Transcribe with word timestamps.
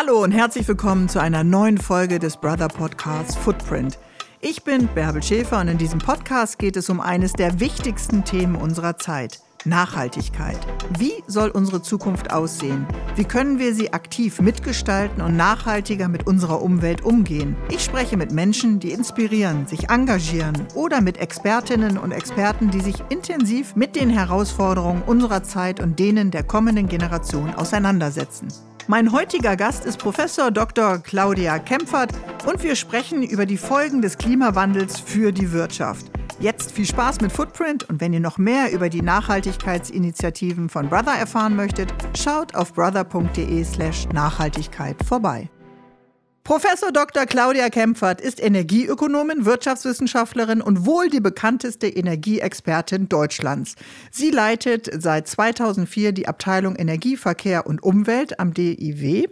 Hallo 0.00 0.22
und 0.22 0.30
herzlich 0.30 0.68
willkommen 0.68 1.08
zu 1.08 1.20
einer 1.20 1.42
neuen 1.42 1.76
Folge 1.76 2.20
des 2.20 2.36
Brother 2.36 2.68
Podcasts 2.68 3.34
Footprint. 3.34 3.98
Ich 4.40 4.62
bin 4.62 4.86
Bärbel 4.94 5.24
Schäfer 5.24 5.60
und 5.60 5.66
in 5.66 5.76
diesem 5.76 5.98
Podcast 5.98 6.60
geht 6.60 6.76
es 6.76 6.88
um 6.88 7.00
eines 7.00 7.32
der 7.32 7.58
wichtigsten 7.58 8.22
Themen 8.22 8.54
unserer 8.54 8.96
Zeit. 8.98 9.40
Nachhaltigkeit. 9.64 10.56
Wie 10.96 11.14
soll 11.26 11.50
unsere 11.50 11.82
Zukunft 11.82 12.32
aussehen? 12.32 12.86
Wie 13.16 13.24
können 13.24 13.58
wir 13.58 13.74
sie 13.74 13.92
aktiv 13.92 14.40
mitgestalten 14.40 15.20
und 15.20 15.36
nachhaltiger 15.36 16.06
mit 16.06 16.28
unserer 16.28 16.62
Umwelt 16.62 17.02
umgehen? 17.02 17.56
Ich 17.68 17.82
spreche 17.82 18.16
mit 18.16 18.30
Menschen, 18.30 18.78
die 18.78 18.92
inspirieren, 18.92 19.66
sich 19.66 19.90
engagieren 19.90 20.68
oder 20.76 21.00
mit 21.00 21.16
Expertinnen 21.16 21.98
und 21.98 22.12
Experten, 22.12 22.70
die 22.70 22.82
sich 22.82 23.02
intensiv 23.08 23.74
mit 23.74 23.96
den 23.96 24.10
Herausforderungen 24.10 25.02
unserer 25.04 25.42
Zeit 25.42 25.80
und 25.80 25.98
denen 25.98 26.30
der 26.30 26.44
kommenden 26.44 26.88
Generation 26.88 27.52
auseinandersetzen. 27.52 28.46
Mein 28.90 29.12
heutiger 29.12 29.54
Gast 29.54 29.84
ist 29.84 29.98
Professor 29.98 30.50
Dr. 30.50 30.96
Claudia 30.96 31.58
Kempfert 31.58 32.10
und 32.46 32.62
wir 32.62 32.74
sprechen 32.74 33.22
über 33.22 33.44
die 33.44 33.58
Folgen 33.58 34.00
des 34.00 34.16
Klimawandels 34.16 34.98
für 34.98 35.30
die 35.30 35.52
Wirtschaft. 35.52 36.06
Jetzt 36.40 36.72
viel 36.72 36.86
Spaß 36.86 37.20
mit 37.20 37.30
Footprint 37.30 37.86
und 37.90 38.00
wenn 38.00 38.14
ihr 38.14 38.20
noch 38.20 38.38
mehr 38.38 38.72
über 38.72 38.88
die 38.88 39.02
Nachhaltigkeitsinitiativen 39.02 40.70
von 40.70 40.88
Brother 40.88 41.12
erfahren 41.12 41.54
möchtet, 41.54 41.92
schaut 42.16 42.54
auf 42.54 42.72
brother.de/slash 42.72 44.08
Nachhaltigkeit 44.14 44.96
vorbei. 45.04 45.50
Professor 46.48 46.90
Dr. 46.92 47.26
Claudia 47.26 47.68
Kempfert 47.68 48.22
ist 48.22 48.42
Energieökonomin, 48.42 49.44
Wirtschaftswissenschaftlerin 49.44 50.62
und 50.62 50.86
wohl 50.86 51.10
die 51.10 51.20
bekannteste 51.20 51.88
Energieexpertin 51.88 53.06
Deutschlands. 53.06 53.74
Sie 54.10 54.30
leitet 54.30 54.88
seit 54.98 55.28
2004 55.28 56.12
die 56.12 56.26
Abteilung 56.26 56.74
Energie, 56.76 57.18
Verkehr 57.18 57.66
und 57.66 57.82
Umwelt 57.82 58.40
am 58.40 58.54
DIW 58.54 59.26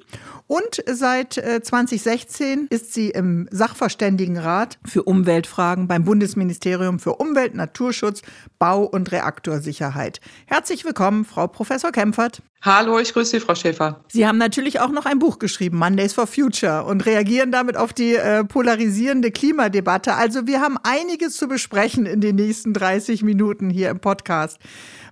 und 0.47 0.85
seit 0.87 1.33
2016 1.33 2.69
äh, 2.71 2.75
ist 2.75 2.93
sie 2.93 3.09
im 3.09 3.49
Sachverständigenrat 3.51 4.79
für 4.85 5.03
Umweltfragen 5.05 5.89
beim 5.89 6.05
Bundesministerium 6.05 6.99
für 6.99 7.15
Umwelt, 7.15 7.55
Naturschutz, 7.55 8.21
Bau 8.59 8.83
und 8.83 9.11
Reaktorsicherheit. 9.11 10.21
Herzlich 10.45 10.85
willkommen, 10.85 11.25
Frau 11.25 11.47
Professor 11.47 11.93
Kempfert. 11.93 12.43
Hallo, 12.67 12.99
ich 12.99 13.13
grüße 13.13 13.31
Sie, 13.31 13.39
Frau 13.39 13.55
Schäfer. 13.55 14.01
Sie 14.09 14.27
haben 14.27 14.39
natürlich 14.39 14.81
auch 14.81 14.89
noch 14.89 15.07
ein 15.07 15.21
Buch 15.21 15.39
geschrieben, 15.39 15.79
Mondays 15.79 16.15
for 16.15 16.27
Future, 16.27 16.85
und 16.85 17.07
reagieren 17.07 17.53
damit 17.53 17.77
auf 17.77 17.93
die 17.93 18.17
äh, 18.17 18.43
polarisierende 18.43 19.31
Klimadebatte. 19.31 20.15
Also 20.15 20.49
wir 20.49 20.61
haben 20.61 20.77
einiges 20.83 21.37
zu 21.37 21.47
besprechen 21.47 22.07
in 22.07 22.21
den 22.21 22.35
nächsten 22.35 22.73
30 22.73 23.23
Minuten 23.23 23.71
hier 23.71 23.91
im 23.91 24.01
Podcast. 24.01 24.59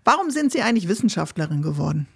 Warum 0.03 0.31
sind 0.31 0.51
Sie 0.51 0.63
eigentlich 0.63 0.89
Wissenschaftlerin 0.89 1.63
geworden? 1.63 2.09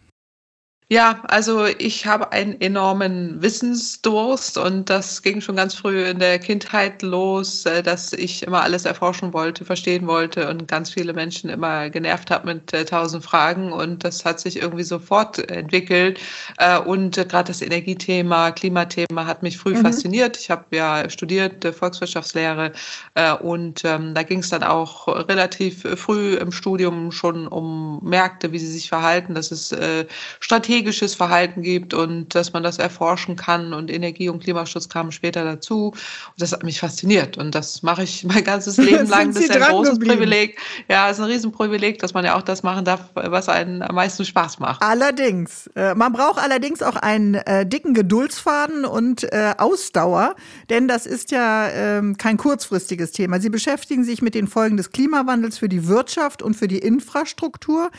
Ja, 0.91 1.21
also 1.29 1.67
ich 1.67 2.07
habe 2.07 2.33
einen 2.33 2.59
enormen 2.63 3.43
Wissensdurst 3.43 4.57
und 4.57 4.89
das 4.89 5.21
ging 5.21 5.43
schon 5.43 5.57
ganz 5.57 5.75
früh 5.75 6.07
in 6.07 6.19
der 6.19 6.39
Kindheit 6.39 7.03
los, 7.03 7.67
äh, 7.67 7.83
dass 7.83 8.15
ich 8.15 8.43
immer 8.43 8.63
alles 8.63 8.87
erforschen 8.87 9.35
wollte, 9.35 9.67
verstehen 9.67 10.07
wollte 10.07 10.49
und 10.49 10.67
ganz 10.67 10.91
viele 10.91 11.13
Menschen 11.13 11.51
immer 11.51 11.91
genervt 11.91 12.31
habe 12.31 12.55
mit 12.55 12.73
äh, 12.73 12.87
tausend 12.87 13.23
Fragen 13.23 13.71
und 13.71 14.03
das 14.03 14.25
hat 14.25 14.41
sich 14.41 14.63
irgendwie 14.63 14.83
sofort 14.83 15.51
entwickelt 15.51 16.21
äh, 16.57 16.79
und 16.79 17.17
gerade 17.17 17.49
das 17.49 17.61
Energiethema, 17.61 18.51
Klimathema 18.53 19.27
hat 19.27 19.43
mich 19.43 19.59
früh 19.59 19.75
mhm. 19.75 19.83
fasziniert. 19.83 20.39
Ich 20.39 20.51
habe 20.51 20.65
ja 20.75 21.11
studiert 21.11 21.67
Volkswirtschaftslehre 21.67 22.73
und 23.41 23.85
ähm, 23.85 24.15
da 24.15 24.23
ging 24.23 24.39
es 24.39 24.49
dann 24.49 24.63
auch 24.63 25.09
relativ 25.29 25.83
früh 25.97 26.35
im 26.37 26.51
Studium 26.51 27.13
schon 27.13 27.47
um 27.47 28.01
Märkte, 28.03 28.53
wie 28.53 28.59
sie 28.59 28.71
sich 28.71 28.89
verhalten, 28.89 29.35
dass 29.35 29.51
es 29.51 29.75
strategisch 30.41 30.78
strategisches 30.79 31.15
Verhalten 31.15 31.63
gibt 31.63 31.93
und 31.93 32.35
dass 32.35 32.53
man 32.53 32.63
das 32.63 32.79
erforschen 32.79 33.37
kann 33.37 33.73
und 33.73 33.91
Energie- 33.91 34.29
und 34.29 34.43
Klimaschutz 34.43 34.89
kamen 34.89 35.11
später 35.13 35.45
dazu. 35.45 35.89
Und 35.89 35.97
das 36.39 36.53
hat 36.53 36.63
mich 36.63 36.79
fasziniert 36.81 37.37
und 37.37 37.55
das 37.55 37.83
mache 37.83 38.05
ich 38.05 38.25
mein 38.25 38.45
ganzes 38.45 38.77
Leben 38.79 39.09
lang. 39.09 39.33
Das 39.35 39.43
ist 39.43 39.51
ein 39.51 39.63
großes 39.63 39.95
geblieben. 39.95 40.17
Privileg. 40.17 40.59
Ja, 40.89 41.11
es 41.11 41.19
ist 41.19 41.25
ein 41.25 41.31
Riesenprivileg, 41.31 41.99
dass 41.99 42.15
man 42.15 42.25
ja 42.25 42.37
auch 42.37 42.43
das 42.43 42.63
machen 42.63 42.85
darf, 42.85 43.01
was 43.15 43.49
einen 43.49 43.83
am 43.83 43.95
meisten 43.95 44.25
Spaß 44.25 44.61
macht. 44.61 44.83
Allerdings. 44.83 45.69
Äh, 45.75 45.95
man 45.95 46.13
braucht 46.13 46.39
allerdings 46.39 46.83
auch 46.83 46.97
einen 46.97 47.35
äh, 47.35 47.67
dicken 47.67 47.95
Geduldsfaden 47.95 48.85
und 48.85 49.25
äh, 49.33 49.55
Ausdauer, 49.59 50.37
denn 50.71 50.87
das 50.87 51.07
ist 51.07 51.31
ja 51.31 51.69
ähm, 51.71 52.17
kein 52.17 52.37
kurzfristiges 52.37 53.13
Thema. 53.13 53.41
Sie 53.41 53.51
beschäftigen 53.51 54.05
sich 54.05 54.23
mit 54.23 54.35
den 54.35 54.47
Folgen 54.47 54.77
des 54.77 54.93
Klimawandels 54.93 55.59
für 55.59 55.69
die 55.69 55.89
Wirtschaft 55.89 56.43
und 56.43 56.55
für 56.55 56.69
die 56.69 56.79
Infrastruktur. 56.79 57.91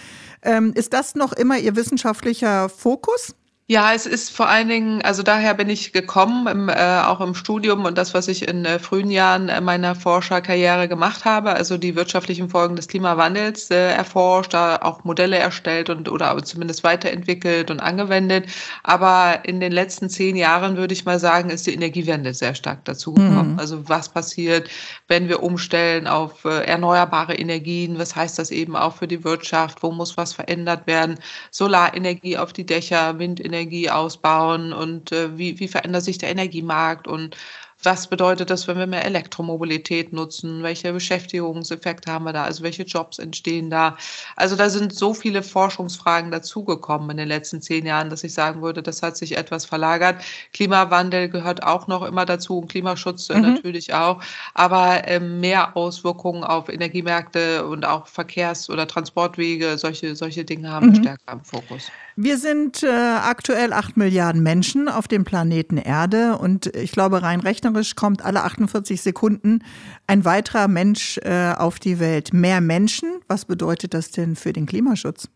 Ähm, 0.41 0.71
ist 0.73 0.93
das 0.93 1.15
noch 1.15 1.33
immer 1.33 1.57
Ihr 1.57 1.75
wissenschaftlicher 1.75 2.68
Fokus? 2.69 3.33
Ja, 3.71 3.93
es 3.93 4.07
ist 4.07 4.35
vor 4.35 4.49
allen 4.49 4.67
Dingen, 4.67 5.03
also 5.03 5.21
daher 5.21 5.53
bin 5.53 5.69
ich 5.69 5.93
gekommen, 5.93 6.47
im, 6.47 6.69
äh, 6.69 7.01
auch 7.05 7.21
im 7.21 7.35
Studium 7.35 7.85
und 7.85 7.99
das, 7.99 8.15
was 8.15 8.27
ich 8.27 8.47
in 8.47 8.65
äh, 8.65 8.79
frühen 8.79 9.11
Jahren 9.11 9.47
äh, 9.47 9.61
meiner 9.61 9.93
Forscherkarriere 9.93 10.87
gemacht 10.87 11.23
habe, 11.23 11.53
also 11.53 11.77
die 11.77 11.95
wirtschaftlichen 11.95 12.49
Folgen 12.49 12.75
des 12.75 12.87
Klimawandels 12.87 13.69
äh, 13.69 13.91
erforscht, 13.91 14.55
da 14.55 14.77
auch 14.77 15.03
Modelle 15.03 15.37
erstellt 15.37 15.91
und 15.91 16.09
oder 16.09 16.35
zumindest 16.43 16.83
weiterentwickelt 16.83 17.69
und 17.69 17.79
angewendet. 17.79 18.47
Aber 18.81 19.41
in 19.43 19.59
den 19.59 19.71
letzten 19.71 20.09
zehn 20.09 20.35
Jahren 20.35 20.75
würde 20.75 20.95
ich 20.95 21.05
mal 21.05 21.19
sagen, 21.19 21.51
ist 21.51 21.67
die 21.67 21.73
Energiewende 21.75 22.33
sehr 22.33 22.55
stark 22.55 22.83
dazugekommen. 22.85 23.53
Mhm. 23.53 23.59
Also 23.59 23.87
was 23.87 24.09
passiert, 24.09 24.67
wenn 25.07 25.29
wir 25.29 25.43
umstellen 25.43 26.07
auf 26.07 26.43
äh, 26.43 26.63
erneuerbare 26.65 27.35
Energien? 27.35 27.99
Was 27.99 28.15
heißt 28.15 28.39
das 28.39 28.49
eben 28.49 28.75
auch 28.75 28.95
für 28.95 29.07
die 29.07 29.23
Wirtschaft? 29.23 29.83
Wo 29.83 29.91
muss 29.91 30.17
was 30.17 30.33
verändert 30.33 30.87
werden? 30.87 31.19
Solarenergie 31.51 32.35
auf 32.35 32.51
die 32.51 32.65
Dächer, 32.65 33.19
Windenergie 33.19 33.58
Energie 33.59 33.89
ausbauen 33.89 34.73
und 34.73 35.11
äh, 35.11 35.37
wie, 35.37 35.59
wie 35.59 35.67
verändert 35.67 36.03
sich 36.03 36.17
der 36.17 36.29
Energiemarkt 36.29 37.07
und 37.07 37.35
was 37.81 38.07
bedeutet 38.07 38.49
das, 38.49 38.67
wenn 38.67 38.77
wir 38.77 38.87
mehr 38.87 39.05
Elektromobilität 39.05 40.11
nutzen? 40.11 40.63
Welche 40.63 40.91
Beschäftigungseffekte 40.91 42.11
haben 42.11 42.25
wir 42.25 42.33
da? 42.33 42.43
Also 42.43 42.61
welche 42.61 42.83
Jobs 42.83 43.19
entstehen 43.19 43.69
da? 43.69 43.95
Also 44.35 44.57
da 44.57 44.69
sind 44.69 44.93
so 44.93 45.13
viele 45.13 45.43
Forschungsfragen 45.43 46.29
dazugekommen 46.29 47.11
in 47.11 47.17
den 47.17 47.29
letzten 47.29 47.61
zehn 47.61 47.85
Jahren, 47.85 48.09
dass 48.09 48.25
ich 48.25 48.33
sagen 48.33 48.61
würde, 48.61 48.83
das 48.83 49.01
hat 49.01 49.15
sich 49.15 49.37
etwas 49.37 49.65
verlagert. 49.65 50.21
Klimawandel 50.51 51.29
gehört 51.29 51.63
auch 51.63 51.87
noch 51.87 52.03
immer 52.03 52.25
dazu 52.25 52.59
und 52.59 52.67
Klimaschutz 52.69 53.29
mhm. 53.29 53.41
natürlich 53.41 53.93
auch. 53.93 54.21
Aber 54.55 55.07
äh, 55.07 55.21
mehr 55.21 55.77
Auswirkungen 55.77 56.43
auf 56.43 56.67
Energiemärkte 56.67 57.65
und 57.65 57.85
auch 57.85 58.07
Verkehrs- 58.07 58.69
oder 58.69 58.87
Transportwege, 58.87 59.77
solche, 59.77 60.17
solche 60.17 60.43
Dinge 60.43 60.69
haben 60.69 60.87
mhm. 60.87 60.93
wir 60.95 61.01
stärker 61.01 61.31
im 61.31 61.45
Fokus. 61.45 61.89
Wir 62.21 62.37
sind 62.37 62.83
äh, 62.83 62.89
aktuell 62.89 63.71
acht 63.71 63.95
Milliarden 63.95 64.43
Menschen 64.43 64.89
auf 64.89 65.07
dem 65.07 65.23
Planeten 65.23 65.77
Erde 65.77 66.37
und 66.37 66.65
ich 66.75 66.91
glaube, 66.91 67.21
rein 67.21 67.39
rechnerisch 67.39 67.95
kommt 67.95 68.25
alle 68.25 68.43
48 68.43 69.01
Sekunden 69.01 69.63
ein 70.05 70.25
weiterer 70.25 70.67
Mensch 70.67 71.17
äh, 71.19 71.53
auf 71.53 71.79
die 71.79 71.97
Welt. 71.97 72.33
Mehr 72.33 72.59
Menschen, 72.59 73.09
was 73.29 73.45
bedeutet 73.45 73.93
das 73.93 74.11
denn 74.11 74.35
für 74.35 74.51
den 74.51 74.65
Klimaschutz? 74.65 75.29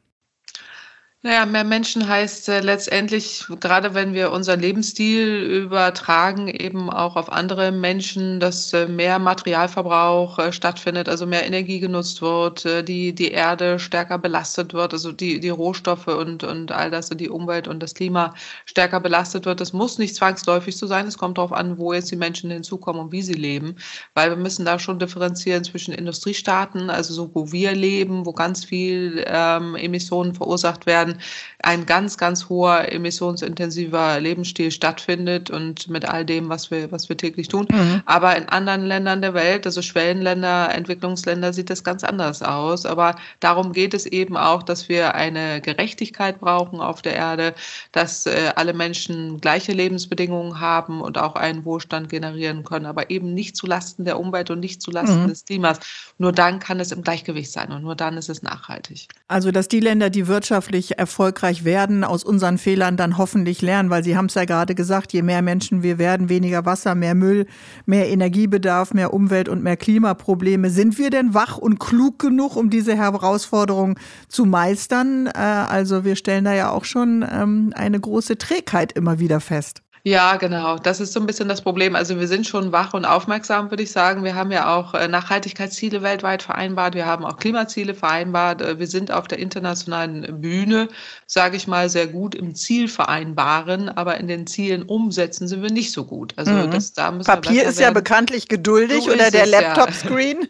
Naja, 1.25 1.45
mehr 1.45 1.63
Menschen 1.63 2.05
heißt 2.05 2.49
äh, 2.49 2.59
letztendlich, 2.59 3.45
gerade 3.61 3.93
wenn 3.93 4.13
wir 4.13 4.33
unseren 4.33 4.59
Lebensstil 4.59 5.41
übertragen, 5.63 6.49
eben 6.49 6.89
auch 6.89 7.15
auf 7.15 7.31
andere 7.31 7.71
Menschen, 7.71 8.41
dass 8.41 8.73
äh, 8.73 8.87
mehr 8.89 9.19
Materialverbrauch 9.19 10.37
äh, 10.37 10.51
stattfindet, 10.51 11.07
also 11.07 11.25
mehr 11.25 11.45
Energie 11.45 11.79
genutzt 11.79 12.21
wird, 12.21 12.65
äh, 12.65 12.83
die, 12.83 13.15
die 13.15 13.31
Erde 13.31 13.79
stärker 13.79 14.17
belastet 14.17 14.73
wird, 14.73 14.91
also 14.91 15.13
die, 15.13 15.39
die 15.39 15.47
Rohstoffe 15.47 16.07
und, 16.07 16.43
und 16.43 16.73
all 16.73 16.91
das, 16.91 17.07
die 17.07 17.29
Umwelt 17.29 17.69
und 17.69 17.81
das 17.81 17.93
Klima 17.93 18.33
stärker 18.65 18.99
belastet 18.99 19.45
wird. 19.45 19.61
Das 19.61 19.71
muss 19.71 19.97
nicht 19.97 20.17
zwangsläufig 20.17 20.75
so 20.75 20.87
sein. 20.87 21.07
Es 21.07 21.17
kommt 21.17 21.37
darauf 21.37 21.53
an, 21.53 21.77
wo 21.77 21.93
jetzt 21.93 22.11
die 22.11 22.17
Menschen 22.17 22.51
hinzukommen 22.51 23.01
und 23.01 23.11
wie 23.13 23.21
sie 23.21 23.31
leben, 23.31 23.77
weil 24.13 24.29
wir 24.29 24.35
müssen 24.35 24.65
da 24.65 24.77
schon 24.77 24.99
differenzieren 24.99 25.63
zwischen 25.63 25.93
Industriestaaten, 25.93 26.89
also 26.89 27.13
so, 27.13 27.31
wo 27.33 27.49
wir 27.53 27.71
leben, 27.73 28.25
wo 28.25 28.33
ganz 28.33 28.65
viel 28.65 29.23
ähm, 29.25 29.75
Emissionen 29.75 30.35
verursacht 30.35 30.85
werden, 30.85 31.12
ein 31.59 31.85
ganz, 31.85 32.17
ganz 32.17 32.49
hoher 32.49 32.91
emissionsintensiver 32.91 34.19
Lebensstil 34.19 34.71
stattfindet 34.71 35.49
und 35.49 35.89
mit 35.89 36.05
all 36.05 36.25
dem, 36.25 36.49
was 36.49 36.71
wir, 36.71 36.91
was 36.91 37.09
wir 37.09 37.17
täglich 37.17 37.47
tun. 37.47 37.67
Mhm. 37.71 38.01
Aber 38.05 38.35
in 38.35 38.49
anderen 38.49 38.85
Ländern 38.85 39.21
der 39.21 39.33
Welt, 39.33 39.65
also 39.65 39.81
Schwellenländer, 39.81 40.73
Entwicklungsländer, 40.73 41.53
sieht 41.53 41.69
das 41.69 41.83
ganz 41.83 42.03
anders 42.03 42.41
aus. 42.41 42.85
Aber 42.85 43.15
darum 43.39 43.73
geht 43.73 43.93
es 43.93 44.05
eben 44.05 44.35
auch, 44.37 44.63
dass 44.63 44.89
wir 44.89 45.15
eine 45.15 45.61
Gerechtigkeit 45.61 46.39
brauchen 46.39 46.79
auf 46.79 47.01
der 47.01 47.15
Erde, 47.15 47.53
dass 47.91 48.25
äh, 48.25 48.51
alle 48.55 48.73
Menschen 48.73 49.39
gleiche 49.39 49.71
Lebensbedingungen 49.71 50.59
haben 50.59 51.01
und 51.01 51.17
auch 51.17 51.35
einen 51.35 51.65
Wohlstand 51.65 52.09
generieren 52.09 52.63
können, 52.63 52.85
aber 52.85 53.09
eben 53.09 53.33
nicht 53.33 53.55
zulasten 53.55 54.05
der 54.05 54.19
Umwelt 54.19 54.49
und 54.49 54.59
nicht 54.59 54.81
zulasten 54.81 55.23
mhm. 55.23 55.27
des 55.29 55.45
Klimas. 55.45 55.79
Nur 56.17 56.31
dann 56.31 56.59
kann 56.59 56.79
es 56.79 56.91
im 56.91 57.01
Gleichgewicht 57.01 57.51
sein 57.51 57.71
und 57.71 57.83
nur 57.83 57.95
dann 57.95 58.17
ist 58.17 58.29
es 58.29 58.43
nachhaltig. 58.43 59.07
Also, 59.27 59.51
dass 59.51 59.67
die 59.67 59.79
Länder, 59.79 60.09
die 60.09 60.27
wirtschaftlich 60.27 60.99
erfolgreich 61.03 61.65
werden, 61.65 62.05
aus 62.05 62.23
unseren 62.23 62.57
Fehlern 62.57 62.95
dann 62.95 63.17
hoffentlich 63.17 63.61
lernen, 63.61 63.89
weil 63.89 64.05
Sie 64.05 64.15
haben 64.15 64.27
es 64.27 64.35
ja 64.35 64.45
gerade 64.45 64.73
gesagt, 64.73 65.11
je 65.11 65.21
mehr 65.21 65.41
Menschen 65.41 65.83
wir 65.83 65.97
werden, 65.97 66.29
weniger 66.29 66.65
Wasser, 66.65 66.95
mehr 66.95 67.13
Müll, 67.13 67.45
mehr 67.85 68.07
Energiebedarf, 68.09 68.93
mehr 68.93 69.13
Umwelt 69.13 69.49
und 69.49 69.61
mehr 69.63 69.75
Klimaprobleme. 69.75 70.69
Sind 70.69 70.97
wir 70.97 71.09
denn 71.09 71.33
wach 71.33 71.57
und 71.57 71.77
klug 71.77 72.19
genug, 72.19 72.55
um 72.55 72.69
diese 72.69 72.95
Herausforderung 72.95 73.99
zu 74.29 74.45
meistern? 74.45 75.27
Äh, 75.27 75.39
also 75.39 76.05
wir 76.05 76.15
stellen 76.15 76.45
da 76.45 76.53
ja 76.53 76.71
auch 76.71 76.85
schon 76.85 77.25
ähm, 77.29 77.73
eine 77.75 77.99
große 77.99 78.37
Trägheit 78.37 78.93
immer 78.93 79.19
wieder 79.19 79.41
fest. 79.41 79.81
Ja, 80.05 80.35
genau. 80.35 80.77
Das 80.79 80.99
ist 80.99 81.13
so 81.13 81.21
ein 81.21 81.25
bisschen 81.25 81.47
das 81.47 81.61
Problem. 81.61 81.95
Also, 81.95 82.19
wir 82.19 82.27
sind 82.27 82.45
schon 82.45 82.73
wach 82.73 82.93
und 82.93 83.05
aufmerksam, 83.05 83.71
würde 83.71 83.83
ich 83.83 83.91
sagen. 83.91 84.25
Wir 84.25 84.35
haben 84.35 84.51
ja 84.51 84.75
auch, 84.75 84.93
äh, 84.93 85.07
Nachhaltigkeitsziele 85.07 86.01
weltweit 86.01 86.43
vereinbart. 86.43 86.93
Wir 86.93 87.05
haben 87.05 87.23
auch 87.23 87.37
Klimaziele 87.37 87.95
vereinbart. 87.95 88.61
Äh, 88.61 88.79
wir 88.79 88.87
sind 88.87 89.11
auf 89.11 89.29
der 89.29 89.39
internationalen 89.39 90.41
Bühne, 90.41 90.89
sage 91.25 91.55
ich 91.55 91.67
mal, 91.67 91.87
sehr 91.87 92.07
gut 92.07 92.35
im 92.35 92.53
Ziel 92.53 92.89
vereinbaren, 92.89 93.87
aber 93.87 94.17
in 94.17 94.27
den 94.27 94.45
Zielen 94.45 94.83
umsetzen 94.83 95.47
sind 95.47 95.63
wir 95.63 95.71
nicht 95.71 95.93
so 95.93 96.03
gut. 96.03 96.33
Also, 96.35 96.51
mhm. 96.51 96.71
das 96.71 96.91
da 96.91 97.09
müssen 97.09 97.25
Papier 97.25 97.63
ist 97.63 97.79
ja 97.79 97.91
bekanntlich 97.91 98.49
geduldig 98.49 99.05
so 99.05 99.13
oder 99.13 99.31
der 99.31 99.45
Laptop-Screen. 99.45 100.41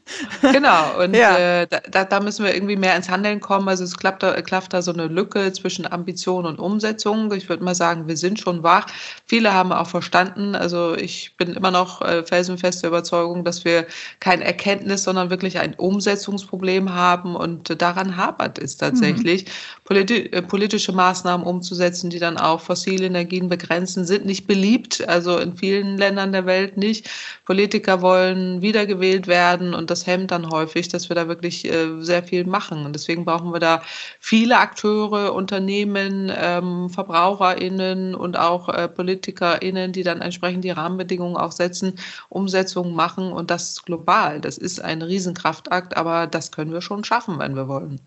Ja. 0.41 0.51
Genau, 0.63 1.03
und, 1.03 1.15
ja. 1.15 1.61
äh, 1.61 1.67
da 1.91 2.05
da 2.05 2.19
müssen 2.19 2.45
wir 2.45 2.53
irgendwie 2.53 2.75
mehr 2.75 2.95
ins 2.95 3.09
Handeln 3.09 3.39
kommen. 3.39 3.67
Also, 3.67 3.83
es 3.83 3.97
klappt 3.97 4.23
da 4.23 4.41
klafft 4.41 4.73
da 4.73 4.81
so 4.81 4.91
eine 4.91 5.07
Lücke 5.07 5.53
zwischen 5.53 5.91
Ambition 5.91 6.45
und 6.45 6.59
Umsetzung. 6.59 7.31
Ich 7.33 7.49
würde 7.49 7.63
mal 7.63 7.75
sagen, 7.75 8.07
wir 8.07 8.17
sind 8.17 8.39
schon 8.39 8.63
wach. 8.63 8.87
Viele 9.25 9.42
Viele 9.43 9.55
haben 9.55 9.73
auch 9.73 9.87
verstanden. 9.87 10.55
Also 10.55 10.95
ich 10.95 11.35
bin 11.35 11.51
immer 11.55 11.69
noch 11.69 12.01
äh, 12.01 12.23
felsenfeste 12.23 12.87
Überzeugung, 12.87 13.43
dass 13.43 13.65
wir 13.65 13.87
kein 14.21 14.41
Erkenntnis, 14.41 15.03
sondern 15.03 15.29
wirklich 15.29 15.59
ein 15.59 15.73
Umsetzungsproblem 15.73 16.93
haben 16.93 17.35
und 17.35 17.81
daran 17.81 18.15
hapert 18.15 18.57
es 18.57 18.77
tatsächlich. 18.77 19.43
Mhm. 19.43 19.49
Politi 19.83 20.15
äh, 20.27 20.41
politische 20.41 20.93
Maßnahmen 20.93 21.45
umzusetzen, 21.45 22.09
die 22.09 22.19
dann 22.19 22.37
auch 22.37 22.61
fossile 22.61 23.07
Energien 23.07 23.49
begrenzen, 23.49 24.05
sind 24.05 24.25
nicht 24.25 24.47
beliebt. 24.47 25.05
Also 25.09 25.37
in 25.39 25.57
vielen 25.57 25.97
Ländern 25.97 26.31
der 26.31 26.45
Welt 26.45 26.77
nicht. 26.77 27.09
Politiker 27.43 28.01
wollen 28.01 28.61
wiedergewählt 28.61 29.27
werden 29.27 29.73
und 29.73 29.89
das 29.89 30.07
hemmt 30.07 30.31
dann 30.31 30.49
häufig, 30.51 30.87
dass 30.87 31.09
wir 31.09 31.17
da 31.17 31.27
wirklich 31.27 31.69
äh, 31.69 31.99
sehr 31.99 32.23
viel 32.23 32.45
machen. 32.45 32.85
Und 32.85 32.93
deswegen 32.93 33.25
brauchen 33.25 33.51
wir 33.51 33.59
da 33.59 33.81
viele 34.21 34.57
Akteure, 34.57 35.33
Unternehmen, 35.33 36.31
ähm, 36.33 36.89
VerbraucherInnen 36.89 38.15
und 38.15 38.39
auch 38.39 38.69
äh, 38.69 38.87
Politiker 38.87 39.32
PolitikerInnen, 39.33 39.91
die 39.91 40.03
dann 40.03 40.21
entsprechend 40.21 40.63
die 40.63 40.71
Rahmenbedingungen 40.71 41.37
auch 41.37 41.51
setzen, 41.51 41.93
Umsetzungen 42.29 42.95
machen 42.95 43.31
und 43.31 43.51
das 43.51 43.83
global. 43.83 44.41
Das 44.41 44.57
ist 44.57 44.81
ein 44.81 45.01
Riesenkraftakt, 45.01 45.97
aber 45.97 46.27
das 46.27 46.51
können 46.51 46.71
wir 46.71 46.81
schon 46.81 47.03
schaffen, 47.03 47.39
wenn 47.39 47.55
wir 47.55 47.67
wollen. 47.67 47.99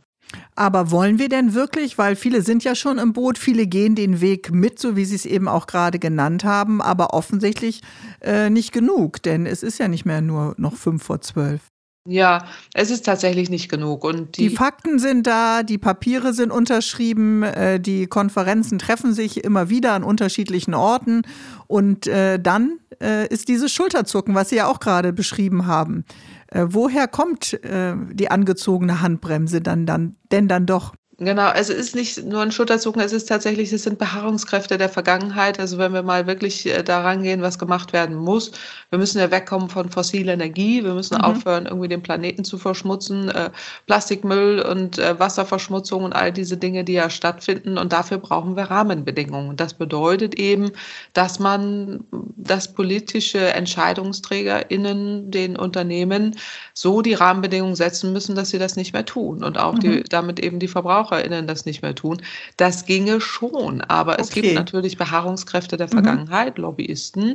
Aber 0.56 0.90
wollen 0.90 1.20
wir 1.20 1.28
denn 1.28 1.54
wirklich, 1.54 1.98
weil 1.98 2.16
viele 2.16 2.42
sind 2.42 2.64
ja 2.64 2.74
schon 2.74 2.98
im 2.98 3.12
Boot, 3.12 3.38
viele 3.38 3.68
gehen 3.68 3.94
den 3.94 4.20
Weg 4.20 4.50
mit, 4.50 4.80
so 4.80 4.96
wie 4.96 5.04
Sie 5.04 5.14
es 5.14 5.24
eben 5.24 5.46
auch 5.46 5.68
gerade 5.68 6.00
genannt 6.00 6.42
haben, 6.42 6.82
aber 6.82 7.14
offensichtlich 7.14 7.80
äh, 8.22 8.50
nicht 8.50 8.72
genug, 8.72 9.22
denn 9.22 9.46
es 9.46 9.62
ist 9.62 9.78
ja 9.78 9.86
nicht 9.86 10.04
mehr 10.04 10.20
nur 10.20 10.54
noch 10.58 10.74
fünf 10.74 11.04
vor 11.04 11.20
zwölf. 11.20 11.60
Ja, 12.06 12.46
es 12.74 12.90
ist 12.90 13.04
tatsächlich 13.04 13.50
nicht 13.50 13.68
genug. 13.68 14.04
Und 14.04 14.36
die, 14.36 14.48
die 14.48 14.54
Fakten 14.54 14.98
sind 14.98 15.26
da, 15.26 15.62
die 15.62 15.78
Papiere 15.78 16.32
sind 16.32 16.50
unterschrieben, 16.50 17.42
äh, 17.42 17.80
die 17.80 18.06
Konferenzen 18.06 18.78
treffen 18.78 19.12
sich 19.12 19.44
immer 19.44 19.68
wieder 19.70 19.92
an 19.92 20.04
unterschiedlichen 20.04 20.74
Orten. 20.74 21.22
Und 21.66 22.06
äh, 22.06 22.38
dann 22.38 22.78
äh, 23.02 23.26
ist 23.28 23.48
dieses 23.48 23.72
Schulterzucken, 23.72 24.34
was 24.34 24.50
Sie 24.50 24.56
ja 24.56 24.66
auch 24.66 24.80
gerade 24.80 25.12
beschrieben 25.12 25.66
haben. 25.66 26.04
Äh, 26.48 26.66
woher 26.68 27.08
kommt 27.08 27.52
äh, 27.64 27.94
die 28.12 28.30
angezogene 28.30 29.00
Handbremse 29.00 29.60
dann, 29.60 29.86
dann 29.86 30.16
denn 30.30 30.48
dann 30.48 30.66
doch? 30.66 30.94
Genau, 31.18 31.46
also 31.46 31.72
es 31.72 31.78
ist 31.78 31.94
nicht 31.94 32.24
nur 32.26 32.42
ein 32.42 32.52
Schulterzucken, 32.52 33.00
es 33.00 33.14
ist 33.14 33.24
tatsächlich, 33.24 33.72
es 33.72 33.84
sind 33.84 33.98
Beharrungskräfte 33.98 34.76
der 34.76 34.90
Vergangenheit. 34.90 35.58
Also 35.58 35.78
wenn 35.78 35.94
wir 35.94 36.02
mal 36.02 36.26
wirklich 36.26 36.66
äh, 36.66 36.82
daran 36.82 37.22
gehen, 37.22 37.40
was 37.40 37.58
gemacht 37.58 37.94
werden 37.94 38.16
muss, 38.16 38.52
wir 38.90 38.98
müssen 38.98 39.18
ja 39.18 39.30
wegkommen 39.30 39.70
von 39.70 39.88
fossiler 39.88 40.34
Energie, 40.34 40.84
wir 40.84 40.92
müssen 40.92 41.16
mhm. 41.16 41.24
aufhören, 41.24 41.64
irgendwie 41.64 41.88
den 41.88 42.02
Planeten 42.02 42.44
zu 42.44 42.58
verschmutzen, 42.58 43.30
äh, 43.30 43.48
Plastikmüll 43.86 44.60
und 44.60 44.98
äh, 44.98 45.18
Wasserverschmutzung 45.18 46.04
und 46.04 46.12
all 46.12 46.30
diese 46.30 46.58
Dinge, 46.58 46.84
die 46.84 46.92
ja 46.92 47.08
stattfinden. 47.08 47.78
Und 47.78 47.94
dafür 47.94 48.18
brauchen 48.18 48.54
wir 48.54 48.64
Rahmenbedingungen. 48.64 49.48
Und 49.48 49.58
das 49.58 49.72
bedeutet 49.72 50.34
eben, 50.34 50.70
dass 51.14 51.38
man 51.38 52.04
das 52.36 52.74
politische 52.74 53.54
EntscheidungsträgerInnen, 53.54 55.30
den 55.30 55.56
Unternehmen, 55.56 56.36
so 56.78 57.00
die 57.00 57.14
Rahmenbedingungen 57.14 57.74
setzen 57.74 58.12
müssen, 58.12 58.34
dass 58.34 58.50
sie 58.50 58.58
das 58.58 58.76
nicht 58.76 58.92
mehr 58.92 59.06
tun 59.06 59.42
und 59.42 59.58
auch 59.58 59.74
mhm. 59.74 59.80
die, 59.80 60.02
damit 60.02 60.40
eben 60.40 60.58
die 60.58 60.68
Verbraucher 60.68 61.06
VerbraucherInnen 61.06 61.46
das 61.46 61.66
nicht 61.66 61.82
mehr 61.82 61.94
tun. 61.94 62.22
Das 62.56 62.86
ginge 62.86 63.20
schon, 63.20 63.80
aber 63.80 64.18
es 64.18 64.30
gibt 64.30 64.54
natürlich 64.54 64.96
Beharrungskräfte 64.96 65.76
der 65.76 65.86
mhm. 65.86 65.92
Vergangenheit, 65.92 66.58
mhm. 66.58 66.64
Lobbyisten. 66.64 67.34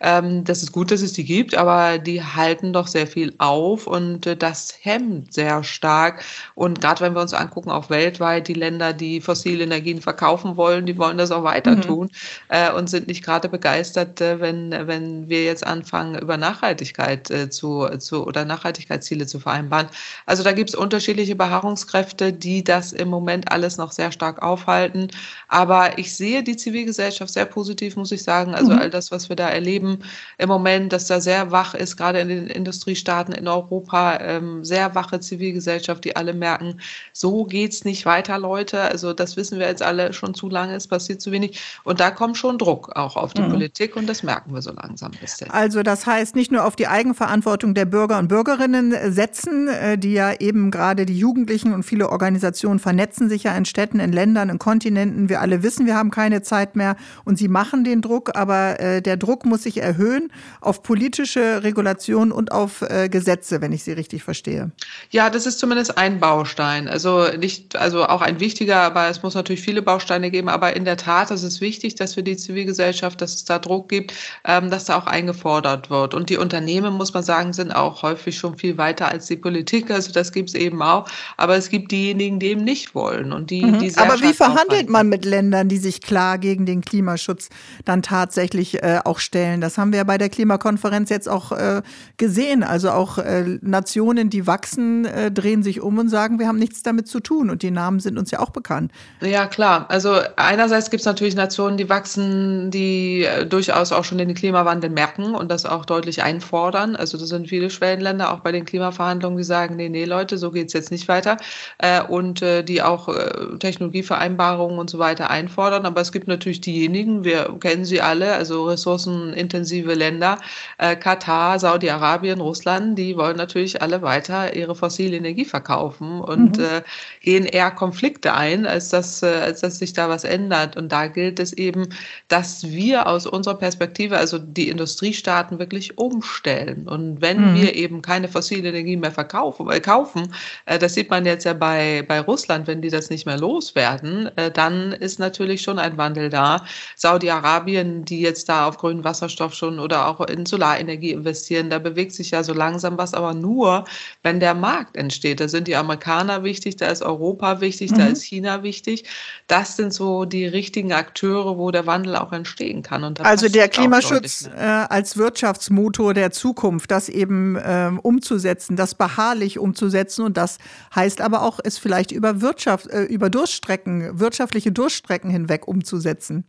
Ähm, 0.00 0.44
das 0.44 0.62
ist 0.62 0.72
gut, 0.72 0.90
dass 0.90 1.02
es 1.02 1.12
die 1.12 1.24
gibt, 1.24 1.54
aber 1.54 1.98
die 1.98 2.22
halten 2.22 2.72
doch 2.72 2.86
sehr 2.86 3.06
viel 3.06 3.34
auf 3.38 3.86
und 3.86 4.26
äh, 4.26 4.36
das 4.36 4.74
hemmt 4.80 5.32
sehr 5.32 5.62
stark. 5.64 6.24
Und 6.54 6.80
gerade 6.80 7.00
wenn 7.00 7.14
wir 7.14 7.22
uns 7.22 7.34
angucken, 7.34 7.70
auch 7.70 7.90
weltweit, 7.90 8.48
die 8.48 8.54
Länder, 8.54 8.92
die 8.92 9.20
fossile 9.20 9.64
Energien 9.64 10.00
verkaufen 10.00 10.56
wollen, 10.56 10.86
die 10.86 10.98
wollen 10.98 11.18
das 11.18 11.30
auch 11.30 11.44
weiter 11.44 11.76
mhm. 11.76 11.82
tun 11.82 12.10
äh, 12.48 12.72
und 12.72 12.88
sind 12.90 13.06
nicht 13.06 13.24
gerade 13.24 13.48
begeistert, 13.48 14.20
äh, 14.20 14.40
wenn, 14.40 14.70
wenn 14.70 15.28
wir 15.28 15.44
jetzt 15.44 15.66
anfangen, 15.66 16.18
über 16.18 16.36
Nachhaltigkeit 16.36 17.30
äh, 17.30 17.50
zu, 17.50 17.86
zu 17.98 18.26
oder 18.26 18.44
Nachhaltigkeitsziele 18.80 19.26
zu 19.26 19.40
vereinbaren. 19.40 19.88
Also 20.26 20.42
da 20.42 20.52
gibt 20.52 20.70
es 20.70 20.76
unterschiedliche 20.76 21.36
Beharrungskräfte, 21.36 22.32
die 22.32 22.64
das 22.64 22.92
im 22.92 23.08
Moment 23.08 23.50
alles 23.50 23.76
noch 23.76 23.92
sehr 23.92 24.12
stark 24.12 24.42
aufhalten. 24.42 25.08
Aber 25.48 25.98
ich 25.98 26.14
sehe 26.16 26.42
die 26.42 26.56
Zivilgesellschaft 26.56 27.32
sehr 27.32 27.46
positiv, 27.46 27.96
muss 27.96 28.12
ich 28.12 28.22
sagen. 28.22 28.54
Also 28.54 28.72
mhm. 28.72 28.78
all 28.78 28.90
das, 28.90 29.10
was 29.10 29.28
wir 29.28 29.36
da 29.36 29.48
erleben 29.48 30.00
im 30.38 30.48
Moment, 30.48 30.92
dass 30.92 31.06
da 31.06 31.20
sehr 31.20 31.50
wach 31.50 31.74
ist, 31.74 31.96
gerade 31.96 32.20
in 32.20 32.28
den 32.28 32.46
Industriestaaten 32.46 33.34
in 33.34 33.48
Europa, 33.48 34.18
ähm, 34.20 34.64
sehr 34.64 34.94
wache 34.94 35.20
Zivilgesellschaft, 35.20 36.04
die 36.04 36.16
alle 36.16 36.34
merken, 36.34 36.80
so 37.12 37.44
geht 37.44 37.72
es 37.72 37.84
nicht 37.84 38.06
weiter, 38.06 38.38
Leute. 38.38 38.80
Also 38.82 39.12
das 39.12 39.36
wissen 39.36 39.58
wir 39.58 39.66
jetzt 39.66 39.82
alle 39.82 40.12
schon 40.12 40.34
zu 40.34 40.48
lange, 40.48 40.74
es 40.74 40.86
passiert 40.86 41.20
zu 41.20 41.32
wenig. 41.32 41.60
Und 41.84 42.00
da 42.00 42.10
kommt 42.10 42.36
schon 42.36 42.58
Druck 42.58 42.94
auch 42.96 43.16
auf 43.16 43.34
die 43.34 43.42
mhm. 43.42 43.50
Politik 43.50 43.96
und 43.96 44.06
das 44.06 44.22
merken 44.22 44.54
wir 44.54 44.62
so 44.62 44.72
langsam. 44.72 45.10
Bisschen. 45.20 45.50
Also 45.50 45.82
das 45.82 46.06
heißt, 46.06 46.36
nicht 46.36 46.52
nur 46.52 46.64
auf 46.64 46.76
die 46.76 46.86
Eigenverantwortung 46.86 47.74
der 47.74 47.84
Bürger 47.84 48.18
und 48.18 48.28
Bürgerinnen 48.28 48.69
setzen, 49.10 49.68
äh, 49.68 49.98
die 49.98 50.12
ja 50.12 50.32
eben 50.38 50.70
gerade 50.70 51.06
die 51.06 51.18
Jugendlichen 51.18 51.72
und 51.72 51.82
viele 51.82 52.10
Organisationen 52.10 52.78
vernetzen 52.78 53.28
sich 53.28 53.44
ja 53.44 53.56
in 53.56 53.64
Städten, 53.64 54.00
in 54.00 54.12
Ländern, 54.12 54.48
in 54.48 54.58
Kontinenten. 54.58 55.28
Wir 55.28 55.40
alle 55.40 55.62
wissen, 55.62 55.86
wir 55.86 55.96
haben 55.96 56.10
keine 56.10 56.42
Zeit 56.42 56.76
mehr 56.76 56.96
und 57.24 57.36
sie 57.38 57.48
machen 57.48 57.84
den 57.84 58.02
Druck, 58.02 58.36
aber 58.36 58.80
äh, 58.80 59.02
der 59.02 59.16
Druck 59.16 59.44
muss 59.44 59.62
sich 59.62 59.78
erhöhen 59.78 60.32
auf 60.60 60.82
politische 60.82 61.62
Regulation 61.62 62.32
und 62.32 62.52
auf 62.52 62.82
äh, 62.82 63.08
Gesetze, 63.08 63.60
wenn 63.60 63.72
ich 63.72 63.84
sie 63.84 63.92
richtig 63.92 64.22
verstehe. 64.22 64.70
Ja, 65.10 65.30
das 65.30 65.46
ist 65.46 65.58
zumindest 65.58 65.98
ein 65.98 66.20
Baustein. 66.20 66.88
Also 66.88 67.26
nicht, 67.38 67.76
also 67.76 68.04
auch 68.06 68.22
ein 68.22 68.40
wichtiger, 68.40 68.78
aber 68.78 69.08
es 69.08 69.22
muss 69.22 69.34
natürlich 69.34 69.60
viele 69.60 69.82
Bausteine 69.82 70.30
geben. 70.30 70.48
Aber 70.48 70.76
in 70.76 70.84
der 70.84 70.96
Tat 70.96 71.30
ist 71.30 71.42
es 71.42 71.60
wichtig, 71.60 71.94
dass 71.94 72.14
für 72.14 72.22
die 72.22 72.36
Zivilgesellschaft, 72.36 73.20
dass 73.20 73.34
es 73.34 73.44
da 73.44 73.58
Druck 73.58 73.88
gibt, 73.88 74.14
ähm, 74.44 74.70
dass 74.70 74.84
da 74.86 74.98
auch 74.98 75.06
eingefordert 75.06 75.90
wird. 75.90 76.14
Und 76.14 76.30
die 76.30 76.36
Unternehmen, 76.36 76.94
muss 76.94 77.12
man 77.14 77.22
sagen, 77.22 77.52
sind 77.52 77.72
auch 77.72 78.02
häufig 78.02 78.38
schon 78.38 78.56
viel 78.60 78.78
weiter 78.78 79.08
als 79.08 79.26
die 79.26 79.36
Politik. 79.36 79.90
Also 79.90 80.12
das 80.12 80.32
gibt 80.32 80.50
es 80.50 80.54
eben 80.54 80.82
auch. 80.82 81.08
Aber 81.36 81.56
es 81.56 81.68
gibt 81.68 81.90
diejenigen, 81.90 82.38
die 82.38 82.48
eben 82.48 82.64
nicht 82.64 82.94
wollen 82.94 83.32
und 83.32 83.50
die, 83.50 83.64
mhm. 83.64 83.78
die 83.78 83.90
sehr 83.90 84.02
Aber 84.04 84.20
wie 84.20 84.32
verhandelt 84.32 84.88
man 84.88 85.08
mit 85.08 85.24
Ländern, 85.24 85.68
die 85.68 85.78
sich 85.78 86.00
klar 86.00 86.38
gegen 86.38 86.66
den 86.66 86.82
Klimaschutz 86.82 87.48
dann 87.84 88.02
tatsächlich 88.02 88.82
äh, 88.82 89.00
auch 89.04 89.18
stellen? 89.18 89.60
Das 89.60 89.78
haben 89.78 89.92
wir 89.92 89.98
ja 89.98 90.04
bei 90.04 90.18
der 90.18 90.28
Klimakonferenz 90.28 91.10
jetzt 91.10 91.28
auch 91.28 91.52
äh, 91.52 91.82
gesehen. 92.16 92.62
Also 92.62 92.90
auch 92.90 93.18
äh, 93.18 93.58
Nationen, 93.62 94.30
die 94.30 94.46
wachsen, 94.46 95.04
äh, 95.06 95.30
drehen 95.30 95.62
sich 95.62 95.80
um 95.80 95.98
und 95.98 96.08
sagen, 96.08 96.38
wir 96.38 96.46
haben 96.46 96.58
nichts 96.58 96.82
damit 96.82 97.08
zu 97.08 97.20
tun. 97.20 97.50
Und 97.50 97.62
die 97.62 97.70
Namen 97.70 98.00
sind 98.00 98.18
uns 98.18 98.30
ja 98.30 98.40
auch 98.40 98.50
bekannt. 98.50 98.92
Ja, 99.20 99.46
klar. 99.46 99.86
Also 99.88 100.20
einerseits 100.36 100.90
gibt 100.90 101.00
es 101.00 101.06
natürlich 101.06 101.34
Nationen, 101.34 101.76
die 101.76 101.88
wachsen, 101.88 102.70
die 102.70 103.24
äh, 103.24 103.46
durchaus 103.46 103.92
auch 103.92 104.04
schon 104.04 104.18
den 104.18 104.34
Klimawandel 104.34 104.90
merken 104.90 105.34
und 105.34 105.50
das 105.50 105.66
auch 105.66 105.84
deutlich 105.84 106.22
einfordern. 106.22 106.96
Also 106.96 107.18
das 107.18 107.28
sind 107.28 107.48
viele 107.48 107.70
Schwellenländer, 107.70 108.32
auch 108.32 108.40
bei 108.40 108.49
den 108.52 108.64
Klimaverhandlungen, 108.64 109.38
die 109.38 109.44
sagen, 109.44 109.76
nee, 109.76 109.88
nee, 109.88 110.04
Leute, 110.04 110.38
so 110.38 110.50
geht 110.50 110.68
es 110.68 110.72
jetzt 110.72 110.90
nicht 110.90 111.08
weiter. 111.08 111.36
Äh, 111.78 112.02
und 112.02 112.40
die 112.40 112.82
auch 112.82 113.08
äh, 113.08 113.58
Technologievereinbarungen 113.58 114.78
und 114.78 114.90
so 114.90 114.98
weiter 114.98 115.30
einfordern. 115.30 115.86
Aber 115.86 116.00
es 116.00 116.12
gibt 116.12 116.28
natürlich 116.28 116.60
diejenigen, 116.60 117.24
wir 117.24 117.56
kennen 117.60 117.84
sie 117.84 118.00
alle, 118.00 118.32
also 118.34 118.64
ressourcenintensive 118.64 119.94
Länder, 119.94 120.38
äh, 120.78 120.96
Katar, 120.96 121.58
Saudi-Arabien, 121.58 122.40
Russland, 122.40 122.98
die 122.98 123.16
wollen 123.16 123.36
natürlich 123.36 123.82
alle 123.82 124.02
weiter 124.02 124.54
ihre 124.54 124.74
fossile 124.74 125.16
Energie 125.16 125.44
verkaufen 125.44 126.20
und 126.20 126.58
mhm. 126.58 126.64
äh, 126.64 126.82
gehen 127.20 127.44
eher 127.44 127.70
Konflikte 127.70 128.34
ein, 128.34 128.66
als 128.66 128.88
dass, 128.88 129.22
äh, 129.22 129.26
als 129.26 129.60
dass 129.60 129.78
sich 129.78 129.92
da 129.92 130.08
was 130.08 130.24
ändert. 130.24 130.76
Und 130.76 130.90
da 130.90 131.06
gilt 131.06 131.38
es 131.38 131.52
eben, 131.52 131.88
dass 132.28 132.64
wir 132.64 133.06
aus 133.06 133.26
unserer 133.26 133.56
Perspektive, 133.56 134.16
also 134.16 134.38
die 134.38 134.68
Industriestaaten, 134.68 135.58
wirklich 135.58 135.98
umstellen. 135.98 136.88
Und 136.88 137.20
wenn 137.20 137.52
mhm. 137.52 137.54
wir 137.54 137.74
eben 137.74 138.02
keine 138.02 138.28
fossile 138.28 138.39
Energien 138.48 139.00
mehr 139.00 139.12
verkaufen, 139.12 139.70
äh, 139.70 139.80
kaufen. 139.80 140.32
Äh, 140.66 140.78
das 140.78 140.94
sieht 140.94 141.10
man 141.10 141.24
jetzt 141.24 141.44
ja 141.44 141.52
bei, 141.52 142.04
bei 142.06 142.20
Russland, 142.20 142.66
wenn 142.66 142.82
die 142.82 142.90
das 142.90 143.10
nicht 143.10 143.26
mehr 143.26 143.38
loswerden, 143.38 144.30
äh, 144.36 144.50
dann 144.50 144.92
ist 144.92 145.18
natürlich 145.18 145.62
schon 145.62 145.78
ein 145.78 145.96
Wandel 145.96 146.30
da. 146.30 146.64
Saudi-Arabien, 146.96 148.04
die 148.04 148.20
jetzt 148.20 148.48
da 148.48 148.66
auf 148.66 148.78
grünen 148.78 149.04
Wasserstoff 149.04 149.54
schon 149.54 149.78
oder 149.78 150.06
auch 150.06 150.20
in 150.26 150.46
Solarenergie 150.46 151.12
investieren, 151.12 151.70
da 151.70 151.78
bewegt 151.78 152.12
sich 152.12 152.30
ja 152.30 152.42
so 152.42 152.52
langsam 152.52 152.98
was, 152.98 153.14
aber 153.14 153.34
nur, 153.34 153.84
wenn 154.22 154.40
der 154.40 154.54
Markt 154.54 154.96
entsteht. 154.96 155.40
Da 155.40 155.48
sind 155.48 155.68
die 155.68 155.76
Amerikaner 155.76 156.44
wichtig, 156.44 156.76
da 156.76 156.86
ist 156.86 157.02
Europa 157.02 157.60
wichtig, 157.60 157.90
mhm. 157.90 157.98
da 157.98 158.06
ist 158.06 158.22
China 158.22 158.62
wichtig. 158.62 159.04
Das 159.46 159.76
sind 159.76 159.92
so 159.92 160.24
die 160.24 160.46
richtigen 160.46 160.92
Akteure, 160.92 161.58
wo 161.58 161.70
der 161.70 161.86
Wandel 161.86 162.16
auch 162.16 162.32
entstehen 162.32 162.82
kann. 162.82 163.04
also 163.20 163.48
der 163.48 163.68
Klimaschutz 163.68 164.48
äh, 164.56 164.60
als 164.60 165.16
Wirtschaftsmotor 165.16 166.14
der 166.14 166.30
Zukunft, 166.30 166.90
das 166.90 167.08
eben 167.08 167.56
äh, 167.56 167.90
umzusetzen, 168.20 168.76
das 168.76 168.94
beharrlich 168.94 169.58
umzusetzen 169.58 170.26
und 170.26 170.36
das 170.36 170.58
heißt 170.94 171.22
aber 171.22 171.42
auch, 171.42 171.58
es 171.64 171.78
vielleicht 171.78 172.12
über 172.12 172.42
Wirtschaft, 172.42 172.86
äh, 172.88 173.04
über 173.04 173.30
Durchstrecken, 173.30 174.20
wirtschaftliche 174.20 174.72
Durchstrecken 174.72 175.30
hinweg 175.30 175.66
umzusetzen. 175.66 176.44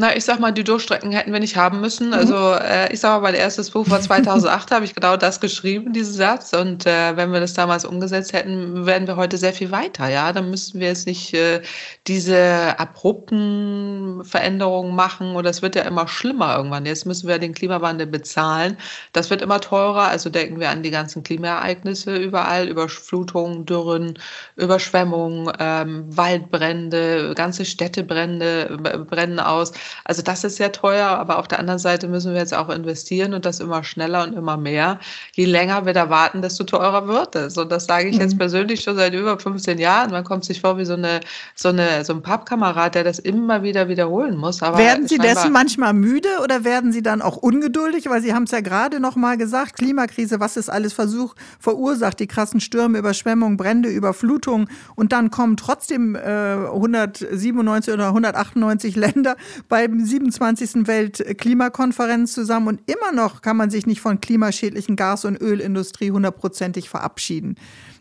Na, 0.00 0.14
ich 0.16 0.24
sag 0.24 0.38
mal, 0.38 0.52
die 0.52 0.62
Durchstrecken 0.62 1.10
hätten 1.10 1.32
wir 1.32 1.40
nicht 1.40 1.56
haben 1.56 1.80
müssen. 1.80 2.08
Mhm. 2.10 2.14
Also 2.14 2.52
äh, 2.52 2.92
ich 2.92 3.00
sag 3.00 3.16
mal, 3.16 3.32
mein 3.32 3.34
erstes 3.34 3.72
Buch 3.72 3.90
war 3.90 4.00
2008, 4.00 4.70
habe 4.70 4.84
ich 4.84 4.94
genau 4.94 5.16
das 5.16 5.40
geschrieben, 5.40 5.92
diesen 5.92 6.14
Satz. 6.14 6.52
Und 6.52 6.86
äh, 6.86 7.16
wenn 7.16 7.32
wir 7.32 7.40
das 7.40 7.54
damals 7.54 7.84
umgesetzt 7.84 8.32
hätten, 8.32 8.86
wären 8.86 9.08
wir 9.08 9.16
heute 9.16 9.36
sehr 9.38 9.52
viel 9.52 9.72
weiter. 9.72 10.08
Ja, 10.08 10.32
dann 10.32 10.50
müssten 10.50 10.78
wir 10.78 10.86
jetzt 10.86 11.08
nicht 11.08 11.34
äh, 11.34 11.62
diese 12.06 12.78
abrupten 12.78 14.22
Veränderungen 14.24 14.94
machen. 14.94 15.34
Und 15.34 15.42
das 15.42 15.62
wird 15.62 15.74
ja 15.74 15.82
immer 15.82 16.06
schlimmer 16.06 16.56
irgendwann. 16.56 16.86
Jetzt 16.86 17.04
müssen 17.04 17.26
wir 17.26 17.40
den 17.40 17.52
Klimawandel 17.52 18.06
bezahlen. 18.06 18.76
Das 19.14 19.30
wird 19.30 19.42
immer 19.42 19.60
teurer. 19.60 20.06
Also 20.06 20.30
denken 20.30 20.60
wir 20.60 20.70
an 20.70 20.84
die 20.84 20.92
ganzen 20.92 21.24
Klimaereignisse 21.24 22.16
überall, 22.16 22.68
Überflutungen, 22.68 23.66
Dürren, 23.66 24.16
Überschwemmungen, 24.54 25.52
ähm, 25.58 26.04
Waldbrände, 26.16 27.34
ganze 27.34 27.64
Städtebrände 27.64 28.78
brennen 29.10 29.40
aus. 29.48 29.72
Also 30.04 30.22
das 30.22 30.44
ist 30.44 30.56
sehr 30.56 30.72
teuer, 30.72 31.08
aber 31.08 31.38
auf 31.38 31.48
der 31.48 31.58
anderen 31.58 31.78
Seite 31.78 32.08
müssen 32.08 32.32
wir 32.32 32.40
jetzt 32.40 32.54
auch 32.54 32.68
investieren 32.68 33.34
und 33.34 33.44
das 33.44 33.60
immer 33.60 33.84
schneller 33.84 34.24
und 34.24 34.34
immer 34.34 34.56
mehr. 34.56 34.98
Je 35.32 35.44
länger 35.44 35.86
wir 35.86 35.92
da 35.92 36.10
warten, 36.10 36.42
desto 36.42 36.64
teurer 36.64 37.08
wird 37.08 37.34
es. 37.34 37.56
Und 37.56 37.70
das 37.72 37.86
sage 37.86 38.08
ich 38.08 38.16
jetzt 38.16 38.34
mhm. 38.34 38.38
persönlich 38.38 38.82
schon 38.82 38.96
seit 38.96 39.14
über 39.14 39.38
15 39.38 39.78
Jahren. 39.78 40.10
Man 40.10 40.24
kommt 40.24 40.44
sich 40.44 40.60
vor 40.60 40.78
wie 40.78 40.84
so 40.84 40.94
eine, 40.94 41.20
so 41.54 41.68
eine, 41.70 42.04
so 42.04 42.12
ein 42.12 42.22
Pappkamerad, 42.22 42.94
der 42.94 43.04
das 43.04 43.18
immer 43.18 43.62
wieder 43.62 43.88
wiederholen 43.88 44.36
muss. 44.36 44.62
Aber 44.62 44.78
werden 44.78 45.08
Sie 45.08 45.18
dessen 45.18 45.52
manchmal 45.52 45.94
müde 45.94 46.28
oder 46.42 46.64
werden 46.64 46.92
Sie 46.92 47.02
dann 47.02 47.22
auch 47.22 47.36
ungeduldig? 47.36 48.08
Weil 48.08 48.22
Sie 48.22 48.34
haben 48.34 48.44
es 48.44 48.50
ja 48.50 48.60
gerade 48.60 49.00
noch 49.00 49.16
mal 49.16 49.36
gesagt, 49.36 49.76
Klimakrise, 49.76 50.40
was 50.40 50.56
ist 50.56 50.68
alles 50.68 50.92
Versuch 50.92 51.34
verursacht, 51.58 52.20
die 52.20 52.26
krassen 52.26 52.60
Stürme, 52.60 52.98
Überschwemmungen, 52.98 53.56
Brände, 53.56 53.88
Überflutungen 53.88 54.68
und 54.94 55.12
dann 55.12 55.30
kommen 55.30 55.56
trotzdem 55.56 56.14
äh, 56.14 56.18
197 56.20 57.94
oder 57.94 58.08
198 58.08 58.96
Länder 58.96 59.36
beim 59.68 60.04
27. 60.04 60.86
Weltklimakonferenz 60.86 62.32
zusammen 62.32 62.68
und 62.68 62.90
immer 62.90 63.12
noch 63.12 63.42
kann 63.42 63.56
man 63.56 63.70
sich 63.70 63.86
nicht 63.86 64.00
von 64.00 64.20
klimaschädlichen 64.20 64.96
Gas- 64.96 65.24
und 65.24 65.40
Ölindustrie 65.40 66.10
hundertprozentig 66.10 66.88
verabschieden. 66.88 67.56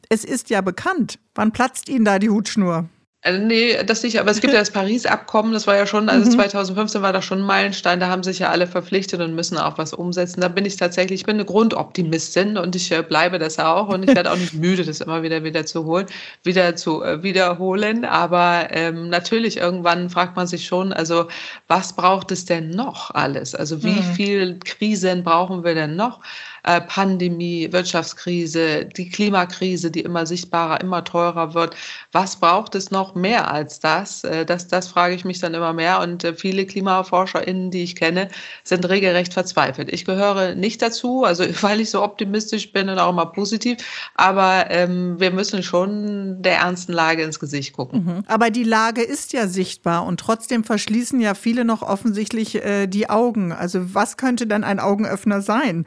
Es 0.09 0.23
ist 0.23 0.49
ja 0.49 0.61
bekannt. 0.61 1.19
Wann 1.35 1.51
platzt 1.51 1.89
Ihnen 1.89 2.05
da 2.05 2.19
die 2.19 2.29
Hutschnur? 2.29 2.89
Also 3.27 3.41
nee, 3.43 3.83
das 3.83 4.03
nicht, 4.03 4.21
aber 4.21 4.31
es 4.31 4.39
gibt 4.39 4.53
ja 4.53 4.59
das 4.59 4.71
Paris-Abkommen, 4.79 5.51
das 5.51 5.67
war 5.67 5.75
ja 5.75 5.85
schon, 5.85 6.07
also 6.07 6.31
2015 6.31 7.01
mhm. 7.01 7.03
war 7.03 7.11
das 7.11 7.25
schon 7.25 7.39
ein 7.39 7.45
Meilenstein, 7.45 7.99
da 7.99 8.07
haben 8.07 8.23
sich 8.23 8.39
ja 8.39 8.51
alle 8.51 8.67
verpflichtet 8.67 9.19
und 9.19 9.35
müssen 9.35 9.57
auch 9.57 9.77
was 9.77 9.93
umsetzen. 9.93 10.39
Da 10.39 10.47
bin 10.47 10.63
ich 10.63 10.77
tatsächlich, 10.77 11.19
ich 11.19 11.25
bin 11.25 11.35
eine 11.35 11.43
Grundoptimistin 11.43 12.57
und 12.57 12.73
ich 12.77 12.89
äh, 12.89 13.03
bleibe 13.03 13.37
das 13.37 13.59
auch 13.59 13.89
und 13.89 14.07
ich 14.07 14.15
werde 14.15 14.31
auch 14.31 14.37
nicht 14.37 14.53
müde, 14.53 14.85
das 14.85 15.01
immer 15.01 15.23
wieder 15.23 15.43
wieder 15.43 15.65
zu 15.65 15.83
holen, 15.83 16.05
wieder 16.43 16.77
zu 16.77 17.03
äh, 17.03 17.21
wiederholen. 17.21 18.05
Aber 18.05 18.69
ähm, 18.69 19.09
natürlich, 19.09 19.57
irgendwann 19.57 20.09
fragt 20.09 20.37
man 20.37 20.47
sich 20.47 20.65
schon, 20.65 20.93
also 20.93 21.27
was 21.67 21.91
braucht 21.97 22.31
es 22.31 22.45
denn 22.45 22.69
noch 22.69 23.13
alles? 23.13 23.55
Also 23.55 23.83
wie 23.83 23.91
mhm. 23.91 24.13
viel 24.15 24.59
Krisen 24.63 25.25
brauchen 25.25 25.65
wir 25.65 25.75
denn 25.75 25.97
noch? 25.97 26.21
Äh, 26.63 26.81
Pandemie, 26.81 27.71
Wirtschaftskrise, 27.71 28.85
die 28.85 29.09
Klimakrise, 29.09 29.91
die 29.91 30.01
immer 30.01 30.25
sichtbarer, 30.25 30.81
immer 30.81 31.03
teurer 31.03 31.53
wird. 31.53 31.75
Was 32.11 32.37
braucht 32.37 32.75
es 32.75 32.91
noch 32.91 33.15
mehr 33.15 33.51
als 33.51 33.79
das? 33.79 34.23
Äh, 34.23 34.45
das, 34.45 34.67
das 34.67 34.87
frage 34.87 35.15
ich 35.15 35.23
mich 35.23 35.39
dann 35.39 35.53
immer 35.53 35.73
mehr. 35.73 36.01
Und 36.01 36.23
äh, 36.23 36.33
viele 36.33 36.65
KlimaforscherInnen, 36.65 37.71
die 37.71 37.83
ich 37.83 37.95
kenne, 37.95 38.29
sind 38.63 38.87
regelrecht 38.89 39.33
verzweifelt. 39.33 39.91
Ich 39.93 40.05
gehöre 40.05 40.55
nicht 40.55 40.81
dazu, 40.81 41.23
also 41.23 41.43
weil 41.61 41.79
ich 41.79 41.89
so 41.91 42.03
optimistisch 42.03 42.71
bin 42.71 42.89
und 42.89 42.99
auch 42.99 43.11
immer 43.11 43.27
positiv. 43.27 43.77
Aber 44.15 44.65
ähm, 44.69 45.19
wir 45.19 45.31
müssen 45.31 45.63
schon 45.63 46.41
der 46.41 46.57
ernsten 46.57 46.93
Lage 46.93 47.23
ins 47.23 47.39
Gesicht 47.39 47.73
gucken. 47.73 48.05
Mhm. 48.05 48.23
Aber 48.27 48.49
die 48.49 48.63
Lage 48.63 49.03
ist 49.03 49.33
ja 49.33 49.47
sichtbar 49.47 50.05
und 50.05 50.19
trotzdem 50.19 50.63
verschließen 50.63 51.19
ja 51.19 51.33
viele 51.33 51.65
noch 51.65 51.81
offensichtlich 51.81 52.59
die 52.87 53.09
Augen. 53.09 53.51
Also 53.51 53.93
was 53.93 54.17
könnte 54.17 54.47
dann 54.47 54.63
ein 54.63 54.79
Augenöffner 54.79 55.41
sein? 55.41 55.85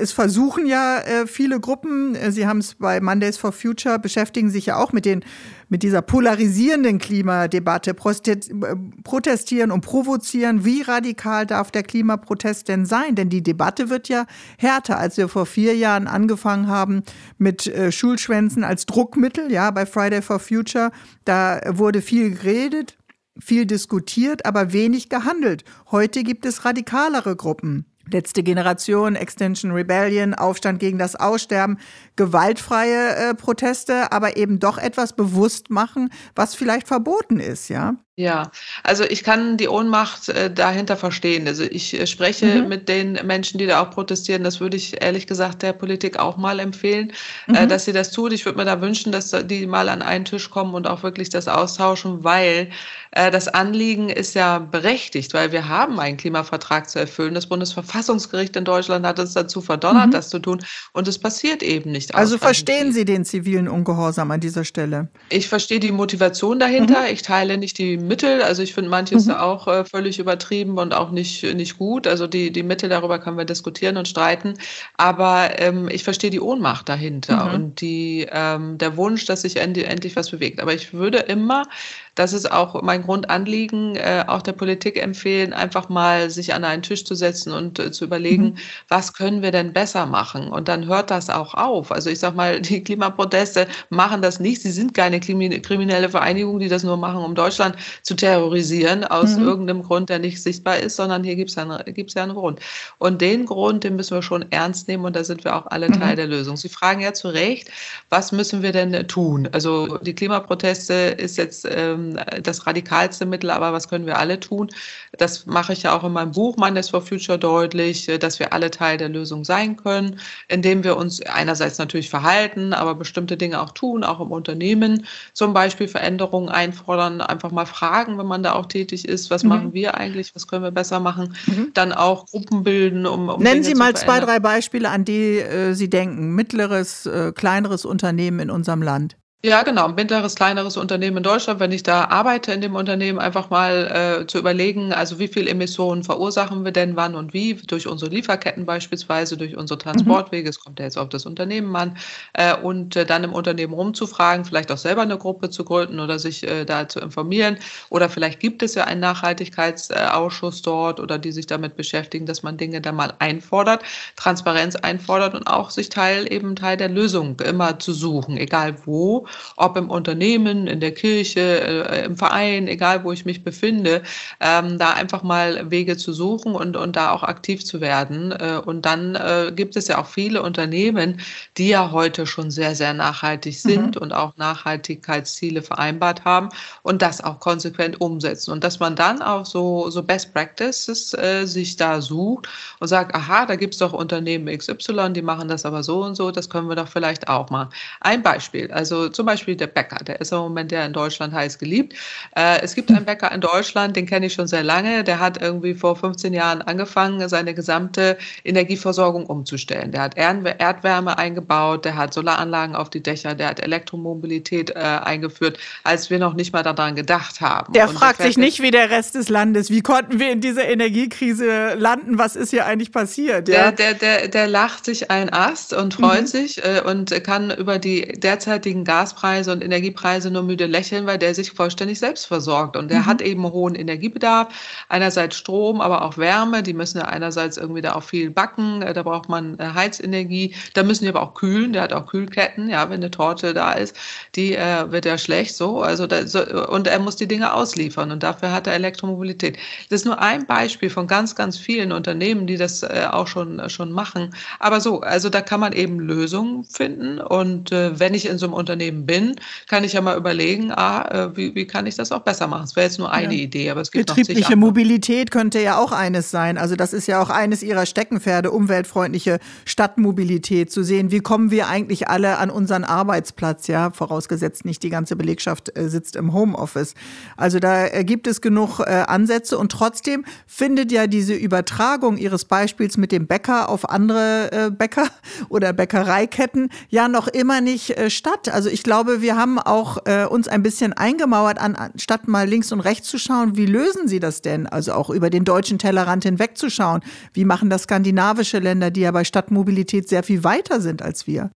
Es 0.00 0.12
versuchen 0.12 0.64
ja 0.64 0.98
äh, 0.98 1.26
viele 1.26 1.60
Gruppen, 1.60 2.14
äh, 2.14 2.32
Sie 2.32 2.46
haben 2.46 2.58
es 2.58 2.74
bei 2.74 3.00
Mondays 3.00 3.36
for 3.36 3.52
Future, 3.52 3.98
beschäftigen 3.98 4.48
sich 4.48 4.66
ja 4.66 4.76
auch 4.76 4.92
mit, 4.92 5.04
den, 5.04 5.22
mit 5.68 5.82
dieser 5.82 6.00
polarisierenden 6.00 6.98
Klimadebatte, 6.98 7.90
äh, 7.90 8.76
protestieren 9.04 9.70
und 9.70 9.82
provozieren. 9.82 10.64
Wie 10.64 10.82
radikal 10.82 11.44
darf 11.44 11.70
der 11.70 11.82
Klimaprotest 11.82 12.68
denn 12.68 12.86
sein? 12.86 13.14
Denn 13.14 13.28
die 13.28 13.42
Debatte 13.42 13.90
wird 13.90 14.08
ja 14.08 14.26
härter, 14.56 14.98
als 14.98 15.18
wir 15.18 15.28
vor 15.28 15.44
vier 15.44 15.76
Jahren 15.76 16.06
angefangen 16.06 16.68
haben 16.68 17.02
mit 17.36 17.66
äh, 17.66 17.92
Schulschwänzen 17.92 18.64
als 18.64 18.86
Druckmittel, 18.86 19.52
ja, 19.52 19.70
bei 19.70 19.84
Friday 19.84 20.22
for 20.22 20.38
Future. 20.38 20.92
Da 21.26 21.60
wurde 21.68 22.00
viel 22.00 22.30
geredet, 22.30 22.96
viel 23.38 23.66
diskutiert, 23.66 24.46
aber 24.46 24.72
wenig 24.72 25.10
gehandelt. 25.10 25.64
Heute 25.90 26.22
gibt 26.22 26.46
es 26.46 26.64
radikalere 26.64 27.36
Gruppen. 27.36 27.89
Letzte 28.12 28.42
Generation, 28.42 29.16
Extension 29.16 29.72
Rebellion, 29.72 30.34
Aufstand 30.34 30.80
gegen 30.80 30.98
das 30.98 31.16
Aussterben, 31.16 31.78
gewaltfreie 32.16 33.30
äh, 33.30 33.34
Proteste, 33.34 34.12
aber 34.12 34.36
eben 34.36 34.58
doch 34.58 34.78
etwas 34.78 35.14
bewusst 35.14 35.70
machen, 35.70 36.10
was 36.34 36.54
vielleicht 36.54 36.88
verboten 36.88 37.40
ist, 37.40 37.68
ja? 37.68 37.94
Ja, 38.16 38.50
also 38.82 39.04
ich 39.04 39.24
kann 39.24 39.56
die 39.56 39.68
Ohnmacht 39.68 40.28
äh, 40.28 40.52
dahinter 40.52 40.96
verstehen. 40.96 41.46
Also 41.48 41.62
ich 41.62 41.98
äh, 41.98 42.06
spreche 42.06 42.46
mhm. 42.62 42.68
mit 42.68 42.88
den 42.88 43.12
Menschen, 43.24 43.56
die 43.56 43.66
da 43.66 43.82
auch 43.82 43.90
protestieren. 43.90 44.44
Das 44.44 44.60
würde 44.60 44.76
ich 44.76 45.00
ehrlich 45.00 45.26
gesagt 45.26 45.62
der 45.62 45.72
Politik 45.72 46.18
auch 46.18 46.36
mal 46.36 46.58
empfehlen, 46.58 47.12
äh, 47.48 47.52
mhm. 47.52 47.56
äh, 47.56 47.66
dass 47.66 47.86
sie 47.86 47.92
das 47.92 48.10
tut. 48.10 48.34
Ich 48.34 48.44
würde 48.44 48.58
mir 48.58 48.66
da 48.66 48.80
wünschen, 48.82 49.10
dass 49.10 49.30
die 49.44 49.66
mal 49.66 49.88
an 49.88 50.02
einen 50.02 50.26
Tisch 50.26 50.50
kommen 50.50 50.74
und 50.74 50.86
auch 50.86 51.02
wirklich 51.02 51.30
das 51.30 51.48
austauschen, 51.48 52.22
weil 52.22 52.68
äh, 53.12 53.30
das 53.30 53.48
Anliegen 53.48 54.10
ist 54.10 54.34
ja 54.34 54.58
berechtigt, 54.58 55.32
weil 55.32 55.52
wir 55.52 55.68
haben 55.68 55.98
einen 55.98 56.16
Klimavertrag 56.16 56.90
zu 56.90 56.98
erfüllen. 56.98 57.34
Das 57.34 57.46
Bundesverfassungsgericht 57.46 58.54
in 58.56 58.64
Deutschland 58.64 59.06
hat 59.06 59.18
uns 59.18 59.32
dazu 59.32 59.60
verdonnert, 59.60 60.08
mhm. 60.08 60.12
das 60.12 60.28
zu 60.28 60.40
tun. 60.40 60.60
Und 60.92 61.08
es 61.08 61.18
passiert 61.18 61.62
eben 61.62 61.90
nicht. 61.90 62.14
Also 62.14 62.38
verstehen 62.38 62.92
Sie 62.92 63.04
den 63.04 63.24
zivilen 63.24 63.68
Ungehorsam 63.68 64.30
an 64.30 64.40
dieser 64.40 64.64
Stelle? 64.64 65.08
Ich 65.30 65.48
verstehe 65.48 65.80
die 65.80 65.92
Motivation 65.92 66.58
dahinter. 66.58 67.00
Mhm. 67.00 67.12
Ich 67.12 67.22
teile 67.22 67.56
nicht 67.56 67.78
die 67.78 67.99
Mittel. 68.06 68.42
Also 68.42 68.62
ich 68.62 68.74
finde 68.74 68.90
manches 68.90 69.26
mhm. 69.26 69.34
auch 69.34 69.68
äh, 69.68 69.84
völlig 69.84 70.18
übertrieben 70.18 70.78
und 70.78 70.94
auch 70.94 71.10
nicht, 71.10 71.42
nicht 71.54 71.78
gut. 71.78 72.06
Also 72.06 72.26
die, 72.26 72.50
die 72.50 72.62
Mittel, 72.62 72.88
darüber 72.88 73.18
können 73.18 73.38
wir 73.38 73.44
diskutieren 73.44 73.96
und 73.96 74.08
streiten. 74.08 74.54
Aber 74.96 75.58
ähm, 75.58 75.88
ich 75.88 76.04
verstehe 76.04 76.30
die 76.30 76.40
Ohnmacht 76.40 76.88
dahinter 76.88 77.46
mhm. 77.46 77.54
und 77.54 77.80
die, 77.80 78.26
ähm, 78.30 78.78
der 78.78 78.96
Wunsch, 78.96 79.24
dass 79.24 79.42
sich 79.42 79.56
endlich, 79.56 79.86
endlich 79.86 80.16
was 80.16 80.30
bewegt. 80.30 80.60
Aber 80.60 80.74
ich 80.74 80.92
würde 80.92 81.18
immer 81.18 81.64
das 82.14 82.32
ist 82.32 82.50
auch 82.50 82.82
mein 82.82 83.02
Grundanliegen, 83.02 83.96
äh, 83.96 84.24
auch 84.26 84.42
der 84.42 84.52
Politik 84.52 85.00
empfehlen, 85.02 85.52
einfach 85.52 85.88
mal 85.88 86.30
sich 86.30 86.54
an 86.54 86.64
einen 86.64 86.82
Tisch 86.82 87.04
zu 87.04 87.14
setzen 87.14 87.52
und 87.52 87.78
äh, 87.78 87.92
zu 87.92 88.04
überlegen, 88.04 88.44
mhm. 88.44 88.56
was 88.88 89.12
können 89.12 89.42
wir 89.42 89.50
denn 89.50 89.72
besser 89.72 90.06
machen? 90.06 90.48
Und 90.48 90.68
dann 90.68 90.86
hört 90.86 91.10
das 91.10 91.30
auch 91.30 91.54
auf. 91.54 91.92
Also 91.92 92.10
ich 92.10 92.18
sage 92.18 92.36
mal, 92.36 92.60
die 92.60 92.82
Klimaproteste 92.82 93.66
machen 93.90 94.22
das 94.22 94.40
nicht. 94.40 94.62
Sie 94.62 94.70
sind 94.70 94.94
keine 94.94 95.20
kriminelle 95.20 96.08
Vereinigung, 96.08 96.58
die 96.58 96.68
das 96.68 96.82
nur 96.82 96.96
machen, 96.96 97.22
um 97.22 97.34
Deutschland 97.34 97.76
zu 98.02 98.14
terrorisieren, 98.14 99.04
aus 99.04 99.36
mhm. 99.36 99.46
irgendeinem 99.46 99.82
Grund, 99.82 100.10
der 100.10 100.18
nicht 100.18 100.42
sichtbar 100.42 100.78
ist, 100.78 100.96
sondern 100.96 101.24
hier 101.24 101.36
gibt 101.36 101.50
es 101.50 101.56
ja, 101.56 101.82
gibt's 101.84 102.14
ja 102.14 102.24
einen 102.24 102.34
Grund. 102.34 102.60
Und 102.98 103.20
den 103.20 103.46
Grund, 103.46 103.84
den 103.84 103.96
müssen 103.96 104.16
wir 104.16 104.22
schon 104.22 104.50
ernst 104.50 104.88
nehmen 104.88 105.04
und 105.04 105.16
da 105.16 105.24
sind 105.24 105.44
wir 105.44 105.56
auch 105.56 105.66
alle 105.66 105.88
mhm. 105.88 106.00
Teil 106.00 106.16
der 106.16 106.26
Lösung. 106.26 106.56
Sie 106.56 106.68
fragen 106.68 107.00
ja 107.00 107.12
zu 107.12 107.28
Recht, 107.28 107.70
was 108.08 108.32
müssen 108.32 108.62
wir 108.62 108.72
denn 108.72 109.06
tun? 109.08 109.48
Also 109.52 109.98
die 109.98 110.14
Klimaproteste 110.14 110.94
ist 110.94 111.36
jetzt 111.36 111.66
ähm, 111.70 111.99
das 112.42 112.66
radikalste 112.66 113.26
Mittel, 113.26 113.50
aber 113.50 113.72
was 113.72 113.88
können 113.88 114.06
wir 114.06 114.18
alle 114.18 114.40
tun? 114.40 114.70
Das 115.18 115.46
mache 115.46 115.72
ich 115.72 115.82
ja 115.82 115.96
auch 115.96 116.04
in 116.04 116.12
meinem 116.12 116.32
Buch 116.32 116.56
Mondays 116.56 116.90
for 116.90 117.02
Future 117.02 117.38
deutlich, 117.38 118.06
dass 118.20 118.38
wir 118.38 118.52
alle 118.52 118.70
Teil 118.70 118.98
der 118.98 119.08
Lösung 119.08 119.44
sein 119.44 119.76
können, 119.76 120.20
indem 120.48 120.84
wir 120.84 120.96
uns 120.96 121.20
einerseits 121.22 121.78
natürlich 121.78 122.10
verhalten, 122.10 122.72
aber 122.72 122.94
bestimmte 122.94 123.36
Dinge 123.36 123.60
auch 123.60 123.70
tun, 123.70 124.04
auch 124.04 124.20
im 124.20 124.30
Unternehmen, 124.30 125.06
zum 125.32 125.52
Beispiel 125.52 125.88
Veränderungen 125.88 126.48
einfordern, 126.48 127.20
einfach 127.20 127.50
mal 127.50 127.66
fragen, 127.66 128.18
wenn 128.18 128.26
man 128.26 128.42
da 128.42 128.52
auch 128.52 128.66
tätig 128.66 129.06
ist, 129.06 129.30
was 129.30 129.42
mhm. 129.42 129.48
machen 129.48 129.72
wir 129.72 129.96
eigentlich, 129.96 130.34
was 130.34 130.46
können 130.46 130.64
wir 130.64 130.70
besser 130.70 131.00
machen, 131.00 131.34
mhm. 131.46 131.70
dann 131.74 131.92
auch 131.92 132.26
Gruppen 132.26 132.62
bilden, 132.62 133.06
um, 133.06 133.28
um 133.28 133.42
Nennen 133.42 133.62
Dinge 133.62 133.74
Sie 133.74 133.74
mal 133.74 133.94
zwei, 133.94 134.20
drei 134.20 134.38
Beispiele, 134.40 134.88
an 134.90 135.04
die 135.04 135.38
äh, 135.38 135.74
Sie 135.74 135.90
denken, 135.90 136.34
mittleres, 136.34 137.06
äh, 137.06 137.32
kleineres 137.32 137.84
Unternehmen 137.84 138.40
in 138.40 138.50
unserem 138.50 138.82
Land. 138.82 139.16
Ja, 139.42 139.62
genau. 139.62 139.86
Ein 139.86 139.94
mittleres, 139.94 140.34
kleineres 140.34 140.76
Unternehmen 140.76 141.16
in 141.16 141.22
Deutschland, 141.22 141.60
wenn 141.60 141.72
ich 141.72 141.82
da 141.82 142.04
arbeite 142.04 142.52
in 142.52 142.60
dem 142.60 142.74
Unternehmen, 142.74 143.18
einfach 143.18 143.48
mal 143.48 144.20
äh, 144.20 144.26
zu 144.26 144.36
überlegen, 144.36 144.92
also 144.92 145.18
wie 145.18 145.28
viel 145.28 145.48
Emissionen 145.48 146.04
verursachen 146.04 146.62
wir 146.62 146.72
denn 146.72 146.94
wann 146.94 147.14
und 147.14 147.32
wie, 147.32 147.54
durch 147.54 147.86
unsere 147.86 148.10
Lieferketten 148.10 148.66
beispielsweise, 148.66 149.38
durch 149.38 149.56
unsere 149.56 149.78
mhm. 149.78 149.82
Transportwege, 149.82 150.46
es 150.50 150.60
kommt 150.60 150.78
ja 150.78 150.84
jetzt 150.84 150.98
auf 150.98 151.08
das 151.08 151.24
Unternehmen 151.24 151.74
an, 151.74 151.96
äh, 152.34 152.54
und 152.54 152.96
äh, 152.96 153.06
dann 153.06 153.24
im 153.24 153.32
Unternehmen 153.32 153.72
rumzufragen, 153.72 154.44
vielleicht 154.44 154.70
auch 154.70 154.76
selber 154.76 155.00
eine 155.00 155.16
Gruppe 155.16 155.48
zu 155.48 155.64
gründen 155.64 156.00
oder 156.00 156.18
sich 156.18 156.46
äh, 156.46 156.66
da 156.66 156.86
zu 156.86 157.00
informieren. 157.00 157.56
Oder 157.88 158.10
vielleicht 158.10 158.40
gibt 158.40 158.62
es 158.62 158.74
ja 158.74 158.84
einen 158.84 159.00
Nachhaltigkeitsausschuss 159.00 160.60
dort 160.60 161.00
oder 161.00 161.18
die 161.18 161.32
sich 161.32 161.46
damit 161.46 161.76
beschäftigen, 161.76 162.26
dass 162.26 162.42
man 162.42 162.58
Dinge 162.58 162.82
da 162.82 162.92
mal 162.92 163.14
einfordert, 163.20 163.84
Transparenz 164.16 164.76
einfordert 164.76 165.34
und 165.34 165.46
auch 165.46 165.70
sich 165.70 165.88
Teil 165.88 166.30
eben 166.30 166.56
Teil 166.56 166.76
der 166.76 166.90
Lösung 166.90 167.40
immer 167.40 167.78
zu 167.78 167.94
suchen, 167.94 168.36
egal 168.36 168.76
wo 168.84 169.26
ob 169.56 169.76
im 169.76 169.90
Unternehmen, 169.90 170.66
in 170.66 170.80
der 170.80 170.92
Kirche, 170.92 171.40
äh, 171.40 172.04
im 172.04 172.16
Verein, 172.16 172.68
egal 172.68 173.04
wo 173.04 173.12
ich 173.12 173.24
mich 173.24 173.44
befinde, 173.44 174.02
ähm, 174.40 174.78
da 174.78 174.92
einfach 174.92 175.22
mal 175.22 175.70
Wege 175.70 175.96
zu 175.96 176.12
suchen 176.12 176.54
und, 176.54 176.76
und 176.76 176.96
da 176.96 177.12
auch 177.12 177.22
aktiv 177.22 177.64
zu 177.64 177.80
werden. 177.80 178.32
Äh, 178.32 178.60
und 178.64 178.86
dann 178.86 179.14
äh, 179.14 179.52
gibt 179.54 179.76
es 179.76 179.88
ja 179.88 179.98
auch 179.98 180.06
viele 180.06 180.42
Unternehmen, 180.42 181.20
die 181.56 181.68
ja 181.68 181.90
heute 181.90 182.26
schon 182.26 182.50
sehr, 182.50 182.74
sehr 182.74 182.94
nachhaltig 182.94 183.54
mhm. 183.64 183.68
sind 183.68 183.96
mhm. 183.96 184.02
und 184.02 184.12
auch 184.12 184.36
Nachhaltigkeitsziele 184.36 185.62
vereinbart 185.62 186.24
haben 186.24 186.48
und 186.82 187.02
das 187.02 187.22
auch 187.22 187.40
konsequent 187.40 188.00
umsetzen. 188.00 188.52
Und 188.52 188.64
dass 188.64 188.80
man 188.80 188.96
dann 188.96 189.22
auch 189.22 189.46
so, 189.46 189.90
so 189.90 190.02
Best 190.02 190.32
Practices 190.34 191.14
äh, 191.14 191.46
sich 191.46 191.76
da 191.76 192.00
sucht 192.00 192.48
und 192.80 192.88
sagt, 192.88 193.14
aha, 193.14 193.46
da 193.46 193.56
gibt 193.56 193.74
es 193.74 193.78
doch 193.78 193.92
Unternehmen 193.92 194.46
XY, 194.56 195.12
die 195.12 195.22
machen 195.22 195.48
das 195.48 195.64
aber 195.64 195.82
so 195.82 196.02
und 196.04 196.14
so, 196.14 196.30
das 196.30 196.48
können 196.48 196.68
wir 196.68 196.76
doch 196.76 196.88
vielleicht 196.88 197.28
auch 197.28 197.50
machen. 197.50 197.70
Ein 198.00 198.22
Beispiel, 198.22 198.70
also 198.72 199.08
zum 199.20 199.26
Beispiel 199.26 199.54
der 199.54 199.66
Bäcker, 199.66 200.02
der 200.02 200.18
ist 200.22 200.32
im 200.32 200.38
Moment 200.38 200.72
ja 200.72 200.82
in 200.82 200.94
Deutschland 200.94 201.34
heiß 201.34 201.58
geliebt. 201.58 201.92
Äh, 202.34 202.62
es 202.62 202.74
gibt 202.74 202.90
einen 202.90 203.04
Bäcker 203.04 203.30
in 203.30 203.42
Deutschland, 203.42 203.94
den 203.94 204.06
kenne 204.06 204.24
ich 204.24 204.32
schon 204.32 204.48
sehr 204.48 204.62
lange, 204.62 205.04
der 205.04 205.20
hat 205.20 205.42
irgendwie 205.42 205.74
vor 205.74 205.94
15 205.94 206.32
Jahren 206.32 206.62
angefangen, 206.62 207.28
seine 207.28 207.52
gesamte 207.52 208.16
Energieversorgung 208.44 209.26
umzustellen. 209.26 209.92
Der 209.92 210.00
hat 210.00 210.16
Erdwärme 210.16 211.18
eingebaut, 211.18 211.84
der 211.84 211.96
hat 211.96 212.14
Solaranlagen 212.14 212.74
auf 212.74 212.88
die 212.88 213.02
Dächer, 213.02 213.34
der 213.34 213.48
hat 213.48 213.60
Elektromobilität 213.60 214.70
äh, 214.70 214.78
eingeführt, 214.78 215.58
als 215.84 216.08
wir 216.08 216.18
noch 216.18 216.32
nicht 216.32 216.54
mal 216.54 216.62
daran 216.62 216.94
gedacht 216.94 217.42
haben. 217.42 217.74
Der 217.74 217.90
Und 217.90 217.96
fragt 217.96 218.22
sich 218.22 218.38
nicht 218.38 218.62
wie 218.62 218.70
der 218.70 218.88
Rest 218.88 219.16
des 219.16 219.28
Landes, 219.28 219.68
wie 219.70 219.82
konnten 219.82 220.18
wir 220.18 220.32
in 220.32 220.40
dieser 220.40 220.66
Energiekrise 220.66 221.74
landen, 221.74 222.16
was 222.16 222.36
ist 222.36 222.48
hier 222.48 222.64
eigentlich 222.64 222.90
passiert? 222.90 223.50
Ja? 223.50 223.70
Der, 223.70 223.92
der, 223.92 223.94
der, 223.94 224.28
der 224.28 224.46
lacht 224.46 224.86
sich 224.86 225.10
ein 225.10 225.30
Ast 225.30 225.74
und 225.74 225.92
freut 225.92 226.22
mhm. 226.22 226.26
sich 226.26 226.64
äh, 226.64 226.80
und 226.82 227.22
kann 227.22 227.50
über 227.50 227.78
die 227.78 228.18
derzeitigen 228.18 228.84
Gas 228.84 229.09
Gaspreise 229.10 229.52
und 229.52 229.62
Energiepreise 229.62 230.30
nur 230.30 230.42
müde 230.42 230.66
lächeln, 230.66 231.06
weil 231.06 231.18
der 231.18 231.34
sich 231.34 231.50
vollständig 231.50 231.98
selbst 231.98 232.26
versorgt. 232.26 232.76
Und 232.76 232.90
der 232.90 233.00
mhm. 233.00 233.06
hat 233.06 233.22
eben 233.22 233.44
hohen 233.44 233.74
Energiebedarf. 233.74 234.48
Einerseits 234.88 235.36
Strom, 235.36 235.80
aber 235.80 236.02
auch 236.02 236.16
Wärme. 236.16 236.62
Die 236.62 236.72
müssen 236.72 236.98
ja 236.98 237.04
einerseits 237.04 237.56
irgendwie 237.56 237.80
da 237.80 237.94
auch 237.94 238.02
viel 238.02 238.30
backen. 238.30 238.82
Äh, 238.82 238.92
da 238.92 239.02
braucht 239.02 239.28
man 239.28 239.58
äh, 239.58 239.70
Heizenergie. 239.74 240.54
Da 240.74 240.82
müssen 240.82 241.04
die 241.04 241.10
aber 241.10 241.22
auch 241.22 241.34
kühlen. 241.34 241.72
Der 241.72 241.82
hat 241.82 241.92
auch 241.92 242.06
Kühlketten. 242.06 242.68
Ja, 242.68 242.88
wenn 242.88 243.00
eine 243.00 243.10
Torte 243.10 243.54
da 243.54 243.72
ist, 243.72 243.96
die 244.34 244.54
äh, 244.54 244.90
wird 244.90 245.04
ja 245.04 245.18
schlecht 245.18 245.56
so. 245.56 245.82
Also 245.82 246.06
da, 246.06 246.26
so, 246.26 246.40
und 246.68 246.86
er 246.86 246.98
muss 246.98 247.16
die 247.16 247.28
Dinge 247.28 247.52
ausliefern. 247.52 248.10
Und 248.12 248.22
dafür 248.22 248.52
hat 248.52 248.66
er 248.66 248.74
Elektromobilität. 248.74 249.58
Das 249.88 250.00
ist 250.00 250.06
nur 250.06 250.20
ein 250.20 250.46
Beispiel 250.46 250.90
von 250.90 251.06
ganz, 251.06 251.34
ganz 251.34 251.58
vielen 251.58 251.92
Unternehmen, 251.92 252.46
die 252.46 252.56
das 252.56 252.82
äh, 252.82 253.06
auch 253.10 253.26
schon, 253.26 253.68
schon 253.68 253.92
machen. 253.92 254.34
Aber 254.58 254.80
so, 254.80 255.00
also 255.00 255.28
da 255.28 255.40
kann 255.40 255.60
man 255.60 255.72
eben 255.72 255.98
Lösungen 255.98 256.64
finden. 256.64 257.20
Und 257.20 257.72
äh, 257.72 257.98
wenn 257.98 258.14
ich 258.14 258.26
in 258.26 258.38
so 258.38 258.46
einem 258.46 258.54
Unternehmen 258.54 258.99
Bin, 259.06 259.36
kann 259.68 259.84
ich 259.84 259.92
ja 259.92 260.00
mal 260.00 260.16
überlegen, 260.16 260.72
ah, 260.72 261.02
äh, 261.10 261.36
wie, 261.36 261.54
wie 261.54 261.66
kann 261.66 261.86
ich 261.86 261.96
das 261.96 262.12
auch 262.12 262.20
besser 262.20 262.46
machen? 262.46 262.62
Das 262.62 262.76
wäre 262.76 262.86
jetzt 262.86 262.98
nur 262.98 263.12
eine 263.12 263.34
ja. 263.34 263.40
Idee, 263.40 263.70
aber 263.70 263.80
es 263.80 263.90
gibt 263.90 264.06
Betriebliche 264.06 264.56
Mobilität 264.56 265.30
könnte 265.30 265.60
ja 265.60 265.78
auch 265.78 265.92
eines 265.92 266.30
sein. 266.30 266.58
Also 266.58 266.76
das 266.76 266.92
ist 266.92 267.06
ja 267.06 267.22
auch 267.22 267.30
eines 267.30 267.62
Ihrer 267.62 267.86
Steckenpferde, 267.86 268.50
umweltfreundliche 268.50 269.38
Stadtmobilität, 269.64 270.70
zu 270.70 270.82
sehen, 270.82 271.10
wie 271.10 271.20
kommen 271.20 271.50
wir 271.50 271.68
eigentlich 271.68 272.08
alle 272.08 272.38
an 272.38 272.50
unseren 272.50 272.84
Arbeitsplatz, 272.84 273.66
ja, 273.66 273.90
vorausgesetzt 273.90 274.64
nicht 274.64 274.82
die 274.82 274.90
ganze 274.90 275.16
Belegschaft 275.16 275.76
äh, 275.76 275.88
sitzt 275.88 276.16
im 276.16 276.32
Homeoffice. 276.32 276.94
Also 277.36 277.58
da 277.58 277.86
äh, 277.86 278.04
gibt 278.04 278.26
es 278.26 278.40
genug 278.40 278.80
Ansätze 278.80 279.58
und 279.58 279.72
trotzdem 279.72 280.24
findet 280.46 280.92
ja 280.92 281.06
diese 281.06 281.34
Übertragung 281.34 282.16
Ihres 282.16 282.44
Beispiels 282.44 282.96
mit 282.96 283.12
dem 283.12 283.26
Bäcker 283.26 283.68
auf 283.68 283.88
andere 283.88 284.72
Bäcker 284.76 285.08
oder 285.48 285.72
Bäckereiketten 285.72 286.70
ja 286.88 287.08
noch 287.08 287.28
immer 287.28 287.60
nicht 287.60 287.94
statt. 288.08 288.48
Also 288.48 288.68
ich 288.68 288.79
glaube, 288.82 289.22
wir 289.22 289.36
haben 289.36 289.58
auch 289.58 289.98
äh, 290.06 290.24
uns 290.24 290.48
ein 290.48 290.62
bisschen 290.62 290.92
eingemauert, 290.92 291.58
anstatt 291.58 292.28
mal 292.28 292.48
links 292.48 292.72
und 292.72 292.80
rechts 292.80 293.08
zu 293.08 293.18
schauen, 293.18 293.56
wie 293.56 293.66
lösen 293.66 294.08
sie 294.08 294.20
das 294.20 294.42
denn? 294.42 294.66
Also 294.66 294.92
auch 294.92 295.10
über 295.10 295.30
den 295.30 295.44
deutschen 295.44 295.78
Tellerrand 295.78 296.24
hinwegzuschauen. 296.24 297.02
Wie 297.32 297.44
machen 297.44 297.70
das 297.70 297.82
skandinavische 297.82 298.58
Länder, 298.58 298.90
die 298.90 299.02
ja 299.02 299.10
bei 299.10 299.24
Stadtmobilität 299.24 300.08
sehr 300.08 300.22
viel 300.22 300.44
weiter 300.44 300.80
sind 300.80 301.02
als 301.02 301.26
wir? 301.26 301.50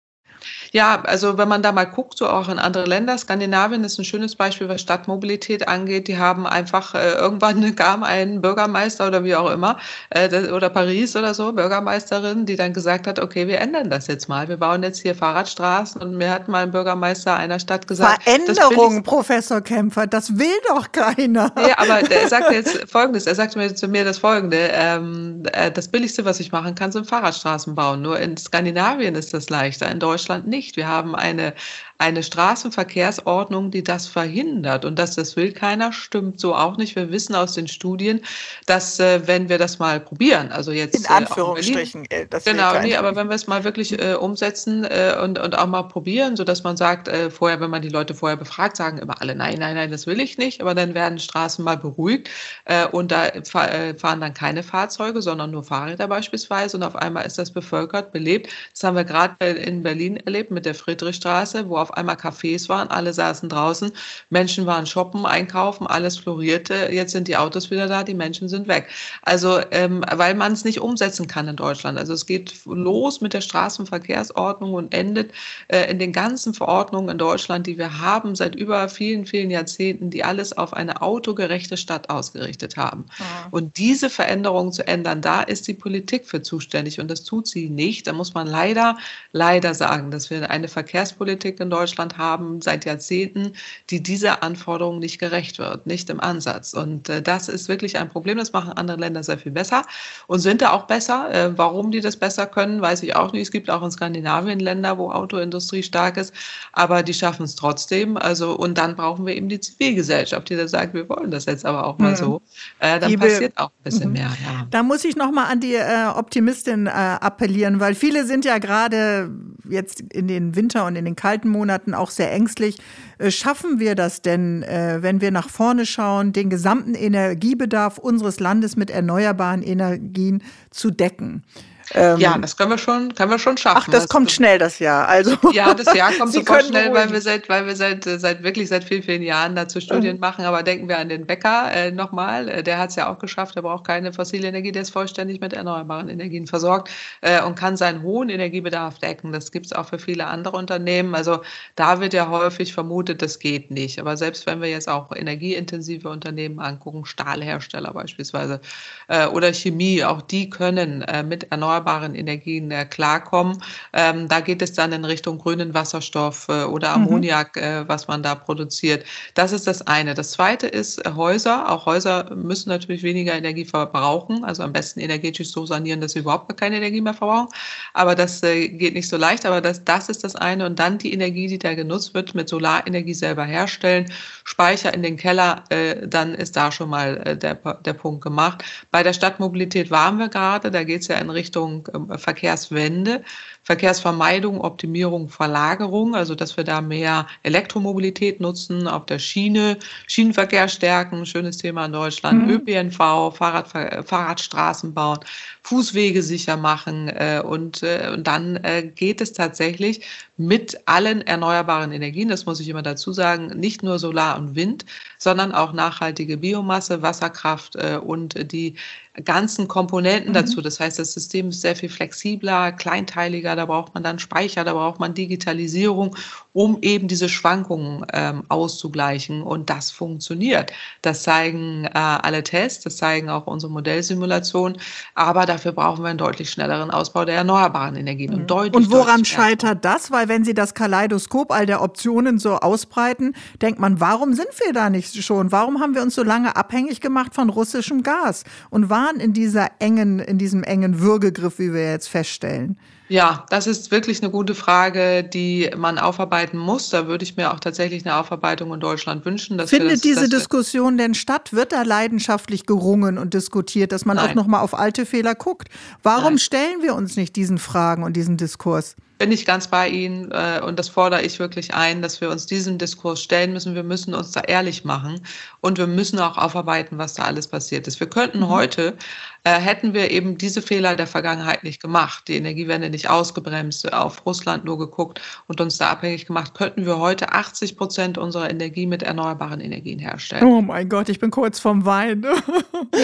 Ja, 0.72 1.02
also 1.02 1.38
wenn 1.38 1.48
man 1.48 1.62
da 1.62 1.72
mal 1.72 1.84
guckt, 1.84 2.18
so 2.18 2.28
auch 2.28 2.48
in 2.48 2.58
andere 2.58 2.84
Länder, 2.84 3.16
Skandinavien 3.16 3.84
ist 3.84 3.98
ein 3.98 4.04
schönes 4.04 4.34
Beispiel, 4.36 4.68
was 4.68 4.80
Stadtmobilität 4.80 5.68
angeht. 5.68 6.08
Die 6.08 6.18
haben 6.18 6.46
einfach 6.46 6.94
äh, 6.94 7.12
irgendwann 7.12 7.76
kam 7.76 8.02
ein 8.02 8.40
Bürgermeister 8.40 9.06
oder 9.06 9.24
wie 9.24 9.36
auch 9.36 9.50
immer 9.50 9.78
äh, 10.10 10.50
oder 10.50 10.70
Paris 10.70 11.16
oder 11.16 11.34
so 11.34 11.52
Bürgermeisterin, 11.52 12.46
die 12.46 12.56
dann 12.56 12.72
gesagt 12.72 13.06
hat, 13.06 13.18
okay, 13.18 13.46
wir 13.46 13.60
ändern 13.60 13.90
das 13.90 14.06
jetzt 14.06 14.28
mal. 14.28 14.48
Wir 14.48 14.56
bauen 14.56 14.82
jetzt 14.82 15.00
hier 15.00 15.14
Fahrradstraßen 15.14 16.02
und 16.02 16.16
mir 16.16 16.30
hat 16.30 16.48
mal 16.48 16.64
ein 16.64 16.70
Bürgermeister 16.70 17.34
einer 17.36 17.58
Stadt 17.58 17.86
gesagt, 17.86 18.22
Veränderung, 18.22 19.02
Professor 19.02 19.60
Kämpfer, 19.60 20.06
das 20.06 20.36
will 20.38 20.46
doch 20.68 20.90
keiner. 20.90 21.52
Ja, 21.56 21.78
aber 21.78 22.10
er 22.10 22.28
sagt 22.34 22.50
jetzt 22.50 22.90
Folgendes. 22.90 23.26
Er 23.26 23.34
sagte 23.34 23.58
mir 23.58 23.74
zu 23.74 23.88
mir 23.88 24.04
das 24.04 24.18
Folgende: 24.18 24.70
ähm, 24.72 25.42
äh, 25.52 25.70
Das 25.70 25.88
Billigste, 25.88 26.24
was 26.24 26.40
ich 26.40 26.52
machen 26.52 26.74
kann, 26.74 26.92
sind 26.92 27.06
Fahrradstraßen 27.06 27.74
bauen. 27.74 28.02
Nur 28.02 28.18
in 28.18 28.36
Skandinavien 28.36 29.14
ist 29.14 29.32
das 29.34 29.50
leichter, 29.50 29.90
in 29.90 30.00
Deutschland 30.00 30.33
Deutschland 30.34 30.46
nicht. 30.48 30.76
Wir 30.76 30.88
haben 30.88 31.14
eine 31.14 31.54
eine 31.98 32.22
Straßenverkehrsordnung, 32.22 33.70
die 33.70 33.84
das 33.84 34.06
verhindert. 34.06 34.84
Und 34.84 34.98
dass 34.98 35.14
das 35.14 35.36
will 35.36 35.52
keiner, 35.52 35.92
stimmt 35.92 36.40
so 36.40 36.54
auch 36.54 36.76
nicht. 36.76 36.96
Wir 36.96 37.10
wissen 37.12 37.34
aus 37.34 37.54
den 37.54 37.68
Studien, 37.68 38.20
dass 38.66 38.98
äh, 38.98 39.26
wenn 39.26 39.48
wir 39.48 39.58
das 39.58 39.78
mal 39.78 40.00
probieren, 40.00 40.50
also 40.50 40.72
jetzt 40.72 40.96
in 40.96 41.06
Anführungsstrichen, 41.06 42.06
äh, 42.10 42.26
das 42.26 42.44
genau, 42.44 42.80
nee, 42.80 42.96
aber 42.96 43.14
wenn 43.14 43.28
wir 43.28 43.36
es 43.36 43.46
mal 43.46 43.62
wirklich 43.62 43.98
äh, 44.00 44.14
umsetzen 44.14 44.84
äh, 44.84 45.16
und, 45.22 45.38
und 45.38 45.56
auch 45.56 45.66
mal 45.66 45.84
probieren, 45.84 46.36
so 46.36 46.42
dass 46.42 46.64
man 46.64 46.76
sagt, 46.76 47.08
äh, 47.08 47.30
vorher, 47.30 47.60
wenn 47.60 47.70
man 47.70 47.82
die 47.82 47.88
Leute 47.88 48.14
vorher 48.14 48.36
befragt, 48.36 48.76
sagen 48.76 48.98
immer 48.98 49.20
alle, 49.20 49.34
nein, 49.34 49.58
nein, 49.58 49.76
nein, 49.76 49.90
das 49.90 50.06
will 50.06 50.20
ich 50.20 50.36
nicht. 50.36 50.60
Aber 50.60 50.74
dann 50.74 50.94
werden 50.94 51.18
Straßen 51.18 51.64
mal 51.64 51.76
beruhigt 51.76 52.28
äh, 52.64 52.86
und 52.86 53.12
da 53.12 53.30
fahren 53.44 54.20
dann 54.20 54.34
keine 54.34 54.62
Fahrzeuge, 54.62 55.22
sondern 55.22 55.52
nur 55.52 55.62
Fahrräder 55.62 56.08
beispielsweise. 56.08 56.76
Und 56.76 56.82
auf 56.82 56.96
einmal 56.96 57.24
ist 57.24 57.38
das 57.38 57.52
bevölkert, 57.52 58.12
belebt. 58.12 58.50
Das 58.72 58.82
haben 58.82 58.96
wir 58.96 59.04
gerade 59.04 59.36
in 59.46 59.82
Berlin 59.82 60.16
erlebt 60.16 60.50
mit 60.50 60.66
der 60.66 60.74
Friedrichstraße, 60.74 61.68
wo 61.68 61.83
auf 61.84 61.94
einmal 61.94 62.16
Cafés 62.16 62.70
waren, 62.70 62.88
alle 62.88 63.12
saßen 63.12 63.50
draußen, 63.50 63.92
Menschen 64.30 64.64
waren 64.64 64.86
shoppen, 64.86 65.26
einkaufen, 65.26 65.86
alles 65.86 66.16
florierte. 66.16 66.88
Jetzt 66.90 67.12
sind 67.12 67.28
die 67.28 67.36
Autos 67.36 67.70
wieder 67.70 67.88
da, 67.88 68.02
die 68.02 68.14
Menschen 68.14 68.48
sind 68.48 68.68
weg. 68.68 68.88
Also, 69.20 69.60
ähm, 69.70 70.02
weil 70.10 70.34
man 70.34 70.52
es 70.52 70.64
nicht 70.64 70.80
umsetzen 70.80 71.26
kann 71.26 71.46
in 71.46 71.56
Deutschland. 71.56 71.98
Also 71.98 72.14
es 72.14 72.24
geht 72.24 72.54
los 72.64 73.20
mit 73.20 73.34
der 73.34 73.42
Straßenverkehrsordnung 73.42 74.72
und 74.72 74.94
endet 74.94 75.32
äh, 75.68 75.90
in 75.90 75.98
den 75.98 76.12
ganzen 76.12 76.54
Verordnungen 76.54 77.10
in 77.10 77.18
Deutschland, 77.18 77.66
die 77.66 77.76
wir 77.76 78.00
haben 78.00 78.34
seit 78.34 78.54
über 78.54 78.88
vielen, 78.88 79.26
vielen 79.26 79.50
Jahrzehnten, 79.50 80.08
die 80.08 80.24
alles 80.24 80.56
auf 80.56 80.72
eine 80.72 81.02
autogerechte 81.02 81.76
Stadt 81.76 82.08
ausgerichtet 82.08 82.78
haben. 82.78 83.04
Ja. 83.18 83.24
Und 83.50 83.76
diese 83.76 84.08
Veränderungen 84.08 84.72
zu 84.72 84.86
ändern, 84.86 85.20
da 85.20 85.42
ist 85.42 85.68
die 85.68 85.74
Politik 85.74 86.26
für 86.26 86.40
zuständig 86.40 86.98
und 86.98 87.10
das 87.10 87.24
tut 87.24 87.46
sie 87.46 87.68
nicht. 87.68 88.06
Da 88.06 88.14
muss 88.14 88.32
man 88.32 88.46
leider, 88.46 88.96
leider 89.32 89.74
sagen, 89.74 90.10
dass 90.10 90.30
wir 90.30 90.50
eine 90.50 90.68
Verkehrspolitik 90.68 91.60
in 91.60 91.70
Deutschland 91.74 92.16
haben 92.18 92.60
seit 92.60 92.84
Jahrzehnten, 92.84 93.52
die 93.90 94.00
dieser 94.00 94.44
Anforderung 94.44 95.00
nicht 95.00 95.18
gerecht 95.18 95.58
wird, 95.58 95.86
nicht 95.86 96.08
im 96.08 96.20
Ansatz. 96.20 96.72
Und 96.72 97.08
äh, 97.08 97.20
das 97.20 97.48
ist 97.48 97.68
wirklich 97.68 97.98
ein 97.98 98.08
Problem. 98.08 98.38
Das 98.38 98.52
machen 98.52 98.72
andere 98.74 98.98
Länder 98.98 99.24
sehr 99.24 99.38
viel 99.38 99.50
besser 99.50 99.82
und 100.28 100.38
sind 100.38 100.62
da 100.62 100.70
auch 100.70 100.86
besser. 100.86 101.32
Äh, 101.32 101.58
warum 101.58 101.90
die 101.90 102.00
das 102.00 102.16
besser 102.16 102.46
können, 102.46 102.80
weiß 102.80 103.02
ich 103.02 103.16
auch 103.16 103.32
nicht. 103.32 103.42
Es 103.42 103.50
gibt 103.50 103.68
auch 103.70 103.82
in 103.82 103.90
Skandinavien 103.90 104.60
Länder, 104.60 104.96
wo 104.98 105.10
Autoindustrie 105.10 105.82
stark 105.82 106.16
ist, 106.16 106.32
aber 106.72 107.02
die 107.02 107.14
schaffen 107.14 107.44
es 107.44 107.56
trotzdem. 107.56 108.16
Also 108.16 108.54
und 108.54 108.78
dann 108.78 108.94
brauchen 108.94 109.26
wir 109.26 109.34
eben 109.34 109.48
die 109.48 109.58
Zivilgesellschaft, 109.58 110.48
die 110.48 110.56
da 110.56 110.68
sagt, 110.68 110.94
wir 110.94 111.08
wollen 111.08 111.32
das 111.32 111.46
jetzt 111.46 111.66
aber 111.66 111.84
auch 111.86 111.98
mal 111.98 112.12
mhm. 112.12 112.16
so. 112.16 112.42
Äh, 112.78 113.00
dann 113.00 113.10
Liebe, 113.10 113.26
passiert 113.26 113.58
auch 113.58 113.70
ein 113.70 113.82
bisschen 113.82 114.08
mhm. 114.08 114.12
mehr. 114.12 114.30
Ja. 114.44 114.66
Da 114.70 114.84
muss 114.84 115.04
ich 115.04 115.16
noch 115.16 115.32
mal 115.32 115.46
an 115.46 115.58
die 115.58 115.74
äh, 115.74 116.06
Optimistin 116.14 116.86
äh, 116.86 116.90
appellieren, 116.90 117.80
weil 117.80 117.96
viele 117.96 118.24
sind 118.26 118.44
ja 118.44 118.58
gerade 118.58 119.30
jetzt 119.68 120.00
in 120.12 120.28
den 120.28 120.54
Winter 120.54 120.86
und 120.86 120.94
in 120.94 121.04
den 121.04 121.16
kalten 121.16 121.48
Monaten 121.48 121.63
auch 121.94 122.10
sehr 122.10 122.32
ängstlich. 122.32 122.78
Äh, 123.18 123.30
schaffen 123.30 123.78
wir 123.78 123.94
das 123.94 124.22
denn, 124.22 124.62
äh, 124.62 124.98
wenn 125.00 125.20
wir 125.20 125.30
nach 125.30 125.48
vorne 125.48 125.86
schauen, 125.86 126.32
den 126.32 126.50
gesamten 126.50 126.94
Energiebedarf 126.94 127.98
unseres 127.98 128.40
Landes 128.40 128.76
mit 128.76 128.90
erneuerbaren 128.90 129.62
Energien 129.62 130.42
zu 130.70 130.90
decken? 130.90 131.42
Ähm, 131.92 132.18
ja, 132.18 132.38
das 132.38 132.56
können 132.56 132.70
wir 132.70 132.78
schon, 132.78 133.14
können 133.14 133.30
wir 133.30 133.38
schon 133.38 133.56
schaffen. 133.56 133.82
Ach, 133.82 133.86
das, 133.86 134.04
das 134.04 134.08
kommt 134.08 134.30
schnell, 134.30 134.58
das 134.58 134.78
Jahr. 134.78 135.06
Also 135.06 135.36
ja, 135.52 135.74
das 135.74 135.94
Jahr 135.94 136.12
kommt 136.12 136.32
sofort 136.32 136.64
schnell, 136.64 136.92
weil 136.94 137.12
wir 137.12 137.20
seit, 137.20 137.48
weil 137.48 137.66
wir 137.66 137.76
seit, 137.76 138.04
seit 138.04 138.42
wirklich 138.42 138.68
seit 138.68 138.84
vielen, 138.84 139.02
vielen 139.02 139.22
Jahren 139.22 139.54
dazu 139.54 139.80
Studien 139.80 140.16
mhm. 140.16 140.20
machen. 140.20 140.44
Aber 140.44 140.62
denken 140.62 140.88
wir 140.88 140.98
an 140.98 141.08
den 141.08 141.26
Bäcker 141.26 141.70
äh, 141.72 141.90
nochmal. 141.90 142.48
Äh, 142.48 142.62
der 142.62 142.78
hat 142.78 142.90
es 142.90 142.96
ja 142.96 143.12
auch 143.12 143.18
geschafft. 143.18 143.56
Er 143.56 143.62
braucht 143.62 143.86
keine 143.86 144.12
fossile 144.12 144.48
Energie. 144.48 144.72
Der 144.72 144.82
ist 144.82 144.90
vollständig 144.90 145.40
mit 145.40 145.52
erneuerbaren 145.52 146.08
Energien 146.08 146.46
versorgt 146.46 146.90
äh, 147.20 147.42
und 147.42 147.54
kann 147.54 147.76
seinen 147.76 148.02
hohen 148.02 148.30
Energiebedarf 148.30 148.98
decken. 148.98 149.32
Das 149.32 149.52
gibt 149.52 149.66
es 149.66 149.72
auch 149.72 149.88
für 149.88 149.98
viele 149.98 150.26
andere 150.26 150.56
Unternehmen. 150.56 151.14
Also 151.14 151.40
da 151.76 152.00
wird 152.00 152.14
ja 152.14 152.28
häufig 152.28 152.72
vermutet, 152.72 153.20
das 153.20 153.38
geht 153.38 153.70
nicht. 153.70 153.98
Aber 153.98 154.16
selbst 154.16 154.46
wenn 154.46 154.60
wir 154.60 154.70
jetzt 154.70 154.88
auch 154.88 155.14
energieintensive 155.14 156.08
Unternehmen 156.08 156.60
angucken, 156.60 157.04
Stahlhersteller 157.04 157.92
beispielsweise 157.92 158.60
äh, 159.08 159.26
oder 159.26 159.52
Chemie, 159.52 160.02
auch 160.02 160.22
die 160.22 160.48
können 160.48 161.04
mit 161.28 161.50
erneuerbaren 161.50 161.73
erneuerbaren 161.74 162.14
Energien 162.14 162.70
äh, 162.70 162.84
klarkommen. 162.84 163.58
Ähm, 163.92 164.28
da 164.28 164.40
geht 164.40 164.62
es 164.62 164.72
dann 164.72 164.92
in 164.92 165.04
Richtung 165.04 165.38
grünen 165.38 165.74
Wasserstoff 165.74 166.46
äh, 166.48 166.64
oder 166.64 166.96
mhm. 166.96 167.06
Ammoniak, 167.06 167.56
mhm. 167.56 167.62
äh, 167.62 167.88
was 167.88 168.08
man 168.08 168.22
da 168.22 168.34
produziert. 168.34 169.04
Das 169.34 169.52
ist 169.52 169.66
das 169.66 169.86
eine. 169.86 170.14
Das 170.14 170.32
zweite 170.32 170.66
ist 170.66 171.04
äh, 171.04 171.12
Häuser. 171.14 171.70
Auch 171.70 171.86
Häuser 171.86 172.34
müssen 172.34 172.68
natürlich 172.68 173.02
weniger 173.02 173.34
Energie 173.34 173.64
verbrauchen, 173.64 174.44
also 174.44 174.62
am 174.62 174.72
besten 174.72 175.00
energetisch 175.00 175.50
so 175.50 175.66
sanieren, 175.66 176.00
dass 176.00 176.12
sie 176.12 176.20
überhaupt 176.20 176.56
keine 176.56 176.76
Energie 176.76 177.00
mehr 177.00 177.14
verbrauchen. 177.14 177.48
Aber 177.92 178.14
das 178.14 178.42
äh, 178.42 178.68
geht 178.68 178.94
nicht 178.94 179.08
so 179.08 179.16
leicht. 179.16 179.46
Aber 179.46 179.60
das, 179.60 179.84
das 179.84 180.08
ist 180.08 180.24
das 180.24 180.36
eine. 180.36 180.66
Und 180.66 180.78
dann 180.78 180.98
die 180.98 181.12
Energie, 181.12 181.48
die 181.48 181.58
da 181.58 181.74
genutzt 181.74 182.14
wird, 182.14 182.34
mit 182.34 182.48
Solarenergie 182.48 183.14
selber 183.14 183.44
herstellen, 183.44 184.06
Speicher 184.44 184.92
in 184.94 185.02
den 185.02 185.16
Keller, 185.16 185.64
äh, 185.70 186.06
dann 186.06 186.34
ist 186.34 186.56
da 186.56 186.70
schon 186.70 186.90
mal 186.90 187.36
der, 187.36 187.54
der 187.54 187.92
Punkt 187.92 188.22
gemacht. 188.22 188.64
Bei 188.90 189.02
der 189.02 189.12
Stadtmobilität 189.12 189.90
waren 189.90 190.18
wir 190.18 190.28
gerade. 190.28 190.70
Da 190.70 190.84
geht 190.84 191.02
es 191.02 191.08
ja 191.08 191.16
in 191.16 191.30
Richtung 191.30 191.63
Richtung 191.64 191.88
ähm, 191.94 192.18
Verkehrswende, 192.18 193.22
Verkehrsvermeidung, 193.62 194.60
Optimierung, 194.60 195.28
Verlagerung, 195.28 196.14
also 196.14 196.34
dass 196.34 196.56
wir 196.56 196.64
da 196.64 196.80
mehr 196.80 197.26
Elektromobilität 197.42 198.40
nutzen, 198.40 198.86
auf 198.86 199.06
der 199.06 199.18
Schiene, 199.18 199.78
Schienenverkehr 200.06 200.68
stärken, 200.68 201.24
schönes 201.24 201.56
Thema 201.56 201.86
in 201.86 201.92
Deutschland, 201.92 202.46
mhm. 202.46 202.50
ÖPNV, 202.50 202.98
Fahrrad, 203.34 203.68
Fahrradstraßen 204.06 204.92
bauen, 204.92 205.20
Fußwege 205.62 206.22
sicher 206.22 206.56
machen 206.56 207.08
äh, 207.08 207.42
und, 207.44 207.82
äh, 207.82 208.10
und 208.12 208.26
dann 208.26 208.56
äh, 208.56 208.82
geht 208.82 209.20
es 209.20 209.32
tatsächlich 209.32 210.02
mit 210.36 210.80
allen 210.86 211.22
erneuerbaren 211.22 211.92
Energien, 211.92 212.28
das 212.28 212.44
muss 212.44 212.58
ich 212.58 212.68
immer 212.68 212.82
dazu 212.82 213.12
sagen, 213.12 213.48
nicht 213.58 213.82
nur 213.84 213.98
Solar 214.00 214.36
und 214.36 214.56
Wind, 214.56 214.84
sondern 215.18 215.52
auch 215.52 215.72
nachhaltige 215.72 216.38
Biomasse, 216.38 217.02
Wasserkraft 217.02 217.76
äh, 217.76 218.00
und 218.02 218.50
die 218.52 218.74
ganzen 219.22 219.68
Komponenten 219.68 220.30
mhm. 220.30 220.34
dazu. 220.34 220.60
Das 220.60 220.80
heißt, 220.80 220.98
das 220.98 221.12
System 221.12 221.50
ist 221.50 221.60
sehr 221.60 221.76
viel 221.76 221.88
flexibler, 221.88 222.72
kleinteiliger, 222.72 223.54
da 223.54 223.66
braucht 223.66 223.94
man 223.94 224.02
dann 224.02 224.18
Speicher, 224.18 224.64
da 224.64 224.72
braucht 224.72 224.98
man 224.98 225.14
Digitalisierung, 225.14 226.16
um 226.54 226.78
eben 226.82 227.08
diese 227.08 227.28
Schwankungen 227.28 228.06
ähm, 228.12 228.44
auszugleichen. 228.48 229.42
Und 229.42 229.68
das 229.70 229.90
funktioniert. 229.90 230.72
Das 231.02 231.24
zeigen 231.24 231.84
äh, 231.84 231.90
alle 231.94 232.44
Tests, 232.44 232.84
das 232.84 232.96
zeigen 232.96 233.28
auch 233.28 233.48
unsere 233.48 233.72
Modellsimulationen. 233.72 234.78
Aber 235.16 235.46
dafür 235.46 235.72
brauchen 235.72 236.04
wir 236.04 236.10
einen 236.10 236.18
deutlich 236.18 236.50
schnelleren 236.50 236.92
Ausbau 236.92 237.24
der 237.24 237.34
erneuerbaren 237.34 237.96
Energien. 237.96 238.30
Mhm. 238.30 238.40
Und, 238.42 238.50
deutlich, 238.50 238.86
und 238.86 238.92
woran 238.92 239.24
scheitert 239.24 239.84
das? 239.84 240.12
Weil 240.12 240.28
wenn 240.28 240.44
Sie 240.44 240.54
das 240.54 240.74
Kaleidoskop 240.74 241.50
all 241.50 241.66
der 241.66 241.82
Optionen 241.82 242.38
so 242.38 242.54
ausbreiten, 242.54 243.34
denkt 243.60 243.80
man, 243.80 243.98
warum 243.98 244.32
sind 244.32 244.48
wir 244.64 244.72
da 244.72 244.90
nicht 244.90 245.20
schon? 245.24 245.50
Warum 245.50 245.80
haben 245.80 245.96
wir 245.96 246.02
uns 246.02 246.14
so 246.14 246.22
lange 246.22 246.54
abhängig 246.54 247.00
gemacht 247.00 247.34
von 247.34 247.50
russischem 247.50 248.04
Gas? 248.04 248.44
Und 248.70 248.90
waren 248.90 249.18
in 249.18 249.32
dieser 249.32 249.70
engen, 249.80 250.20
in 250.20 250.38
diesem 250.38 250.62
engen 250.62 251.00
Würgegriff, 251.00 251.58
wie 251.58 251.72
wir 251.72 251.90
jetzt 251.90 252.08
feststellen? 252.08 252.78
Ja, 253.08 253.44
das 253.50 253.66
ist 253.66 253.90
wirklich 253.90 254.22
eine 254.22 254.30
gute 254.30 254.54
Frage, 254.54 255.22
die 255.24 255.70
man 255.76 255.98
aufarbeiten 255.98 256.56
muss. 256.56 256.88
Da 256.88 257.06
würde 257.06 257.24
ich 257.24 257.36
mir 257.36 257.52
auch 257.52 257.60
tatsächlich 257.60 258.06
eine 258.06 258.16
Aufarbeitung 258.16 258.72
in 258.72 258.80
Deutschland 258.80 259.24
wünschen. 259.26 259.58
Findet 259.66 259.92
das, 259.92 260.00
diese 260.00 260.28
Diskussion 260.28 260.96
denn 260.96 261.14
statt? 261.14 261.52
Wird 261.52 261.72
da 261.72 261.82
leidenschaftlich 261.82 262.64
gerungen 262.64 263.18
und 263.18 263.34
diskutiert, 263.34 263.92
dass 263.92 264.06
man 264.06 264.16
Nein. 264.16 264.30
auch 264.30 264.34
noch 264.34 264.46
mal 264.46 264.60
auf 264.60 264.74
alte 264.74 265.04
Fehler 265.04 265.34
guckt? 265.34 265.68
Warum 266.02 266.34
Nein. 266.34 266.38
stellen 266.38 266.82
wir 266.82 266.94
uns 266.94 267.16
nicht 267.16 267.36
diesen 267.36 267.58
Fragen 267.58 268.04
und 268.04 268.14
diesen 268.14 268.38
Diskurs? 268.38 268.96
Bin 269.24 269.32
ich 269.32 269.46
ganz 269.46 269.68
bei 269.68 269.88
Ihnen 269.88 270.30
äh, 270.32 270.60
und 270.62 270.78
das 270.78 270.90
fordere 270.90 271.22
ich 271.22 271.38
wirklich 271.38 271.72
ein, 271.72 272.02
dass 272.02 272.20
wir 272.20 272.28
uns 272.28 272.44
diesem 272.44 272.76
Diskurs 272.76 273.22
stellen 273.22 273.54
müssen. 273.54 273.74
Wir 273.74 273.82
müssen 273.82 274.12
uns 274.12 274.32
da 274.32 274.40
ehrlich 274.40 274.84
machen 274.84 275.18
und 275.62 275.78
wir 275.78 275.86
müssen 275.86 276.18
auch 276.18 276.36
aufarbeiten, 276.36 276.98
was 276.98 277.14
da 277.14 277.22
alles 277.22 277.48
passiert 277.48 277.86
ist. 277.86 278.00
Wir 278.00 278.06
könnten 278.06 278.40
mhm. 278.40 278.48
heute 278.50 278.98
äh, 279.44 279.60
hätten 279.60 279.92
wir 279.92 280.10
eben 280.10 280.38
diese 280.38 280.62
Fehler 280.62 280.96
der 280.96 281.06
Vergangenheit 281.06 281.64
nicht 281.64 281.80
gemacht, 281.80 282.28
die 282.28 282.36
Energiewende 282.36 282.88
nicht 282.88 283.10
ausgebremst, 283.10 283.92
auf 283.92 284.24
Russland 284.24 284.64
nur 284.64 284.78
geguckt 284.78 285.20
und 285.48 285.60
uns 285.60 285.76
da 285.76 285.90
abhängig 285.90 286.24
gemacht, 286.24 286.54
könnten 286.54 286.86
wir 286.86 286.98
heute 286.98 287.32
80 287.32 287.76
Prozent 287.76 288.16
unserer 288.16 288.50
Energie 288.50 288.86
mit 288.86 289.02
erneuerbaren 289.02 289.60
Energien 289.60 289.98
herstellen. 289.98 290.44
Oh 290.44 290.62
mein 290.62 290.88
Gott, 290.88 291.10
ich 291.10 291.18
bin 291.18 291.30
kurz 291.30 291.60
vom 291.60 291.84
Wein. 291.84 292.26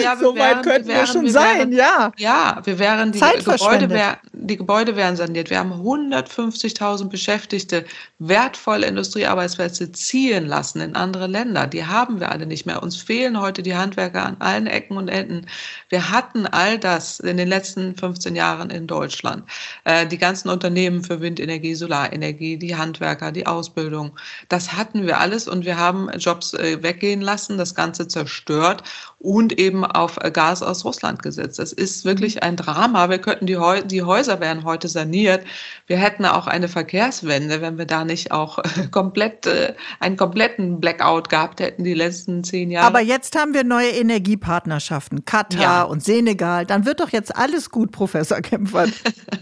Ja, 0.03 0.17
so 0.19 0.35
wären, 0.35 0.57
weit 0.57 0.63
könnten 0.63 0.87
wir, 0.87 0.95
wären, 0.95 1.07
wir 1.07 1.13
schon 1.13 1.23
wir 1.25 1.31
sein, 1.31 1.57
wären, 1.57 1.71
ja. 1.73 2.11
Ja, 2.17 2.61
wir 2.63 2.79
wären 2.79 3.11
die 3.11 3.19
Gebäude, 3.19 3.89
wär, 3.91 4.17
die 4.41 4.57
Gebäude 4.57 4.95
wären 4.95 5.15
saniert. 5.15 5.49
Wir 5.51 5.59
haben 5.59 5.71
150.000 5.71 7.09
Beschäftigte, 7.09 7.85
wertvolle 8.17 8.87
Industriearbeitsplätze 8.87 9.91
ziehen 9.91 10.47
lassen 10.47 10.81
in 10.81 10.95
andere 10.95 11.27
Länder. 11.27 11.67
Die 11.67 11.85
haben 11.85 12.19
wir 12.19 12.31
alle 12.31 12.47
nicht 12.47 12.65
mehr. 12.65 12.81
Uns 12.81 12.95
fehlen 12.95 13.39
heute 13.39 13.61
die 13.61 13.75
Handwerker 13.75 14.25
an 14.25 14.37
allen 14.39 14.65
Ecken 14.65 14.97
und 14.97 15.09
Enden. 15.09 15.45
Wir 15.89 16.09
hatten 16.09 16.47
all 16.47 16.79
das 16.79 17.19
in 17.19 17.37
den 17.37 17.47
letzten 17.47 17.95
15 17.95 18.35
Jahren 18.35 18.71
in 18.71 18.87
Deutschland. 18.87 19.43
Äh, 19.83 20.07
die 20.07 20.17
ganzen 20.17 20.49
Unternehmen 20.49 21.03
für 21.03 21.21
Windenergie, 21.21 21.75
Solarenergie, 21.75 22.57
die 22.57 22.75
Handwerker, 22.75 23.31
die 23.31 23.45
Ausbildung, 23.45 24.11
das 24.49 24.73
hatten 24.73 25.05
wir 25.05 25.19
alles 25.19 25.47
und 25.47 25.65
wir 25.65 25.77
haben 25.77 26.09
Jobs 26.17 26.53
äh, 26.55 26.81
weggehen 26.81 27.21
lassen, 27.21 27.59
das 27.59 27.75
Ganze 27.75 28.07
zerstört 28.07 28.83
und 29.19 29.59
eben 29.59 29.85
auf 29.85 30.17
Gas 30.33 30.63
aus 30.63 30.83
Russland 30.83 31.21
gesetzt. 31.21 31.59
Das 31.59 31.73
ist 31.73 32.05
wirklich 32.05 32.41
ein 32.41 32.55
Drama. 32.55 33.09
Wir 33.09 33.19
könnten 33.19 33.45
die, 33.45 33.57
Häu 33.57 33.81
die 33.81 34.01
Häuser 34.31 34.39
wären 34.39 34.63
heute 34.63 34.87
saniert. 34.87 35.43
Wir 35.87 35.97
hätten 35.97 36.25
auch 36.25 36.47
eine 36.47 36.67
Verkehrswende, 36.67 37.61
wenn 37.61 37.77
wir 37.77 37.85
da 37.85 38.05
nicht 38.05 38.31
auch 38.31 38.59
komplett 38.91 39.45
äh, 39.45 39.73
einen 39.99 40.15
kompletten 40.15 40.79
Blackout 40.79 41.29
gehabt 41.29 41.59
hätten 41.59 41.83
die 41.83 41.93
letzten 41.93 42.43
zehn 42.43 42.71
Jahre. 42.71 42.87
Aber 42.87 43.01
jetzt 43.01 43.37
haben 43.37 43.53
wir 43.53 43.63
neue 43.63 43.89
Energiepartnerschaften, 43.89 45.25
Katar 45.25 45.61
ja. 45.61 45.83
und 45.83 46.03
Senegal. 46.03 46.65
Dann 46.65 46.85
wird 46.85 46.99
doch 46.99 47.09
jetzt 47.09 47.35
alles 47.35 47.69
gut, 47.69 47.91
Professor 47.91 48.41
Kempfert. 48.41 48.91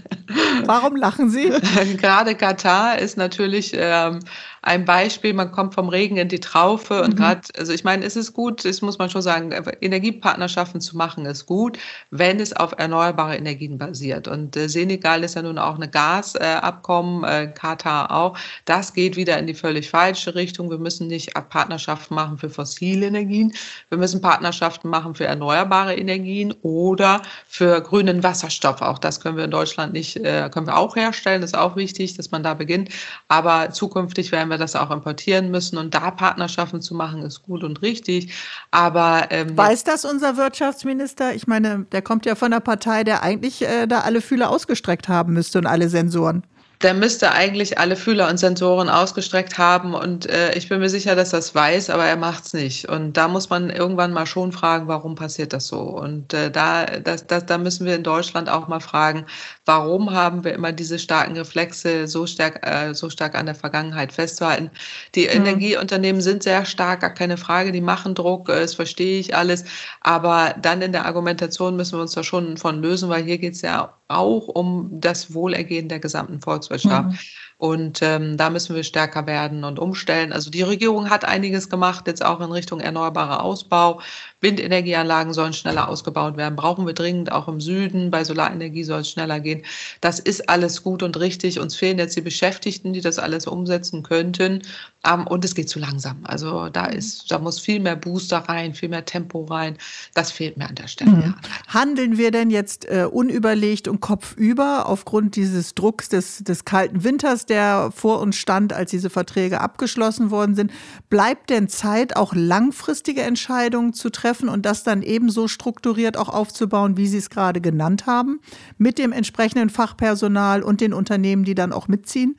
Warum 0.66 0.96
lachen 0.96 1.30
Sie? 1.30 1.52
Gerade 1.98 2.36
Katar 2.36 3.00
ist 3.00 3.18
natürlich 3.18 3.72
ähm, 3.76 4.20
ein 4.62 4.86
Beispiel, 4.86 5.34
man 5.34 5.52
kommt 5.52 5.74
vom 5.74 5.90
Regen 5.90 6.18
in 6.18 6.28
die 6.28 6.40
Traufe 6.40 7.02
und 7.02 7.14
mhm. 7.14 7.18
gerade, 7.18 7.42
also 7.58 7.74
ich 7.74 7.84
meine, 7.84 8.06
es 8.06 8.16
ist 8.16 8.34
gut, 8.34 8.66
das 8.66 8.82
muss 8.82 8.98
man 8.98 9.10
schon 9.10 9.22
sagen, 9.22 9.52
Energiepartnerschaften 9.82 10.82
zu 10.82 10.98
machen 10.98 11.26
ist 11.26 11.46
gut, 11.46 11.78
wenn 12.12 12.40
es 12.40 12.54
auf 12.54 12.74
erneuerbare 12.78 13.38
Energien 13.38 13.78
basiert. 13.78 14.28
Und 14.28 14.56
äh, 14.56 14.68
Senegal 14.68 15.24
ist 15.24 15.36
ja 15.36 15.42
nun 15.42 15.58
auch 15.58 15.76
eine 15.76 15.90
Gasabkommen, 15.90 17.24
äh, 17.24 17.48
Katar 17.48 18.12
auch. 18.12 18.38
Das 18.66 18.94
geht 18.94 19.16
wieder 19.16 19.38
in 19.38 19.48
die 19.48 19.54
völlig 19.54 19.90
falsche 19.90 20.36
Richtung. 20.36 20.70
Wir 20.70 20.78
müssen 20.78 21.08
nicht 21.08 21.34
Partnerschaften 21.50 22.16
machen 22.16 22.38
für 22.38 22.50
fossile 22.50 23.08
Energien, 23.08 23.54
wir 23.90 23.98
müssen 23.98 24.22
Partnerschaften 24.22 24.90
machen 24.90 25.16
für 25.16 25.26
erneuerbare 25.26 25.96
Energien 25.96 26.54
oder 26.62 27.22
für 27.48 27.82
grünen 27.82 28.24
Wasserstoff. 28.24 28.82
Auch 28.82 29.00
das 29.00 29.20
können 29.20 29.38
wir 29.38 29.46
in 29.46 29.52
Deutschland 29.52 29.94
nicht, 29.94 30.18
äh, 30.18 30.50
können 30.52 30.68
wir 30.68 30.78
auch 30.78 30.96
herstellen, 30.96 31.42
das 31.42 31.52
ist 31.52 31.58
auch 31.58 31.76
wichtig, 31.76 32.16
dass 32.16 32.32
man 32.32 32.44
da 32.44 32.54
beginnt. 32.54 32.90
Aber 33.28 33.72
zukünftig 33.72 34.32
werden 34.32 34.49
werden 34.50 34.60
wir 34.60 34.64
das 34.64 34.76
auch 34.76 34.92
importieren 34.92 35.52
müssen. 35.52 35.78
Und 35.78 35.94
da 35.94 36.12
Partnerschaften 36.12 36.82
zu 36.82 36.96
machen, 36.96 37.22
ist 37.22 37.44
gut 37.44 37.64
und 37.64 37.82
richtig. 37.82 38.34
Aber 38.72 39.28
ähm, 39.30 39.58
weiß 39.58 39.84
das 39.84 40.06
unser 40.06 40.38
Wirtschaftsminister? 40.38 41.34
Ich 41.34 41.48
meine, 41.48 41.86
der 41.92 42.02
kommt 42.02 42.26
ja 42.26 42.36
von 42.36 42.52
einer 42.52 42.62
Partei, 42.62 43.04
der 43.04 43.24
eigentlich 43.24 43.62
äh, 43.62 43.88
da 43.88 44.02
alle 44.02 44.22
Fühler 44.22 44.50
ausgestreckt 44.50 45.08
haben 45.08 45.34
müsste 45.34 45.60
und 45.60 45.66
alle 45.66 45.90
Sensoren 45.90 46.44
der 46.82 46.94
müsste 46.94 47.34
eigentlich 47.34 47.78
alle 47.78 47.98
Fühler 47.98 48.30
und 48.30 48.38
Sensoren 48.38 48.88
ausgestreckt 48.88 49.58
haben. 49.58 49.94
Und 49.94 50.30
äh, 50.30 50.54
ich 50.54 50.70
bin 50.70 50.80
mir 50.80 50.90
sicher, 50.90 51.14
dass 51.14 51.34
er 51.34 51.40
es 51.40 51.54
weiß, 51.54 51.90
aber 51.90 52.06
er 52.06 52.16
macht 52.16 52.46
es 52.46 52.54
nicht. 52.54 52.88
Und 52.88 53.18
da 53.18 53.28
muss 53.28 53.50
man 53.50 53.70
irgendwann 53.70 54.14
mal 54.14 54.26
schon 54.26 54.54
fragen, 54.54 54.88
warum 54.88 55.16
passiert 55.16 55.52
das 55.52 55.68
so? 55.68 55.82
Und 55.82 56.34
äh, 56.34 56.50
da, 56.50 56.86
das, 56.86 57.28
das, 57.28 57.46
da 57.46 57.58
müssen 57.58 57.86
wir 57.86 57.96
in 57.96 58.04
Deutschland 58.04 58.48
auch 58.48 58.70
mal 58.70 58.80
fragen, 58.80 59.26
warum 59.66 60.12
haben 60.12 60.46
wir 60.46 60.54
immer 60.54 60.72
diese 60.72 61.00
starken 61.00 61.36
Reflexe, 61.36 62.08
so 62.08 62.26
stark, 62.26 62.66
äh, 62.66 62.94
so 62.94 63.10
stark 63.10 63.36
an 63.36 63.48
der 63.48 63.56
Vergangenheit 63.56 64.14
festzuhalten? 64.14 64.72
Die 65.16 65.26
mhm. 65.26 65.32
Energieunternehmen 65.32 66.22
sind 66.22 66.44
sehr 66.44 66.64
stark, 66.64 67.02
gar 67.02 67.14
keine 67.14 67.36
Frage, 67.36 67.74
die 67.74 67.82
machen 67.82 68.16
Druck, 68.16 68.48
äh, 68.48 68.62
das 68.62 68.76
verstehe 68.76 69.20
ich 69.20 69.36
alles. 69.36 69.66
Aber 70.00 70.56
dann 70.62 70.82
in 70.82 70.94
der 70.94 71.06
Argumentation 71.06 71.76
müssen 71.76 71.98
wir 71.98 72.04
uns 72.04 72.14
da 72.14 72.24
schon 72.24 72.56
von 72.56 72.82
lösen, 72.82 73.10
weil 73.10 73.24
hier 73.24 73.38
geht 73.38 73.56
es 73.56 73.62
ja 73.64 73.96
auch 74.08 74.48
um 74.48 74.90
das 75.02 75.34
Wohlergehen 75.34 75.88
der 75.88 76.00
gesamten 76.00 76.40
Volkswirtschaft. 76.42 76.69
Volkswirtschaft. 76.70 77.10
Mhm. 77.10 77.18
Und 77.58 78.02
ähm, 78.02 78.38
da 78.38 78.50
müssen 78.50 78.74
wir 78.74 78.84
stärker 78.84 79.28
werden 79.28 79.66
und 79.66 79.80
umstellen. 79.80 80.32
Also 80.32 80.50
die 80.50 80.62
Regierung 80.62 81.10
hat 81.10 81.26
einiges 81.26 81.70
gemacht, 81.70 82.08
jetzt 82.08 82.24
auch 82.24 82.40
in 82.40 82.54
Richtung 82.54 82.80
erneuerbarer 82.80 83.44
Ausbau. 83.44 84.00
Windenergieanlagen 84.42 85.34
sollen 85.34 85.52
schneller 85.52 85.90
ausgebaut 85.90 86.38
werden, 86.38 86.56
brauchen 86.56 86.88
wir 86.88 86.94
dringend 86.94 87.32
auch 87.32 87.50
im 87.50 87.60
Süden. 87.60 88.10
Bei 88.10 88.24
Solarenergie 88.24 88.86
soll 88.86 89.02
es 89.02 89.10
schneller 89.10 89.42
gehen. 89.42 89.64
Das 90.00 90.20
ist 90.20 90.50
alles 90.50 90.82
gut 90.82 91.04
und 91.04 91.20
richtig. 91.20 91.60
Uns 91.60 91.76
fehlen 91.76 91.98
jetzt 91.98 92.16
die 92.16 92.22
Beschäftigten, 92.22 92.94
die 92.94 93.02
das 93.02 93.20
alles 93.20 93.48
umsetzen 93.48 94.02
könnten. 94.02 94.62
Ähm, 95.06 95.28
und 95.28 95.44
es 95.44 95.56
geht 95.56 95.70
zu 95.70 95.80
langsam. 95.80 96.20
Also 96.24 96.70
da 96.70 96.88
mhm. 96.88 96.94
ist, 96.94 97.30
da 97.30 97.40
muss 97.40 97.60
viel 97.60 97.82
mehr 97.82 97.98
Booster 97.98 98.38
rein, 98.38 98.74
viel 98.74 98.90
mehr 98.90 99.04
Tempo 99.04 99.44
rein. 99.44 99.78
Das 100.14 100.32
fehlt 100.32 100.56
mir 100.56 100.70
an 100.70 100.76
der 100.76 100.88
Stelle. 100.88 101.12
Mhm. 101.12 101.36
Handeln 101.68 102.18
wir 102.18 102.32
denn 102.32 102.50
jetzt 102.50 102.86
äh, 102.86 103.08
unüberlegt 103.12 103.90
und 103.90 104.00
kopfüber 104.00 104.86
aufgrund 104.88 105.36
dieses 105.36 105.76
Drucks 105.76 106.08
des, 106.08 106.46
des 106.46 106.64
kalten 106.64 107.04
Winters, 107.04 107.46
der 107.46 107.92
vor 107.94 108.22
uns 108.22 108.38
stand, 108.38 108.72
als 108.72 108.92
diese 108.92 109.10
Verträge 109.10 109.60
abgeschlossen 109.60 110.32
worden 110.32 110.56
sind? 110.56 110.72
Bleibt 111.10 111.50
denn 111.50 111.68
Zeit, 111.68 112.16
auch 112.16 112.34
langfristige 112.34 113.22
Entscheidungen 113.22 113.94
zu 113.94 114.10
treffen? 114.10 114.29
Treffen 114.30 114.50
und 114.50 114.66
das 114.66 114.84
dann 114.84 115.02
ebenso 115.02 115.48
strukturiert 115.48 116.16
auch 116.18 116.30
aufzubauen, 116.30 116.98
wie 116.98 117.08
Sie 117.08 117.18
es 117.18 117.30
gerade 117.30 117.62
genannt 117.62 118.06
haben, 118.06 118.40
mit 118.78 118.98
dem 118.98 119.12
entsprechenden 119.12 119.70
Fachpersonal 119.70 120.62
und 120.62 120.82
den 120.82 120.94
Unternehmen, 120.94 121.44
die 121.44 121.56
dann 121.56 121.74
auch 121.74 121.88
mitziehen? 121.88 122.38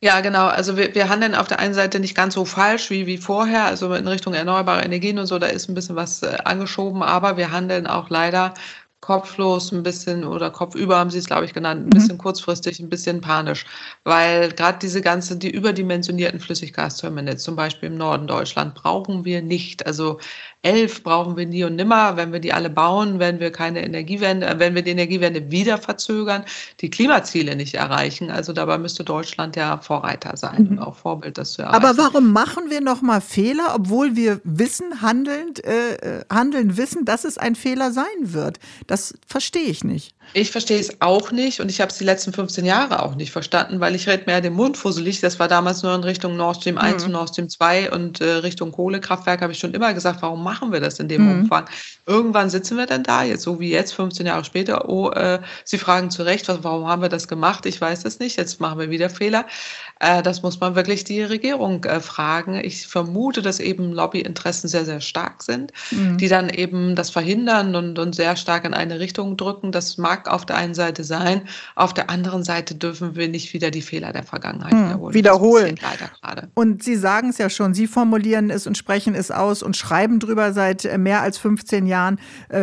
Ja, 0.00 0.20
genau. 0.20 0.46
Also 0.46 0.76
wir, 0.76 0.94
wir 0.94 1.08
handeln 1.08 1.34
auf 1.34 1.48
der 1.48 1.58
einen 1.58 1.74
Seite 1.74 1.98
nicht 1.98 2.14
ganz 2.14 2.34
so 2.34 2.44
falsch 2.44 2.90
wie, 2.90 3.06
wie 3.06 3.16
vorher, 3.16 3.64
also 3.64 3.92
in 3.94 4.06
Richtung 4.06 4.34
erneuerbare 4.34 4.84
Energien 4.84 5.18
und 5.18 5.26
so, 5.26 5.38
da 5.38 5.46
ist 5.46 5.68
ein 5.68 5.74
bisschen 5.74 5.96
was 5.96 6.22
äh, 6.22 6.36
angeschoben, 6.44 7.02
aber 7.02 7.36
wir 7.36 7.50
handeln 7.50 7.86
auch 7.86 8.10
leider 8.10 8.54
kopflos 9.06 9.70
ein 9.70 9.84
bisschen 9.84 10.24
oder 10.24 10.50
kopfüber 10.50 10.98
haben 10.98 11.10
Sie 11.10 11.18
es, 11.18 11.26
glaube 11.26 11.44
ich, 11.44 11.54
genannt, 11.54 11.82
ein 11.82 11.84
mhm. 11.84 11.90
bisschen 11.90 12.18
kurzfristig, 12.18 12.80
ein 12.80 12.88
bisschen 12.88 13.20
panisch, 13.20 13.64
weil 14.02 14.50
gerade 14.50 14.78
diese 14.82 15.00
ganze, 15.00 15.36
die 15.36 15.50
überdimensionierten 15.50 16.40
Flüssiggasterminals, 16.40 17.44
zum 17.44 17.54
Beispiel 17.54 17.88
im 17.88 17.96
Norden 17.96 18.26
Deutschland, 18.26 18.74
brauchen 18.74 19.24
wir 19.24 19.42
nicht. 19.42 19.86
Also 19.86 20.18
elf 20.66 21.04
brauchen 21.04 21.36
wir 21.36 21.46
nie 21.46 21.62
und 21.62 21.76
nimmer. 21.76 22.16
Wenn 22.16 22.32
wir 22.32 22.40
die 22.40 22.52
alle 22.52 22.68
bauen, 22.68 23.20
werden 23.20 23.38
wir 23.38 23.52
keine 23.52 23.84
Energiewende, 23.84 24.46
äh, 24.48 24.58
wenn 24.58 24.74
wir 24.74 24.82
die 24.82 24.90
Energiewende 24.90 25.50
wieder 25.52 25.78
verzögern, 25.78 26.44
die 26.80 26.90
Klimaziele 26.90 27.54
nicht 27.54 27.74
erreichen. 27.74 28.30
Also 28.30 28.52
dabei 28.52 28.76
müsste 28.76 29.04
Deutschland 29.04 29.54
ja 29.54 29.78
Vorreiter 29.78 30.36
sein 30.36 30.64
mhm. 30.64 30.68
und 30.70 30.78
auch 30.80 30.96
Vorbild, 30.96 31.38
das 31.38 31.52
zu 31.52 31.62
erreichen. 31.62 31.84
Aber 31.84 31.96
warum 31.96 32.32
machen 32.32 32.70
wir 32.70 32.80
nochmal 32.80 33.20
Fehler, 33.20 33.74
obwohl 33.76 34.16
wir 34.16 34.40
wissen, 34.42 35.00
handelnd, 35.00 35.64
äh, 35.64 35.94
äh, 35.94 36.24
handeln 36.32 36.76
wissen, 36.76 37.04
dass 37.04 37.24
es 37.24 37.38
ein 37.38 37.54
Fehler 37.54 37.92
sein 37.92 38.04
wird? 38.20 38.58
Das 38.88 38.95
verstehe 39.26 39.68
ich 39.68 39.84
nicht. 39.84 40.15
Ich 40.32 40.50
verstehe 40.50 40.78
es 40.78 41.00
auch 41.00 41.30
nicht 41.30 41.60
und 41.60 41.70
ich 41.70 41.80
habe 41.80 41.90
es 41.90 41.98
die 41.98 42.04
letzten 42.04 42.32
15 42.32 42.64
Jahre 42.64 43.02
auch 43.02 43.14
nicht 43.14 43.30
verstanden, 43.30 43.80
weil 43.80 43.94
ich 43.94 44.08
rede 44.08 44.24
mir 44.26 44.40
den 44.40 44.52
Mund 44.52 44.76
fusselig. 44.76 45.20
Das 45.20 45.38
war 45.38 45.48
damals 45.48 45.82
nur 45.82 45.94
in 45.94 46.04
Richtung 46.04 46.36
Nord 46.36 46.58
Stream 46.58 46.78
1 46.78 47.02
mhm. 47.02 47.06
und 47.06 47.12
Nord 47.12 47.30
Stream 47.30 47.48
2 47.48 47.92
und 47.92 48.20
äh, 48.20 48.24
Richtung 48.24 48.72
Kohlekraftwerk 48.72 49.40
habe 49.40 49.52
ich 49.52 49.58
schon 49.58 49.74
immer 49.74 49.94
gesagt, 49.94 50.22
warum 50.22 50.42
machen 50.42 50.72
wir 50.72 50.80
das 50.80 50.98
in 50.98 51.08
dem 51.08 51.24
mhm. 51.24 51.40
Umfang? 51.40 51.66
Irgendwann 52.06 52.50
sitzen 52.50 52.76
wir 52.76 52.86
dann 52.86 53.02
da, 53.02 53.24
jetzt 53.24 53.42
so 53.42 53.60
wie 53.60 53.70
jetzt, 53.70 53.94
15 53.94 54.26
Jahre 54.26 54.44
später, 54.44 54.88
oh, 54.88 55.10
äh, 55.10 55.40
Sie 55.64 55.78
fragen 55.78 56.10
zu 56.10 56.22
Recht, 56.22 56.48
was, 56.48 56.58
warum 56.62 56.86
haben 56.86 57.02
wir 57.02 57.08
das 57.08 57.28
gemacht? 57.28 57.66
Ich 57.66 57.80
weiß 57.80 58.04
es 58.04 58.18
nicht, 58.18 58.36
jetzt 58.36 58.60
machen 58.60 58.78
wir 58.78 58.90
wieder 58.90 59.10
Fehler. 59.10 59.46
Äh, 60.00 60.22
das 60.22 60.42
muss 60.42 60.60
man 60.60 60.74
wirklich 60.74 61.04
die 61.04 61.22
Regierung 61.22 61.84
äh, 61.84 62.00
fragen. 62.00 62.60
Ich 62.62 62.86
vermute, 62.86 63.42
dass 63.42 63.60
eben 63.60 63.92
Lobbyinteressen 63.92 64.68
sehr, 64.68 64.84
sehr 64.84 65.00
stark 65.00 65.42
sind, 65.42 65.72
mhm. 65.90 66.18
die 66.18 66.28
dann 66.28 66.50
eben 66.50 66.94
das 66.94 67.10
verhindern 67.10 67.74
und, 67.74 67.98
und 67.98 68.14
sehr 68.14 68.36
stark 68.36 68.64
in 68.64 68.74
eine 68.74 69.00
Richtung 69.00 69.36
drücken. 69.36 69.72
Das 69.72 69.98
mag 69.98 70.15
auf 70.24 70.46
der 70.46 70.56
einen 70.56 70.74
Seite 70.74 71.04
sein. 71.04 71.42
Auf 71.74 71.94
der 71.94 72.10
anderen 72.10 72.44
Seite 72.44 72.74
dürfen 72.74 73.16
wir 73.16 73.28
nicht 73.28 73.52
wieder 73.52 73.70
die 73.70 73.82
Fehler 73.82 74.12
der 74.12 74.22
Vergangenheit 74.22 74.72
mhm. 74.72 75.14
wiederholen. 75.14 75.14
Wiederholen. 75.14 75.78
Und 76.54 76.82
Sie 76.82 76.96
sagen 76.96 77.30
es 77.30 77.38
ja 77.38 77.50
schon, 77.50 77.74
Sie 77.74 77.86
formulieren 77.86 78.50
es 78.50 78.66
und 78.66 78.76
sprechen 78.78 79.14
es 79.14 79.30
aus 79.30 79.62
und 79.62 79.76
schreiben 79.76 80.18
drüber 80.18 80.52
seit 80.52 80.84
äh, 80.84 80.98
mehr 80.98 81.20
als 81.20 81.38
15 81.38 81.86
Jahren. 81.86 82.18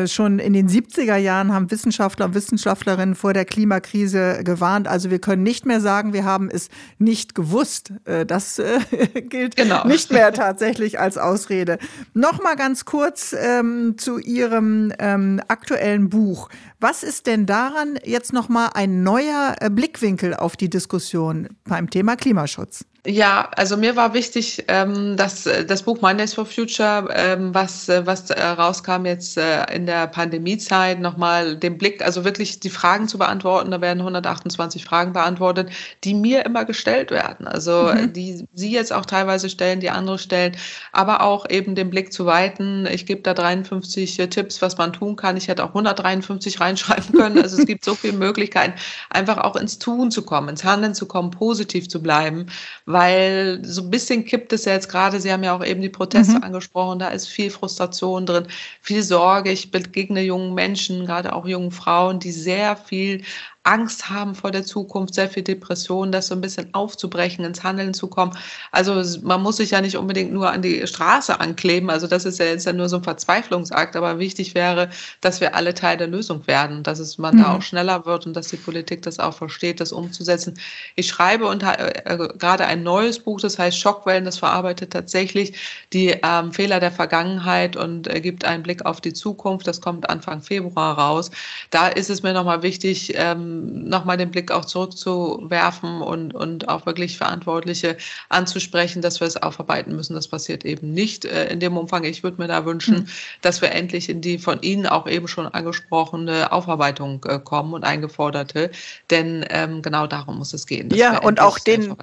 Schon 0.05 0.39
in 0.39 0.53
den 0.53 0.69
70er 0.69 1.17
Jahren 1.17 1.53
haben 1.53 1.69
Wissenschaftler 1.69 2.25
und 2.25 2.33
Wissenschaftlerinnen 2.35 3.15
vor 3.15 3.33
der 3.33 3.45
Klimakrise 3.45 4.43
gewarnt. 4.43 4.87
Also 4.87 5.11
wir 5.11 5.19
können 5.19 5.43
nicht 5.43 5.65
mehr 5.65 5.81
sagen, 5.81 6.13
wir 6.13 6.25
haben 6.25 6.49
es 6.49 6.69
nicht 6.97 7.35
gewusst. 7.35 7.93
Äh, 8.05 8.25
das 8.25 8.59
äh, 8.59 8.79
gilt 9.21 9.55
genau. 9.55 9.85
nicht 9.85 10.11
mehr 10.11 10.33
tatsächlich 10.33 10.99
als 10.99 11.17
Ausrede. 11.17 11.77
Noch 12.13 12.41
mal 12.41 12.55
ganz 12.55 12.85
kurz 12.85 13.35
ähm, 13.37 13.95
zu 13.97 14.19
Ihrem 14.19 14.91
ähm, 14.99 15.41
aktuellen 15.47 16.09
Buch. 16.09 16.49
Was 16.83 17.01
ist 17.01 17.27
denn 17.27 17.45
daran 17.45 17.97
jetzt 18.03 18.33
noch 18.33 18.49
mal 18.49 18.71
ein 18.73 19.03
neuer 19.03 19.55
äh, 19.61 19.69
Blickwinkel 19.69 20.33
auf 20.33 20.57
die 20.57 20.69
Diskussion 20.69 21.47
beim 21.63 21.89
Thema 21.89 22.17
Klimaschutz? 22.17 22.83
Ja, 23.05 23.49
also 23.57 23.75
mir 23.75 23.97
war 23.97 24.13
wichtig, 24.13 24.63
ähm, 24.69 25.17
dass 25.17 25.45
äh, 25.45 25.65
das 25.65 25.83
Buch 25.83 25.99
Mondays 25.99 26.35
for 26.35 26.45
Future, 26.45 27.09
ähm, 27.13 27.53
was, 27.53 27.89
äh, 27.89 28.05
was 28.05 28.29
äh, 28.29 28.41
rauskam 28.41 29.05
jetzt 29.05 29.37
äh, 29.37 29.65
in 29.75 29.85
der 29.85 30.07
Pandemiezeit, 30.07 31.01
nochmal 31.01 31.57
den 31.57 31.77
Blick, 31.77 32.01
also 32.01 32.23
wirklich 32.23 32.61
die 32.61 32.69
Fragen 32.69 33.09
zu 33.09 33.17
beantworten. 33.17 33.71
Da 33.71 33.81
werden 33.81 33.99
128 33.99 34.85
Fragen 34.85 35.11
beantwortet, 35.11 35.69
die 36.05 36.13
mir 36.13 36.45
immer 36.45 36.63
gestellt 36.63 37.11
werden. 37.11 37.45
Also 37.45 37.89
äh, 37.89 38.03
mhm. 38.03 38.13
die 38.13 38.45
Sie 38.53 38.71
jetzt 38.71 38.93
auch 38.93 39.05
teilweise 39.05 39.49
stellen, 39.49 39.81
die 39.81 39.89
andere 39.89 40.17
stellen, 40.17 40.55
aber 40.93 41.23
auch 41.23 41.49
eben 41.49 41.75
den 41.75 41.89
Blick 41.89 42.13
zu 42.13 42.25
weiten. 42.25 42.87
Ich 42.89 43.05
gebe 43.05 43.21
da 43.21 43.33
53 43.33 44.17
äh, 44.17 44.27
Tipps, 44.27 44.61
was 44.61 44.77
man 44.77 44.93
tun 44.93 45.17
kann. 45.17 45.35
Ich 45.35 45.49
hätte 45.49 45.65
auch 45.65 45.69
153 45.69 46.61
reinschreiben 46.61 47.11
können. 47.19 47.37
Also 47.41 47.57
es 47.59 47.65
gibt 47.65 47.83
so 47.83 47.95
viele 47.95 48.13
Möglichkeiten, 48.13 48.75
einfach 49.09 49.39
auch 49.39 49.57
ins 49.57 49.77
Tun 49.77 50.09
zu 50.09 50.21
kommen, 50.21 50.47
ins 50.47 50.63
Handeln 50.63 50.95
zu 50.95 51.05
kommen, 51.05 51.31
positiv 51.31 51.89
zu 51.89 52.01
bleiben 52.01 52.45
weil 52.93 53.59
so 53.65 53.81
ein 53.81 53.89
bisschen 53.89 54.23
kippt 54.23 54.53
es 54.53 54.65
ja 54.65 54.73
jetzt 54.73 54.87
gerade, 54.87 55.19
Sie 55.19 55.31
haben 55.31 55.43
ja 55.43 55.55
auch 55.55 55.65
eben 55.65 55.81
die 55.81 55.89
Proteste 55.89 56.37
mhm. 56.37 56.43
angesprochen, 56.43 56.99
da 56.99 57.09
ist 57.09 57.27
viel 57.27 57.49
Frustration 57.49 58.25
drin, 58.25 58.47
viel 58.81 59.03
Sorge. 59.03 59.51
Ich 59.51 59.71
begegne 59.71 60.21
jungen 60.21 60.53
Menschen, 60.53 61.05
gerade 61.05 61.33
auch 61.33 61.45
jungen 61.45 61.71
Frauen, 61.71 62.19
die 62.19 62.31
sehr 62.31 62.77
viel 62.77 63.23
Angst 63.63 64.09
haben 64.09 64.35
vor 64.35 64.51
der 64.51 64.65
Zukunft, 64.65 65.13
sehr 65.13 65.29
viel 65.29 65.43
Depression, 65.43 66.11
das 66.11 66.27
so 66.27 66.35
ein 66.35 66.41
bisschen 66.41 66.73
aufzubrechen, 66.73 67.45
ins 67.45 67.63
Handeln 67.63 67.93
zu 67.93 68.07
kommen. 68.07 68.37
Also 68.71 69.01
man 69.21 69.41
muss 69.41 69.57
sich 69.57 69.71
ja 69.71 69.79
nicht 69.79 69.95
unbedingt 69.95 70.33
nur 70.33 70.51
an 70.51 70.61
die 70.61 70.85
Straße 70.85 71.39
ankleben. 71.39 71.89
Also 71.89 72.07
das 72.07 72.25
ist 72.25 72.39
ja 72.39 72.45
jetzt 72.45 72.65
ja 72.65 72.73
nur 72.73 72.89
so 72.89 72.97
ein 72.97 73.03
Verzweiflungsakt. 73.03 73.95
Aber 73.95 74.19
wichtig 74.19 74.53
wäre, 74.53 74.89
dass 75.21 75.39
wir 75.39 75.55
alle 75.55 75.73
Teil 75.73 75.95
der 75.95 76.07
Lösung 76.07 76.45
werden, 76.45 76.83
dass 76.83 76.99
es 76.99 77.17
man 77.17 77.35
mhm. 77.37 77.41
da 77.41 77.55
auch 77.55 77.61
schneller 77.61 78.05
wird 78.05 78.27
und 78.27 78.33
dass 78.33 78.49
die 78.49 78.57
Politik 78.57 79.01
das 79.03 79.19
auch 79.19 79.33
versteht, 79.33 79.79
das 79.79 79.93
umzusetzen. 79.93 80.59
Ich 80.95 81.07
schreibe 81.07 81.47
unter, 81.47 81.79
äh, 81.79 82.27
gerade 82.37 82.65
ein 82.65 82.83
neues 82.83 83.19
Buch, 83.19 83.39
das 83.39 83.57
heißt 83.57 83.77
Schockwellen, 83.77 84.25
das 84.25 84.39
verarbeitet 84.39 84.91
tatsächlich 84.91 85.53
die 85.93 86.09
ähm, 86.21 86.51
Fehler 86.51 86.81
der 86.81 86.91
Vergangenheit 86.91 87.77
und 87.77 88.13
äh, 88.13 88.19
gibt 88.19 88.43
einen 88.43 88.63
Blick 88.63 88.85
auf 88.85 88.99
die 88.99 89.13
Zukunft. 89.13 89.67
Das 89.67 89.79
kommt 89.79 90.09
Anfang 90.09 90.41
Februar 90.41 90.97
raus. 90.97 91.31
Da 91.69 91.87
ist 91.87 92.09
es 92.09 92.23
mir 92.23 92.33
nochmal 92.33 92.61
wichtig, 92.61 93.13
ähm, 93.15 93.52
nochmal 93.61 94.17
den 94.17 94.31
Blick 94.31 94.51
auch 94.51 94.65
zurückzuwerfen 94.65 96.01
und, 96.01 96.33
und 96.33 96.69
auch 96.69 96.85
wirklich 96.85 97.17
Verantwortliche 97.17 97.97
anzusprechen, 98.29 99.01
dass 99.01 99.19
wir 99.19 99.27
es 99.27 99.37
aufarbeiten 99.37 99.95
müssen. 99.95 100.13
Das 100.13 100.27
passiert 100.27 100.65
eben 100.65 100.91
nicht 100.91 101.25
äh, 101.25 101.51
in 101.51 101.59
dem 101.59 101.77
Umfang. 101.77 102.03
Ich 102.03 102.23
würde 102.23 102.41
mir 102.41 102.47
da 102.47 102.65
wünschen, 102.65 102.95
mhm. 102.95 103.07
dass 103.41 103.61
wir 103.61 103.71
endlich 103.71 104.09
in 104.09 104.21
die 104.21 104.37
von 104.37 104.61
Ihnen 104.61 104.87
auch 104.87 105.07
eben 105.07 105.27
schon 105.27 105.47
angesprochene 105.47 106.51
Aufarbeitung 106.51 107.23
äh, 107.25 107.39
kommen 107.39 107.73
und 107.73 107.83
eingeforderte. 107.83 108.71
Denn 109.09 109.45
ähm, 109.49 109.81
genau 109.81 110.07
darum 110.07 110.37
muss 110.37 110.53
es 110.53 110.67
gehen. 110.67 110.89
Ja, 110.93 111.19
und 111.19 111.39
auch 111.39 111.59
den, 111.59 111.95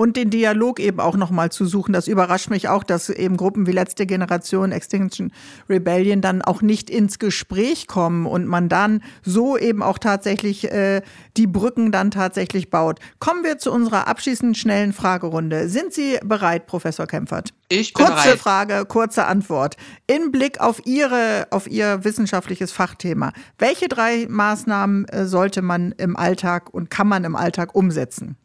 und 0.00 0.16
den 0.16 0.30
Dialog 0.30 0.80
eben 0.80 0.98
auch 0.98 1.14
nochmal 1.14 1.52
zu 1.52 1.66
suchen. 1.66 1.92
Das 1.92 2.08
überrascht 2.08 2.48
mich 2.48 2.70
auch, 2.70 2.84
dass 2.84 3.10
eben 3.10 3.36
Gruppen 3.36 3.66
wie 3.66 3.72
Letzte 3.72 4.06
Generation, 4.06 4.72
Extinction 4.72 5.30
Rebellion 5.68 6.22
dann 6.22 6.40
auch 6.40 6.62
nicht 6.62 6.88
ins 6.88 7.18
Gespräch 7.18 7.86
kommen 7.86 8.24
und 8.24 8.46
man 8.46 8.70
dann 8.70 9.02
so 9.22 9.58
eben 9.58 9.82
auch 9.82 9.98
tatsächlich 9.98 10.72
äh, 10.72 11.02
die 11.36 11.46
Brücken 11.46 11.92
dann 11.92 12.10
tatsächlich 12.10 12.70
baut. 12.70 12.98
Kommen 13.18 13.44
wir 13.44 13.58
zu 13.58 13.70
unserer 13.70 14.08
abschließenden 14.08 14.54
schnellen 14.54 14.94
Fragerunde. 14.94 15.68
Sind 15.68 15.92
Sie 15.92 16.18
bereit, 16.24 16.64
Professor 16.66 17.06
Kempfert? 17.06 17.52
Ich 17.68 17.92
bin 17.92 18.06
Kurze 18.06 18.22
bereit. 18.22 18.38
Frage, 18.38 18.86
kurze 18.86 19.26
Antwort. 19.26 19.76
In 20.06 20.32
Blick 20.32 20.60
auf 20.60 20.80
Ihre, 20.86 21.46
auf 21.50 21.66
Ihr 21.66 22.04
wissenschaftliches 22.04 22.72
Fachthema, 22.72 23.34
welche 23.58 23.88
drei 23.88 24.26
Maßnahmen 24.30 25.04
äh, 25.08 25.26
sollte 25.26 25.60
man 25.60 25.92
im 25.92 26.16
Alltag 26.16 26.72
und 26.72 26.88
kann 26.88 27.06
man 27.06 27.24
im 27.24 27.36
Alltag 27.36 27.74
umsetzen? 27.74 28.38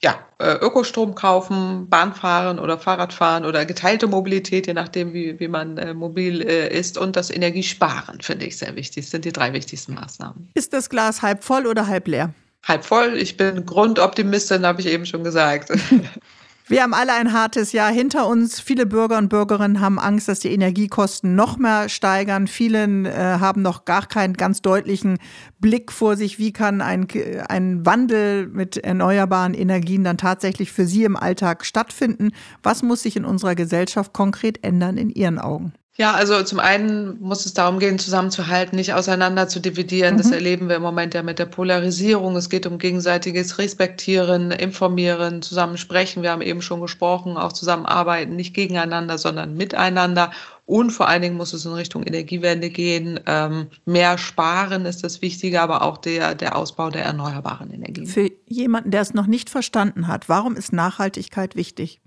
Ja, 0.00 0.18
äh, 0.38 0.54
Ökostrom 0.54 1.14
kaufen, 1.14 1.88
Bahn 1.88 2.14
fahren 2.14 2.58
oder 2.58 2.78
Fahrrad 2.78 3.12
fahren 3.12 3.44
oder 3.44 3.64
geteilte 3.66 4.06
Mobilität, 4.06 4.66
je 4.66 4.74
nachdem, 4.74 5.12
wie, 5.12 5.38
wie 5.40 5.48
man 5.48 5.76
äh, 5.78 5.94
mobil 5.94 6.42
äh, 6.42 6.68
ist. 6.76 6.96
Und 6.98 7.16
das 7.16 7.30
Energiesparen 7.30 8.20
finde 8.20 8.46
ich 8.46 8.58
sehr 8.58 8.76
wichtig. 8.76 9.06
Das 9.06 9.10
sind 9.10 9.24
die 9.24 9.32
drei 9.32 9.52
wichtigsten 9.52 9.94
Maßnahmen. 9.94 10.50
Ist 10.54 10.72
das 10.72 10.88
Glas 10.88 11.22
halb 11.22 11.42
voll 11.42 11.66
oder 11.66 11.86
halb 11.86 12.06
leer? 12.06 12.32
Halb 12.64 12.84
voll. 12.84 13.16
Ich 13.16 13.36
bin 13.36 13.66
Grundoptimistin, 13.66 14.64
habe 14.64 14.80
ich 14.80 14.86
eben 14.86 15.06
schon 15.06 15.24
gesagt. 15.24 15.72
Wir 16.70 16.82
haben 16.82 16.92
alle 16.92 17.14
ein 17.14 17.32
hartes 17.32 17.72
Jahr 17.72 17.90
hinter 17.90 18.26
uns. 18.26 18.60
Viele 18.60 18.84
Bürger 18.84 19.16
und 19.16 19.30
Bürgerinnen 19.30 19.80
haben 19.80 19.98
Angst, 19.98 20.28
dass 20.28 20.40
die 20.40 20.52
Energiekosten 20.52 21.34
noch 21.34 21.56
mehr 21.56 21.88
steigern. 21.88 22.46
Vielen 22.46 23.06
äh, 23.06 23.38
haben 23.40 23.62
noch 23.62 23.86
gar 23.86 24.04
keinen 24.04 24.34
ganz 24.34 24.60
deutlichen 24.60 25.18
Blick 25.60 25.90
vor 25.90 26.16
sich. 26.16 26.38
Wie 26.38 26.52
kann 26.52 26.82
ein, 26.82 27.08
ein 27.48 27.86
Wandel 27.86 28.48
mit 28.48 28.76
erneuerbaren 28.76 29.54
Energien 29.54 30.04
dann 30.04 30.18
tatsächlich 30.18 30.70
für 30.70 30.84
Sie 30.84 31.04
im 31.04 31.16
Alltag 31.16 31.64
stattfinden? 31.64 32.32
Was 32.62 32.82
muss 32.82 33.02
sich 33.02 33.16
in 33.16 33.24
unserer 33.24 33.54
Gesellschaft 33.54 34.12
konkret 34.12 34.62
ändern 34.62 34.98
in 34.98 35.08
Ihren 35.08 35.38
Augen? 35.38 35.72
Ja, 36.00 36.12
also 36.12 36.40
zum 36.44 36.60
einen 36.60 37.20
muss 37.20 37.44
es 37.44 37.54
darum 37.54 37.80
gehen, 37.80 37.98
zusammenzuhalten, 37.98 38.76
nicht 38.76 38.94
auseinander 38.94 39.48
zu 39.48 39.58
dividieren. 39.58 40.14
Mhm. 40.14 40.18
Das 40.18 40.30
erleben 40.30 40.68
wir 40.68 40.76
im 40.76 40.82
Moment 40.82 41.12
ja 41.12 41.24
mit 41.24 41.40
der 41.40 41.46
Polarisierung. 41.46 42.36
Es 42.36 42.48
geht 42.48 42.66
um 42.66 42.78
gegenseitiges 42.78 43.58
Respektieren, 43.58 44.52
Informieren, 44.52 45.42
zusammensprechen. 45.42 46.22
Wir 46.22 46.30
haben 46.30 46.42
eben 46.42 46.62
schon 46.62 46.80
gesprochen, 46.80 47.36
auch 47.36 47.52
zusammenarbeiten, 47.52 48.36
nicht 48.36 48.54
gegeneinander, 48.54 49.18
sondern 49.18 49.54
miteinander. 49.54 50.30
Und 50.66 50.90
vor 50.90 51.08
allen 51.08 51.22
Dingen 51.22 51.36
muss 51.36 51.52
es 51.52 51.64
in 51.64 51.72
Richtung 51.72 52.04
Energiewende 52.04 52.70
gehen. 52.70 53.18
Ähm, 53.26 53.66
mehr 53.84 54.18
sparen 54.18 54.86
ist 54.86 55.02
das 55.02 55.20
Wichtige, 55.20 55.60
aber 55.60 55.82
auch 55.82 55.98
der, 55.98 56.36
der 56.36 56.54
Ausbau 56.54 56.90
der 56.90 57.06
erneuerbaren 57.06 57.72
Energien. 57.72 58.06
Für 58.06 58.30
jemanden, 58.46 58.92
der 58.92 59.00
es 59.00 59.14
noch 59.14 59.26
nicht 59.26 59.50
verstanden 59.50 60.06
hat, 60.06 60.28
warum 60.28 60.54
ist 60.54 60.72
Nachhaltigkeit 60.72 61.56
wichtig? 61.56 62.00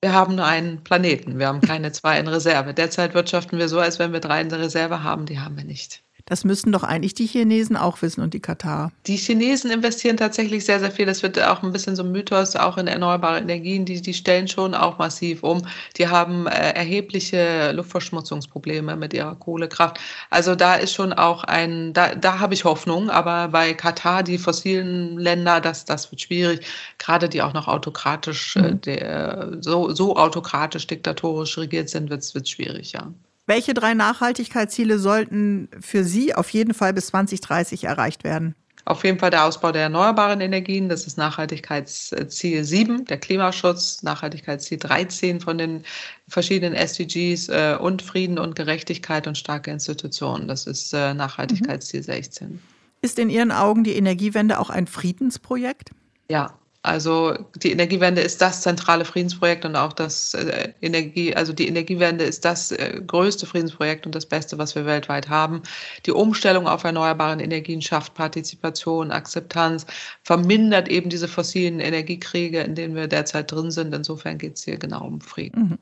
Wir 0.00 0.14
haben 0.14 0.36
nur 0.36 0.46
einen 0.46 0.82
Planeten. 0.84 1.38
Wir 1.38 1.48
haben 1.48 1.60
keine 1.60 1.92
zwei 1.92 2.18
in 2.18 2.28
Reserve. 2.28 2.72
Derzeit 2.72 3.12
wirtschaften 3.12 3.58
wir 3.58 3.68
so, 3.68 3.78
als 3.78 3.98
wenn 3.98 4.14
wir 4.14 4.20
drei 4.20 4.40
in 4.40 4.48
der 4.48 4.60
Reserve 4.60 5.02
haben. 5.02 5.26
Die 5.26 5.38
haben 5.38 5.56
wir 5.58 5.64
nicht. 5.64 6.02
Das 6.28 6.42
müssten 6.42 6.72
doch 6.72 6.82
eigentlich 6.82 7.14
die 7.14 7.26
Chinesen 7.26 7.76
auch 7.76 8.02
wissen 8.02 8.20
und 8.20 8.34
die 8.34 8.40
Katar. 8.40 8.90
Die 9.06 9.16
Chinesen 9.16 9.70
investieren 9.70 10.16
tatsächlich 10.16 10.64
sehr, 10.64 10.80
sehr 10.80 10.90
viel. 10.90 11.06
Das 11.06 11.22
wird 11.22 11.40
auch 11.40 11.62
ein 11.62 11.72
bisschen 11.72 11.94
so 11.94 12.02
ein 12.02 12.10
Mythos, 12.10 12.56
auch 12.56 12.78
in 12.78 12.88
erneuerbare 12.88 13.38
Energien. 13.38 13.84
Die, 13.84 14.02
die 14.02 14.12
stellen 14.12 14.48
schon 14.48 14.74
auch 14.74 14.98
massiv 14.98 15.44
um. 15.44 15.62
Die 15.96 16.08
haben 16.08 16.48
äh, 16.48 16.72
erhebliche 16.72 17.70
Luftverschmutzungsprobleme 17.70 18.96
mit 18.96 19.14
ihrer 19.14 19.36
Kohlekraft. 19.36 20.00
Also 20.28 20.56
da 20.56 20.74
ist 20.74 20.94
schon 20.94 21.12
auch 21.12 21.44
ein, 21.44 21.92
da, 21.92 22.16
da 22.16 22.40
habe 22.40 22.54
ich 22.54 22.64
Hoffnung. 22.64 23.08
Aber 23.08 23.46
bei 23.48 23.72
Katar, 23.72 24.24
die 24.24 24.38
fossilen 24.38 25.18
Länder, 25.18 25.60
das, 25.60 25.84
das 25.84 26.10
wird 26.10 26.22
schwierig. 26.22 26.66
Gerade 26.98 27.28
die 27.28 27.40
auch 27.40 27.52
noch 27.52 27.68
autokratisch, 27.68 28.56
äh, 28.56 28.62
mhm. 28.62 28.66
äh, 28.66 28.74
der, 28.78 29.52
so, 29.60 29.94
so 29.94 30.16
autokratisch, 30.16 30.88
diktatorisch 30.88 31.56
regiert 31.56 31.88
sind, 31.88 32.10
wird 32.10 32.22
es 32.22 32.50
schwierig, 32.50 32.90
ja. 32.90 33.12
Welche 33.46 33.74
drei 33.74 33.94
Nachhaltigkeitsziele 33.94 34.98
sollten 34.98 35.68
für 35.80 36.02
Sie 36.02 36.34
auf 36.34 36.50
jeden 36.50 36.74
Fall 36.74 36.92
bis 36.92 37.08
2030 37.08 37.84
erreicht 37.84 38.24
werden? 38.24 38.56
Auf 38.84 39.02
jeden 39.02 39.18
Fall 39.18 39.30
der 39.30 39.44
Ausbau 39.44 39.72
der 39.72 39.82
erneuerbaren 39.82 40.40
Energien, 40.40 40.88
das 40.88 41.08
ist 41.08 41.18
Nachhaltigkeitsziel 41.18 42.62
7, 42.62 43.04
der 43.04 43.18
Klimaschutz, 43.18 44.02
Nachhaltigkeitsziel 44.04 44.78
13 44.78 45.40
von 45.40 45.58
den 45.58 45.82
verschiedenen 46.28 46.72
SDGs 46.74 47.48
äh, 47.48 47.76
und 47.80 48.02
Frieden 48.02 48.38
und 48.38 48.54
Gerechtigkeit 48.54 49.26
und 49.26 49.36
starke 49.36 49.72
Institutionen, 49.72 50.46
das 50.46 50.68
ist 50.68 50.92
äh, 50.92 51.14
Nachhaltigkeitsziel 51.14 52.00
mhm. 52.00 52.04
16. 52.04 52.62
Ist 53.02 53.18
in 53.18 53.28
Ihren 53.28 53.50
Augen 53.50 53.82
die 53.82 53.96
Energiewende 53.96 54.60
auch 54.60 54.70
ein 54.70 54.86
Friedensprojekt? 54.86 55.90
Ja, 56.30 56.56
also 56.86 57.36
die 57.56 57.72
Energiewende 57.72 58.20
ist 58.20 58.40
das 58.40 58.62
zentrale 58.62 59.04
Friedensprojekt 59.04 59.64
und 59.64 59.74
auch 59.74 59.92
das 59.92 60.34
äh, 60.34 60.72
Energie, 60.80 61.34
also 61.34 61.52
die 61.52 61.66
Energiewende 61.66 62.24
ist 62.24 62.44
das 62.44 62.70
äh, 62.70 63.02
größte 63.04 63.44
Friedensprojekt 63.46 64.06
und 64.06 64.14
das 64.14 64.26
Beste, 64.26 64.56
was 64.58 64.74
wir 64.74 64.86
weltweit 64.86 65.28
haben. 65.28 65.62
Die 66.06 66.12
Umstellung 66.12 66.68
auf 66.68 66.84
erneuerbaren 66.84 67.40
Energien 67.40 67.82
schafft 67.82 68.14
Partizipation, 68.14 69.10
Akzeptanz, 69.10 69.84
vermindert 70.22 70.88
eben 70.88 71.10
diese 71.10 71.28
fossilen 71.28 71.80
Energiekriege, 71.80 72.60
in 72.60 72.74
denen 72.76 72.94
wir 72.94 73.08
derzeit 73.08 73.50
drin 73.50 73.70
sind. 73.70 73.92
Insofern 73.92 74.38
geht 74.38 74.56
es 74.56 74.64
hier 74.64 74.78
genau 74.78 75.04
um 75.04 75.20
Frieden. 75.20 75.70
Mhm. 75.70 75.78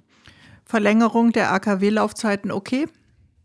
Verlängerung 0.64 1.33
der 1.33 1.53
AKW-Laufzeiten 1.53 2.51
okay? 2.51 2.87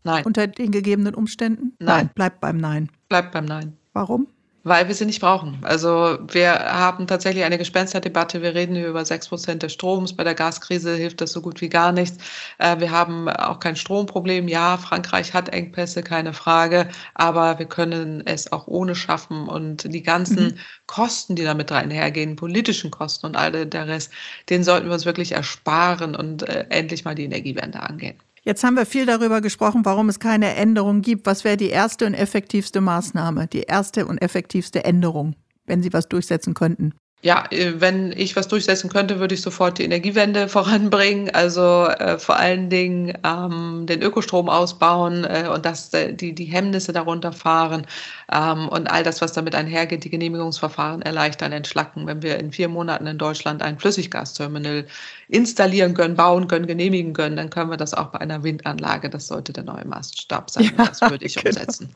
Nein. 0.02 0.24
Unter 0.24 0.46
den 0.46 0.70
gegebenen 0.70 1.14
Umständen? 1.14 1.74
Nein. 1.78 2.06
Nein. 2.06 2.10
Bleibt 2.14 2.40
beim 2.40 2.56
Nein. 2.56 2.88
Bleibt 3.10 3.32
beim 3.32 3.44
Nein. 3.44 3.76
Warum? 3.92 4.28
Weil 4.62 4.88
wir 4.88 4.94
sie 4.94 5.06
nicht 5.06 5.20
brauchen. 5.20 5.58
Also 5.62 6.18
wir 6.28 6.52
haben 6.52 7.06
tatsächlich 7.06 7.44
eine 7.44 7.56
Gespensterdebatte. 7.56 8.42
Wir 8.42 8.54
reden 8.54 8.76
hier 8.76 8.88
über 8.88 9.06
sechs 9.06 9.28
Prozent 9.28 9.62
des 9.62 9.72
Stroms. 9.72 10.14
Bei 10.14 10.22
der 10.22 10.34
Gaskrise 10.34 10.94
hilft 10.96 11.22
das 11.22 11.32
so 11.32 11.40
gut 11.40 11.62
wie 11.62 11.70
gar 11.70 11.92
nichts. 11.92 12.18
Äh, 12.58 12.78
wir 12.78 12.90
haben 12.90 13.28
auch 13.30 13.58
kein 13.58 13.74
Stromproblem. 13.74 14.48
Ja, 14.48 14.76
Frankreich 14.76 15.32
hat 15.32 15.48
Engpässe, 15.48 16.02
keine 16.02 16.34
Frage. 16.34 16.88
Aber 17.14 17.58
wir 17.58 17.66
können 17.66 18.22
es 18.26 18.52
auch 18.52 18.66
ohne 18.66 18.94
schaffen. 18.94 19.48
Und 19.48 19.90
die 19.90 20.02
ganzen 20.02 20.44
mhm. 20.44 20.58
Kosten, 20.86 21.36
die 21.36 21.44
damit 21.44 21.72
einhergehen, 21.72 22.36
politischen 22.36 22.90
Kosten 22.90 23.26
und 23.26 23.36
all 23.36 23.64
der 23.66 23.88
Rest, 23.88 24.12
den 24.50 24.62
sollten 24.62 24.88
wir 24.88 24.94
uns 24.94 25.06
wirklich 25.06 25.32
ersparen 25.32 26.14
und 26.14 26.42
äh, 26.42 26.66
endlich 26.68 27.06
mal 27.06 27.14
die 27.14 27.24
Energiewende 27.24 27.80
angehen. 27.80 28.18
Jetzt 28.42 28.64
haben 28.64 28.76
wir 28.76 28.86
viel 28.86 29.04
darüber 29.04 29.40
gesprochen, 29.40 29.84
warum 29.84 30.08
es 30.08 30.18
keine 30.18 30.54
Änderung 30.54 31.02
gibt. 31.02 31.26
Was 31.26 31.44
wäre 31.44 31.58
die 31.58 31.68
erste 31.68 32.06
und 32.06 32.14
effektivste 32.14 32.80
Maßnahme, 32.80 33.46
die 33.46 33.62
erste 33.62 34.06
und 34.06 34.18
effektivste 34.18 34.84
Änderung, 34.84 35.36
wenn 35.66 35.82
Sie 35.82 35.92
was 35.92 36.08
durchsetzen 36.08 36.54
könnten? 36.54 36.94
Ja, 37.22 37.44
äh, 37.50 37.78
wenn 37.80 38.12
ich 38.12 38.34
was 38.34 38.48
durchsetzen 38.48 38.88
könnte, 38.88 39.20
würde 39.20 39.34
ich 39.34 39.42
sofort 39.42 39.78
die 39.78 39.84
Energiewende 39.84 40.48
voranbringen. 40.48 41.30
Also 41.30 41.86
äh, 41.86 42.18
vor 42.18 42.36
allen 42.36 42.70
Dingen 42.70 43.12
ähm, 43.24 43.84
den 43.86 44.02
Ökostrom 44.02 44.48
ausbauen 44.48 45.24
äh, 45.24 45.48
und 45.52 45.66
das, 45.66 45.92
äh, 45.92 46.14
die, 46.14 46.34
die 46.34 46.46
Hemmnisse 46.46 46.92
darunter 46.92 47.32
fahren 47.32 47.86
ähm, 48.32 48.68
und 48.68 48.90
all 48.90 49.02
das, 49.02 49.20
was 49.20 49.34
damit 49.34 49.54
einhergeht, 49.54 50.04
die 50.04 50.10
Genehmigungsverfahren 50.10 51.02
erleichtern, 51.02 51.52
entschlacken. 51.52 52.06
Wenn 52.06 52.22
wir 52.22 52.38
in 52.38 52.52
vier 52.52 52.68
Monaten 52.68 53.06
in 53.06 53.18
Deutschland 53.18 53.62
ein 53.62 53.78
Flüssiggasterminal 53.78 54.86
installieren 55.28 55.92
können, 55.92 56.16
bauen 56.16 56.48
können, 56.48 56.66
genehmigen 56.66 57.12
können, 57.12 57.36
dann 57.36 57.50
können 57.50 57.70
wir 57.70 57.76
das 57.76 57.92
auch 57.92 58.06
bei 58.06 58.20
einer 58.20 58.42
Windanlage. 58.42 59.10
Das 59.10 59.26
sollte 59.26 59.52
der 59.52 59.64
neue 59.64 59.84
Maßstab 59.84 60.50
sein. 60.50 60.72
Ja, 60.76 60.86
das 60.86 61.02
würde 61.02 61.24
ich 61.26 61.34
genau. 61.42 61.50
umsetzen. 61.50 61.94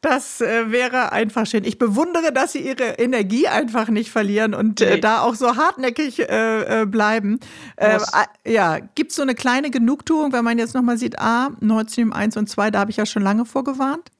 Das 0.00 0.40
äh, 0.40 0.70
wäre 0.70 1.12
einfach 1.12 1.46
schön. 1.46 1.64
Ich 1.64 1.78
bewundere, 1.78 2.32
dass 2.32 2.52
Sie 2.52 2.60
Ihre 2.60 2.94
Energie 2.98 3.48
einfach 3.48 3.88
nicht 3.88 4.10
verlieren 4.10 4.45
und 4.54 4.80
äh, 4.80 4.94
nee. 4.94 5.00
da 5.00 5.20
auch 5.20 5.34
so 5.34 5.56
hartnäckig 5.56 6.20
äh, 6.20 6.82
äh 6.82 6.86
bleiben. 6.86 7.40
Äh, 7.76 7.98
ja, 8.46 8.78
gibt 8.94 9.10
es 9.10 9.16
so 9.16 9.22
eine 9.22 9.34
kleine 9.34 9.70
Genugtuung, 9.70 10.32
wenn 10.32 10.44
man 10.44 10.58
jetzt 10.58 10.74
nochmal 10.74 10.98
sieht, 10.98 11.18
ah, 11.18 11.50
Nord 11.60 11.90
Stream 11.90 12.12
1 12.12 12.36
und 12.36 12.48
2, 12.48 12.70
da 12.70 12.80
habe 12.80 12.90
ich 12.90 12.96
ja 12.96 13.06
schon 13.06 13.22
lange 13.22 13.44
vorgewarnt? 13.44 14.10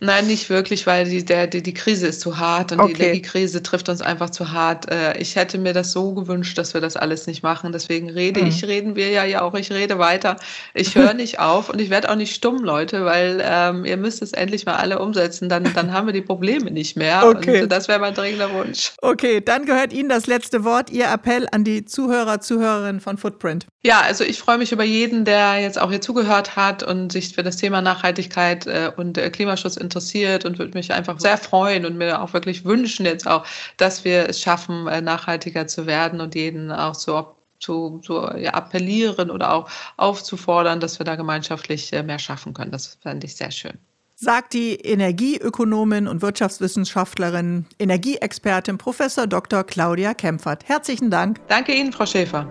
Nein, 0.00 0.26
nicht 0.26 0.50
wirklich, 0.50 0.86
weil 0.86 1.08
die, 1.08 1.24
der, 1.24 1.46
die, 1.46 1.62
die 1.62 1.74
Krise 1.74 2.06
ist 2.06 2.20
zu 2.20 2.38
hart 2.38 2.72
und 2.72 2.80
okay. 2.80 2.92
die 2.92 3.02
Energiekrise 3.02 3.62
trifft 3.62 3.88
uns 3.88 4.02
einfach 4.02 4.30
zu 4.30 4.52
hart. 4.52 4.90
Äh, 4.90 5.18
ich 5.18 5.36
hätte 5.36 5.58
mir 5.58 5.72
das 5.72 5.92
so 5.92 6.12
gewünscht, 6.12 6.58
dass 6.58 6.74
wir 6.74 6.80
das 6.80 6.96
alles 6.96 7.26
nicht 7.26 7.42
machen. 7.42 7.72
Deswegen 7.72 8.10
rede 8.10 8.42
mhm. 8.42 8.48
ich, 8.48 8.64
reden 8.64 8.96
wir 8.96 9.10
ja, 9.10 9.24
ja 9.24 9.42
auch, 9.42 9.54
ich 9.54 9.72
rede 9.72 9.98
weiter. 9.98 10.36
Ich 10.74 10.94
höre 10.94 11.14
nicht 11.14 11.38
auf 11.38 11.70
und 11.70 11.80
ich 11.80 11.90
werde 11.90 12.10
auch 12.10 12.16
nicht 12.16 12.34
stumm, 12.34 12.58
Leute, 12.58 13.04
weil 13.04 13.42
ähm, 13.42 13.84
ihr 13.84 13.96
müsst 13.96 14.22
es 14.22 14.32
endlich 14.32 14.66
mal 14.66 14.74
alle 14.74 14.98
umsetzen. 14.98 15.48
Dann, 15.48 15.72
dann 15.74 15.92
haben 15.92 16.06
wir 16.06 16.12
die 16.12 16.22
Probleme 16.22 16.70
nicht 16.70 16.96
mehr. 16.96 17.26
Okay. 17.26 17.62
Und 17.62 17.72
das 17.72 17.88
wäre 17.88 17.98
mein 17.98 18.14
dringender 18.14 18.52
Wunsch. 18.52 18.92
Okay, 19.00 19.40
dann 19.40 19.64
gehört 19.64 19.92
Ihnen 19.92 20.08
das 20.08 20.26
letzte 20.26 20.64
Wort, 20.64 20.90
Ihr 20.90 21.06
Appell 21.06 21.46
an 21.50 21.64
die 21.64 21.84
Zuhörer, 21.84 22.40
Zuhörerinnen 22.40 23.00
von 23.00 23.16
Footprint. 23.16 23.66
Ja, 23.82 24.00
also 24.00 24.24
ich 24.24 24.38
freue 24.38 24.56
mich 24.56 24.72
über 24.72 24.84
jeden, 24.84 25.26
der 25.26 25.60
jetzt 25.60 25.78
auch 25.78 25.90
hier 25.90 26.00
zugehört 26.00 26.56
hat 26.56 26.82
und 26.82 27.12
sich 27.12 27.34
für 27.34 27.42
das 27.42 27.58
Thema 27.58 27.82
Nachhaltigkeit 27.82 28.66
äh, 28.66 28.90
und 28.96 29.18
äh, 29.18 29.30
Klimaschutz 29.44 29.76
interessiert 29.76 30.46
und 30.46 30.58
würde 30.58 30.76
mich 30.76 30.92
einfach 30.92 31.20
sehr 31.20 31.36
freuen 31.36 31.84
und 31.84 31.98
mir 31.98 32.22
auch 32.22 32.32
wirklich 32.32 32.64
wünschen 32.64 33.04
jetzt 33.04 33.28
auch, 33.28 33.44
dass 33.76 34.04
wir 34.04 34.28
es 34.28 34.40
schaffen, 34.40 34.86
äh, 34.86 35.02
nachhaltiger 35.02 35.66
zu 35.66 35.86
werden 35.86 36.20
und 36.20 36.34
jeden 36.34 36.72
auch 36.72 36.94
so 36.94 37.34
zu, 37.60 38.00
zu 38.02 38.14
ja, 38.36 38.52
appellieren 38.52 39.30
oder 39.30 39.52
auch 39.52 39.70
aufzufordern, 39.98 40.80
dass 40.80 40.98
wir 40.98 41.04
da 41.04 41.16
gemeinschaftlich 41.16 41.92
äh, 41.92 42.02
mehr 42.02 42.18
schaffen 42.18 42.54
können. 42.54 42.72
Das 42.72 42.98
fände 43.02 43.26
ich 43.26 43.36
sehr 43.36 43.50
schön. 43.50 43.78
Sagt 44.16 44.54
die 44.54 44.76
Energieökonomin 44.76 46.08
und 46.08 46.22
Wirtschaftswissenschaftlerin, 46.22 47.66
Energieexpertin 47.78 48.78
Professor 48.78 49.26
Dr. 49.26 49.64
Claudia 49.64 50.14
Kempfert. 50.14 50.66
Herzlichen 50.66 51.10
Dank. 51.10 51.40
Danke 51.48 51.74
Ihnen, 51.74 51.92
Frau 51.92 52.06
Schäfer. 52.06 52.48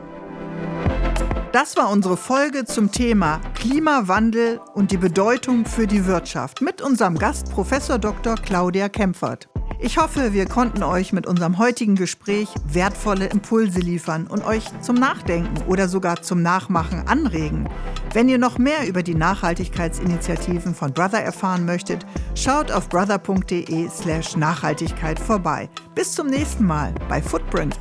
Das 1.54 1.78
war 1.78 1.89
unsere 1.92 2.18
Folge 2.18 2.66
zum 2.66 2.92
Thema 2.92 3.39
Klimawandel 3.54 4.60
und 4.74 4.89
die 4.89 4.98
Bedeutung 4.98 5.68
für 5.68 5.86
die 5.86 6.08
Wirtschaft 6.08 6.63
mit 6.63 6.82
unserem 6.82 7.16
Gast 7.16 7.52
Professor 7.52 8.00
Dr. 8.00 8.38
Claudia 8.38 8.89
Kempfert. 8.89 9.50
Ich 9.80 10.00
hoffe, 10.00 10.34
wir 10.34 10.48
konnten 10.48 10.82
euch 10.82 11.13
mit 11.13 11.28
unserem 11.28 11.60
heutigen 11.60 11.96
Gespräch 11.96 12.48
wertvolle 12.66 13.28
Impulse 13.28 13.82
liefern 13.82 14.26
und 14.26 14.44
euch 14.44 14.66
zum 14.82 14.96
Nachdenken 14.96 15.62
oder 15.68 15.88
sogar 15.88 16.24
zum 16.24 16.42
Nachmachen 16.42 17.08
anregen. 17.08 17.70
Wenn 18.13 18.30
ihr 18.30 18.39
noch 18.39 18.58
mehr 18.58 18.88
über 18.88 19.04
die 19.04 19.13
Nachhaltigkeitsinitiativen 19.13 20.74
von 20.74 20.92
Brother 20.92 21.22
erfahren 21.22 21.66
möchtet, 21.66 22.04
schaut 22.34 22.72
auf 22.72 22.89
brother.de/nachhaltigkeit 22.89 25.18
slash 25.20 25.28
vorbei. 25.28 25.70
Bis 25.94 26.13
zum 26.13 26.26
nächsten 26.26 26.66
Mal 26.66 26.96
bei 27.08 27.22
Footprint 27.22 27.78